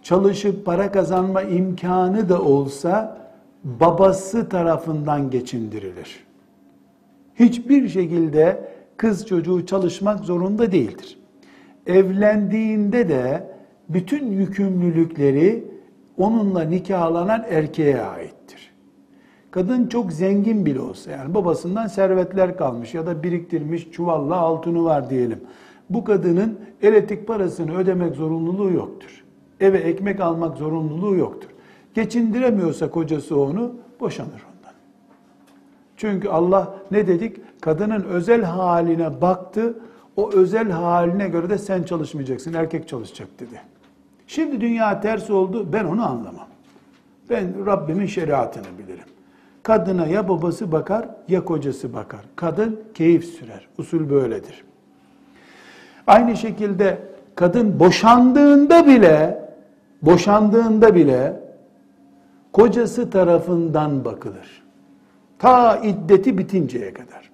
çalışıp 0.04 0.66
para 0.66 0.92
kazanma 0.92 1.42
imkanı 1.42 2.30
da 2.30 2.42
olsa 2.42 3.18
babası 3.64 4.50
tarafından 4.50 5.30
geçindirilir. 5.30 6.24
Hiçbir 7.36 7.90
şekilde 7.90 8.70
kız 8.98 9.28
çocuğu 9.28 9.66
çalışmak 9.66 10.20
zorunda 10.20 10.72
değildir. 10.72 11.18
Evlendiğinde 11.88 13.10
de 13.10 13.44
bütün 13.90 14.32
yükümlülükleri 14.32 15.64
onunla 16.18 16.62
nikahlanan 16.62 17.46
erkeğe 17.50 18.02
aittir. 18.02 18.74
Kadın 19.52 19.88
çok 19.88 20.12
zengin 20.12 20.66
bile 20.66 20.80
olsa 20.80 21.12
yani 21.12 21.34
babasından 21.34 21.88
servetler 21.88 22.58
kalmış 22.58 22.94
ya 22.94 23.06
da 23.06 23.24
biriktirmiş 23.24 23.92
çuvalla 23.92 24.36
altını 24.36 24.84
var 24.84 25.10
diyelim. 25.10 25.40
Bu 25.90 26.04
kadının 26.04 26.60
elektrik 26.84 27.28
parasını 27.28 27.78
ödemek 27.78 28.16
zorunluluğu 28.16 28.72
yoktur. 28.72 29.24
Eve 29.60 29.78
ekmek 29.78 30.20
almak 30.20 30.58
zorunluluğu 30.58 31.16
yoktur. 31.16 31.50
Geçindiremiyorsa 31.94 32.92
kocası 32.92 33.40
onu 33.40 33.76
boşanır 34.00 34.30
ondan. 34.30 34.74
Çünkü 35.98 36.30
Allah 36.30 36.76
ne 36.92 37.08
dedik? 37.08 37.62
Kadının 37.62 38.04
özel 38.04 38.44
haline 38.44 39.22
baktı. 39.22 39.80
O 40.16 40.32
özel 40.32 40.70
haline 40.70 41.28
göre 41.30 41.50
de 41.50 41.58
sen 41.58 41.84
çalışmayacaksın, 41.84 42.54
erkek 42.54 42.88
çalışacak 42.88 43.28
dedi. 43.40 43.62
Şimdi 44.28 44.62
dünya 44.62 45.02
ters 45.02 45.30
oldu, 45.30 45.74
ben 45.74 45.86
onu 45.86 46.06
anlamam. 46.06 46.48
Ben 47.30 47.66
Rabbimin 47.66 48.06
şeriatını 48.06 48.78
bilirim. 48.78 49.06
Kadına 49.64 50.08
ya 50.08 50.30
babası 50.30 50.72
bakar 50.72 51.10
ya 51.28 51.46
kocası 51.46 51.94
bakar. 51.94 52.22
Kadın 52.36 52.82
keyif 52.94 53.26
sürer. 53.26 53.68
Usul 53.78 54.10
böyledir. 54.10 54.64
Aynı 56.08 56.38
şekilde 56.38 56.98
kadın 57.36 57.80
boşandığında 57.80 58.88
bile 58.88 59.40
boşandığında 60.02 60.96
bile 60.96 61.34
kocası 62.54 63.10
tarafından 63.10 64.06
bakılır. 64.06 64.64
Ta 65.40 65.78
iddeti 65.78 66.38
bitinceye 66.38 66.94
kadar. 66.94 67.30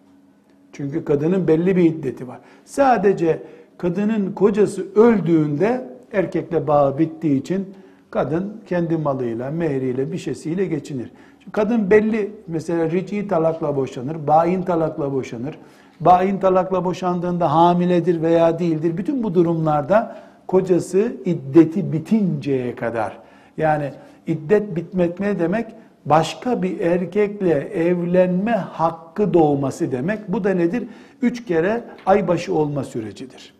Çünkü 0.73 1.05
kadının 1.05 1.47
belli 1.47 1.75
bir 1.75 1.83
iddeti 1.83 2.27
var. 2.27 2.39
Sadece 2.65 3.41
kadının 3.77 4.31
kocası 4.31 4.85
öldüğünde 4.95 5.89
erkekle 6.13 6.67
bağı 6.67 6.97
bittiği 6.97 7.39
için 7.41 7.65
kadın 8.11 8.61
kendi 8.67 8.97
malıyla, 8.97 9.51
mehriyle, 9.51 10.11
bir 10.11 10.17
şeysiyle 10.17 10.65
geçinir. 10.65 11.11
Kadın 11.51 11.91
belli 11.91 12.31
mesela 12.47 12.91
rici 12.91 13.27
talakla 13.27 13.75
boşanır, 13.75 14.27
bain 14.27 14.61
talakla 14.61 15.13
boşanır. 15.13 15.57
Bain 15.99 16.37
talakla 16.39 16.85
boşandığında 16.85 17.53
hamiledir 17.53 18.21
veya 18.21 18.59
değildir. 18.59 18.97
Bütün 18.97 19.23
bu 19.23 19.35
durumlarda 19.35 20.15
kocası 20.47 21.13
iddeti 21.25 21.93
bitinceye 21.93 22.75
kadar 22.75 23.17
yani 23.57 23.91
iddet 24.27 24.75
bitmek 24.75 25.19
ne 25.19 25.39
demek? 25.39 25.65
Başka 26.05 26.61
bir 26.63 26.79
erkekle 26.79 27.53
evlenme 27.59 28.51
hakkı 28.51 29.33
doğması 29.33 29.91
demek. 29.91 30.33
Bu 30.33 30.43
da 30.43 30.49
nedir? 30.49 30.83
Üç 31.21 31.45
kere 31.45 31.83
aybaşı 32.05 32.55
olma 32.55 32.83
sürecidir. 32.83 33.53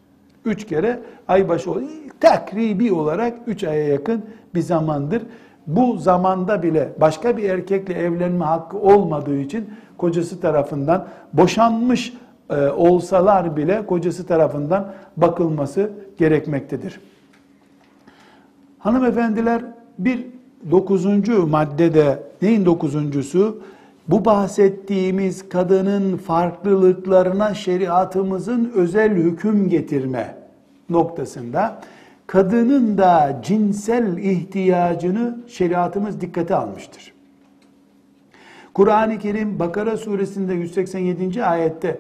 Üç 0.46 0.68
kere 0.68 1.00
aybaşı 1.28 1.72
ol 1.72 1.82
takribi 2.20 2.94
olarak 2.94 3.34
üç 3.48 3.64
aya 3.64 3.88
yakın 3.88 4.26
bir 4.56 4.62
zamandır. 4.62 5.22
Bu 5.68 5.98
zamanda 5.98 6.64
bile 6.64 6.90
başka 7.02 7.38
bir 7.38 7.50
erkekle 7.50 7.94
evlenme 7.94 8.46
hakkı 8.46 8.78
olmadığı 8.78 9.38
için 9.38 9.70
kocası 9.98 10.42
tarafından 10.42 11.08
boşanmış 11.34 12.14
e, 12.50 12.70
olsalar 12.70 13.58
bile 13.58 13.86
kocası 13.86 14.28
tarafından 14.28 14.94
bakılması 15.18 15.92
gerekmektedir. 16.18 17.00
Hanımefendiler 18.80 19.62
bir 20.00 20.26
dokuzuncu 20.72 21.48
maddede 21.48 22.24
neyin 22.42 22.66
dokuzuncusu? 22.66 23.62
Bu 24.08 24.26
bahsettiğimiz 24.26 25.50
kadının 25.50 26.18
farklılıklarına 26.18 27.54
şeriatımızın 27.54 28.72
özel 28.76 29.12
hüküm 29.12 29.70
getirme 29.70 30.36
noktasında 30.90 31.82
kadının 32.28 32.98
da 32.98 33.40
cinsel 33.44 34.18
ihtiyacını 34.18 35.38
şeriatımız 35.48 36.22
dikkate 36.22 36.56
almıştır. 36.56 37.14
Kur'an-ı 38.74 39.20
Kerim 39.20 39.60
Bakara 39.60 39.98
suresinde 39.98 40.54
187. 40.54 41.44
ayette 41.44 42.00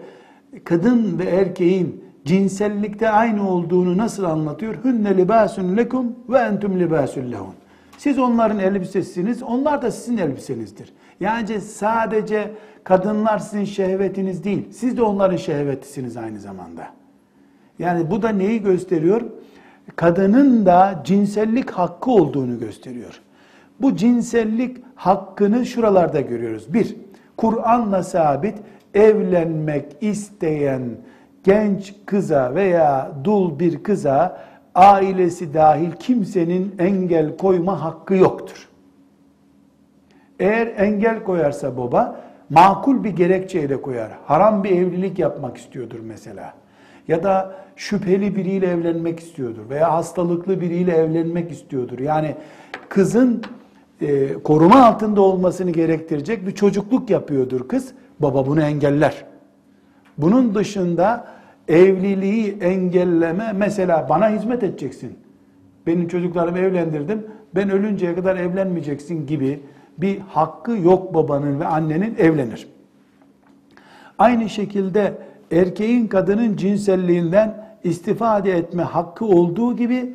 kadın 0.63 1.19
ve 1.19 1.23
erkeğin 1.23 2.03
cinsellikte 2.25 3.09
aynı 3.09 3.49
olduğunu 3.49 3.97
nasıl 3.97 4.23
anlatıyor? 4.23 4.83
Hünne 4.83 5.17
libasun 5.17 5.77
lekum 5.77 6.15
ve 6.29 6.37
entum 6.37 6.79
libasun 6.79 7.31
lehun. 7.31 7.53
Siz 7.97 8.19
onların 8.19 8.59
elbisesiniz, 8.59 9.43
onlar 9.43 9.81
da 9.81 9.91
sizin 9.91 10.17
elbisenizdir. 10.17 10.93
Yani 11.19 11.61
sadece 11.61 12.51
kadınlar 12.83 13.39
sizin 13.39 13.65
şehvetiniz 13.65 14.43
değil, 14.43 14.67
siz 14.71 14.97
de 14.97 15.01
onların 15.01 15.37
şehvetisiniz 15.37 16.17
aynı 16.17 16.39
zamanda. 16.39 16.87
Yani 17.79 18.11
bu 18.11 18.21
da 18.21 18.29
neyi 18.29 18.61
gösteriyor? 18.61 19.21
Kadının 19.95 20.65
da 20.65 21.01
cinsellik 21.05 21.71
hakkı 21.71 22.11
olduğunu 22.11 22.59
gösteriyor. 22.59 23.21
Bu 23.81 23.95
cinsellik 23.95 24.77
hakkını 24.95 25.65
şuralarda 25.65 26.21
görüyoruz. 26.21 26.73
Bir, 26.73 26.95
Kur'an'la 27.37 28.03
sabit 28.03 28.55
evlenmek 28.93 29.85
isteyen 30.01 30.81
genç 31.43 31.93
kıza 32.05 32.55
veya 32.55 33.11
dul 33.23 33.59
bir 33.59 33.83
kıza 33.83 34.41
ailesi 34.75 35.53
dahil 35.53 35.91
kimsenin 35.91 36.75
engel 36.79 37.37
koyma 37.37 37.83
hakkı 37.83 38.15
yoktur. 38.15 38.69
Eğer 40.39 40.67
engel 40.67 41.23
koyarsa 41.23 41.77
baba 41.77 42.21
makul 42.49 43.03
bir 43.03 43.09
gerekçeyle 43.09 43.81
koyar. 43.81 44.11
Haram 44.25 44.63
bir 44.63 44.71
evlilik 44.71 45.19
yapmak 45.19 45.57
istiyordur 45.57 45.99
mesela. 46.03 46.53
ya 47.07 47.23
da 47.23 47.55
şüpheli 47.75 48.35
biriyle 48.35 48.67
evlenmek 48.67 49.19
istiyordur 49.19 49.69
veya 49.69 49.93
hastalıklı 49.93 50.61
biriyle 50.61 50.91
evlenmek 50.91 51.51
istiyordur. 51.51 51.99
Yani 51.99 52.35
kızın 52.89 53.43
e, 54.01 54.33
koruma 54.33 54.85
altında 54.85 55.21
olmasını 55.21 55.71
gerektirecek 55.71 56.47
bir 56.47 56.51
çocukluk 56.51 57.09
yapıyordur 57.09 57.67
kız. 57.67 57.93
Baba 58.19 58.47
bunu 58.47 58.61
engeller. 58.61 59.25
Bunun 60.17 60.55
dışında 60.55 61.27
evliliği 61.67 62.57
engelleme 62.61 63.53
mesela 63.53 64.07
bana 64.09 64.29
hizmet 64.29 64.63
edeceksin. 64.63 65.17
Benim 65.87 66.07
çocuklarımı 66.07 66.59
evlendirdim. 66.59 67.27
Ben 67.55 67.69
ölünceye 67.69 68.15
kadar 68.15 68.35
evlenmeyeceksin 68.35 69.27
gibi 69.27 69.59
bir 69.97 70.19
hakkı 70.19 70.71
yok 70.71 71.13
babanın 71.13 71.59
ve 71.59 71.65
annenin 71.65 72.15
evlenir. 72.17 72.67
Aynı 74.17 74.49
şekilde 74.49 75.13
erkeğin 75.51 76.07
kadının 76.07 76.55
cinselliğinden 76.55 77.69
istifade 77.83 78.51
etme 78.51 78.83
hakkı 78.83 79.25
olduğu 79.25 79.75
gibi 79.75 80.13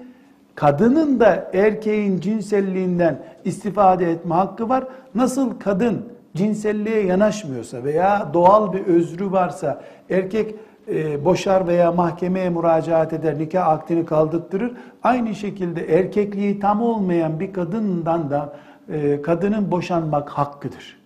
kadının 0.55 1.21
da 1.21 1.51
erkeğin 1.53 2.21
cinselliğinden 2.21 3.19
istifade 3.45 4.11
etme 4.11 4.35
hakkı 4.35 4.69
var. 4.69 4.85
Nasıl 5.15 5.59
kadın 5.59 6.14
cinselliğe 6.35 7.05
yanaşmıyorsa 7.05 7.85
veya 7.85 8.31
doğal 8.35 8.73
bir 8.73 8.87
özrü 8.87 9.33
varsa 9.33 9.83
erkek 10.11 10.55
e, 10.89 11.25
boşar 11.25 11.67
veya 11.67 11.93
mahkemeye 11.93 12.51
müracaat 12.51 13.13
eder, 13.13 13.39
nikah 13.39 13.69
akdini 13.69 14.07
kaldırtırır. 14.07 14.73
Aynı 15.03 15.35
şekilde 15.35 15.99
erkekliği 15.99 16.61
tam 16.61 16.83
olmayan 16.83 17.41
bir 17.41 17.53
kadından 17.53 18.31
da 18.31 18.57
e, 18.89 19.23
kadının 19.23 19.71
boşanmak 19.71 20.29
hakkıdır. 20.31 20.99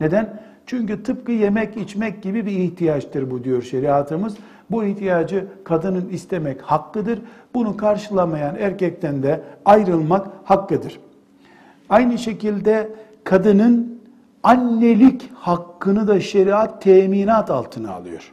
Neden? 0.00 0.40
Çünkü 0.66 1.02
tıpkı 1.02 1.32
yemek 1.32 1.76
içmek 1.76 2.22
gibi 2.22 2.46
bir 2.46 2.58
ihtiyaçtır 2.58 3.30
bu 3.30 3.44
diyor 3.44 3.62
şeriatımız. 3.62 4.36
Bu 4.70 4.84
ihtiyacı 4.84 5.46
kadının 5.64 6.08
istemek 6.08 6.62
hakkıdır. 6.62 7.18
Bunu 7.54 7.76
karşılamayan 7.76 8.56
erkekten 8.56 9.22
de 9.22 9.40
ayrılmak 9.64 10.26
hakkıdır. 10.44 11.00
Aynı 11.88 12.18
şekilde 12.18 12.88
kadının 13.24 13.93
annelik 14.44 15.30
hakkını 15.34 16.08
da 16.08 16.20
şeriat 16.20 16.82
teminat 16.82 17.50
altına 17.50 17.92
alıyor. 17.92 18.32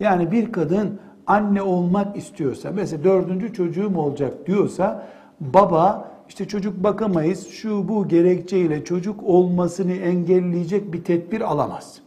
Yani 0.00 0.32
bir 0.32 0.52
kadın 0.52 0.98
anne 1.26 1.62
olmak 1.62 2.16
istiyorsa, 2.16 2.70
mesela 2.74 3.04
dördüncü 3.04 3.52
çocuğum 3.52 3.92
olacak 3.96 4.46
diyorsa, 4.46 5.06
baba 5.40 6.10
işte 6.28 6.48
çocuk 6.48 6.84
bakamayız, 6.84 7.48
şu 7.48 7.88
bu 7.88 8.08
gerekçeyle 8.08 8.84
çocuk 8.84 9.22
olmasını 9.22 9.92
engelleyecek 9.92 10.92
bir 10.92 11.04
tedbir 11.04 11.40
alamaz. 11.40 12.00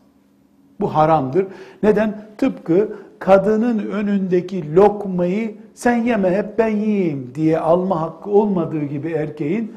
Bu 0.80 0.96
haramdır. 0.96 1.48
Neden? 1.84 2.26
Tıpkı 2.38 2.96
kadının 3.20 3.80
önündeki 3.80 4.76
lokmayı 4.76 5.56
sen 5.74 5.96
yeme 5.96 6.38
hep 6.38 6.58
ben 6.58 6.68
yiyeyim 6.68 7.32
diye 7.36 7.60
alma 7.60 8.02
hakkı 8.02 8.30
olmadığı 8.30 8.84
gibi 8.84 9.12
erkeğin 9.12 9.72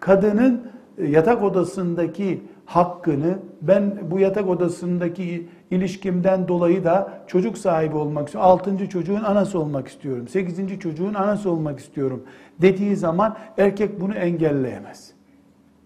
kadının 0.00 0.62
yatak 1.08 1.42
odasındaki 1.42 2.42
hakkını 2.70 3.38
ben 3.62 3.98
bu 4.10 4.18
yatak 4.18 4.48
odasındaki 4.48 5.48
ilişkimden 5.70 6.48
dolayı 6.48 6.84
da 6.84 7.12
çocuk 7.26 7.58
sahibi 7.58 7.96
olmak 7.96 8.26
istiyorum. 8.28 8.50
Altıncı 8.50 8.88
çocuğun 8.88 9.22
anası 9.22 9.58
olmak 9.58 9.88
istiyorum. 9.88 10.28
Sekizinci 10.28 10.80
çocuğun 10.80 11.14
anası 11.14 11.50
olmak 11.50 11.78
istiyorum 11.78 12.22
dediği 12.62 12.96
zaman 12.96 13.36
erkek 13.58 14.00
bunu 14.00 14.14
engelleyemez. 14.14 15.12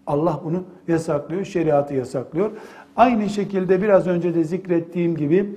Allah 0.07 0.41
bunu 0.43 0.63
yasaklıyor, 0.87 1.45
şeriatı 1.45 1.93
yasaklıyor. 1.93 2.51
Aynı 2.95 3.29
şekilde 3.29 3.81
biraz 3.81 4.07
önce 4.07 4.35
de 4.35 4.43
zikrettiğim 4.43 5.15
gibi 5.15 5.55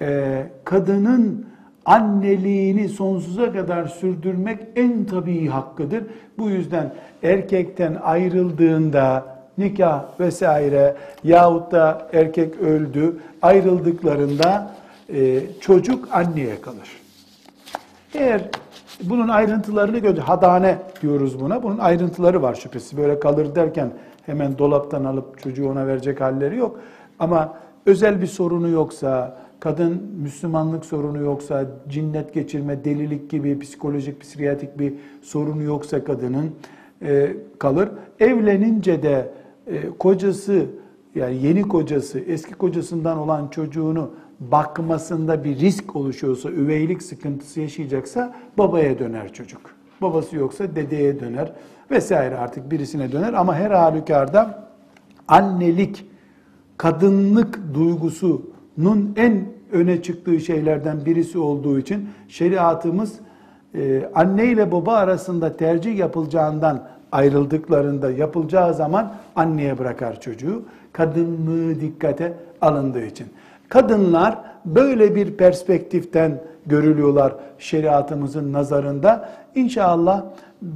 e, 0.00 0.46
kadının 0.64 1.46
anneliğini 1.84 2.88
sonsuza 2.88 3.52
kadar 3.52 3.86
sürdürmek 3.86 4.58
en 4.76 5.04
tabii 5.04 5.46
hakkıdır. 5.46 6.04
Bu 6.38 6.50
yüzden 6.50 6.94
erkekten 7.22 7.94
ayrıldığında 7.94 9.37
nikah 9.58 10.20
vesaire 10.20 10.96
yahut 11.24 11.72
da 11.72 12.08
erkek 12.12 12.56
öldü 12.60 13.16
ayrıldıklarında 13.42 14.70
e, 15.14 15.40
çocuk 15.60 16.08
anneye 16.12 16.60
kalır. 16.60 16.88
Eğer 18.14 18.42
bunun 19.02 19.28
ayrıntılarını 19.28 19.98
gördü, 19.98 20.20
hadane 20.20 20.78
diyoruz 21.02 21.40
buna. 21.40 21.62
Bunun 21.62 21.78
ayrıntıları 21.78 22.42
var 22.42 22.54
şüphesiz. 22.54 22.98
Böyle 22.98 23.20
kalır 23.20 23.54
derken 23.54 23.90
hemen 24.26 24.58
dolaptan 24.58 25.04
alıp 25.04 25.42
çocuğu 25.42 25.68
ona 25.70 25.86
verecek 25.86 26.20
halleri 26.20 26.56
yok. 26.56 26.80
Ama 27.18 27.54
özel 27.86 28.20
bir 28.20 28.26
sorunu 28.26 28.68
yoksa, 28.68 29.36
kadın 29.60 30.02
Müslümanlık 30.22 30.84
sorunu 30.84 31.18
yoksa, 31.18 31.66
cinnet 31.88 32.34
geçirme, 32.34 32.84
delilik 32.84 33.30
gibi 33.30 33.58
psikolojik, 33.58 34.20
psikiyatrik 34.20 34.78
bir 34.78 34.94
sorunu 35.22 35.62
yoksa 35.62 36.04
kadının 36.04 36.54
e, 37.02 37.36
kalır. 37.58 37.88
Evlenince 38.20 39.02
de 39.02 39.28
e, 39.68 39.88
kocası 39.98 40.66
yani 41.14 41.46
yeni 41.46 41.62
kocası 41.62 42.18
eski 42.18 42.54
kocasından 42.54 43.18
olan 43.18 43.48
çocuğunu 43.48 44.10
bakmasında 44.40 45.44
bir 45.44 45.58
risk 45.58 45.96
oluşuyorsa, 45.96 46.50
üveylik 46.50 47.02
sıkıntısı 47.02 47.60
yaşayacaksa 47.60 48.34
babaya 48.58 48.98
döner 48.98 49.32
çocuk. 49.32 49.60
Babası 50.02 50.36
yoksa 50.36 50.76
dedeye 50.76 51.20
döner 51.20 51.52
vesaire 51.90 52.36
artık 52.36 52.70
birisine 52.70 53.12
döner 53.12 53.32
ama 53.32 53.54
her 53.54 53.70
halükarda 53.70 54.68
annelik, 55.28 56.06
kadınlık 56.76 57.60
duygusunun 57.74 59.14
en 59.16 59.44
öne 59.72 60.02
çıktığı 60.02 60.40
şeylerden 60.40 61.06
birisi 61.06 61.38
olduğu 61.38 61.78
için 61.78 62.08
şeriatımız 62.28 63.14
e, 63.74 64.10
anne 64.14 64.46
ile 64.46 64.72
baba 64.72 64.94
arasında 64.94 65.56
tercih 65.56 65.98
yapılacağından 65.98 66.88
ayrıldıklarında 67.12 68.10
yapılacağı 68.10 68.74
zaman 68.74 69.14
anneye 69.36 69.78
bırakar 69.78 70.20
çocuğu. 70.20 70.62
Kadınlığı 70.92 71.80
dikkate 71.80 72.34
alındığı 72.60 73.04
için. 73.04 73.26
Kadınlar 73.68 74.38
böyle 74.64 75.14
bir 75.14 75.36
perspektiften 75.36 76.40
görülüyorlar 76.66 77.34
şeriatımızın 77.58 78.52
nazarında. 78.52 79.28
İnşallah 79.54 80.24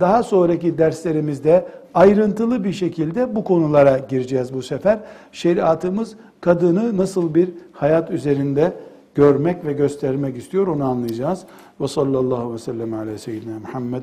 daha 0.01 0.22
sonraki 0.22 0.78
derslerimizde 0.78 1.66
ayrıntılı 1.95 2.64
bir 2.64 2.72
şekilde 2.72 3.35
bu 3.35 3.45
konulara 3.45 3.99
gireceğiz 3.99 4.55
bu 4.55 4.62
sefer. 4.62 4.99
Şeriatımız 5.33 6.16
kadını 6.41 6.97
nasıl 6.97 7.35
bir 7.35 7.49
hayat 7.72 8.11
üzerinde 8.11 8.72
görmek 9.14 9.64
ve 9.66 9.72
göstermek 9.72 10.37
istiyor 10.37 10.66
onu 10.66 10.85
anlayacağız. 10.85 11.45
Ve 11.80 11.89
sallallahu 11.89 12.55
ve 12.55 12.59
sellem 12.59 12.95
ala 12.95 13.18
seyyidina 13.18 13.59
Muhammed 13.59 14.03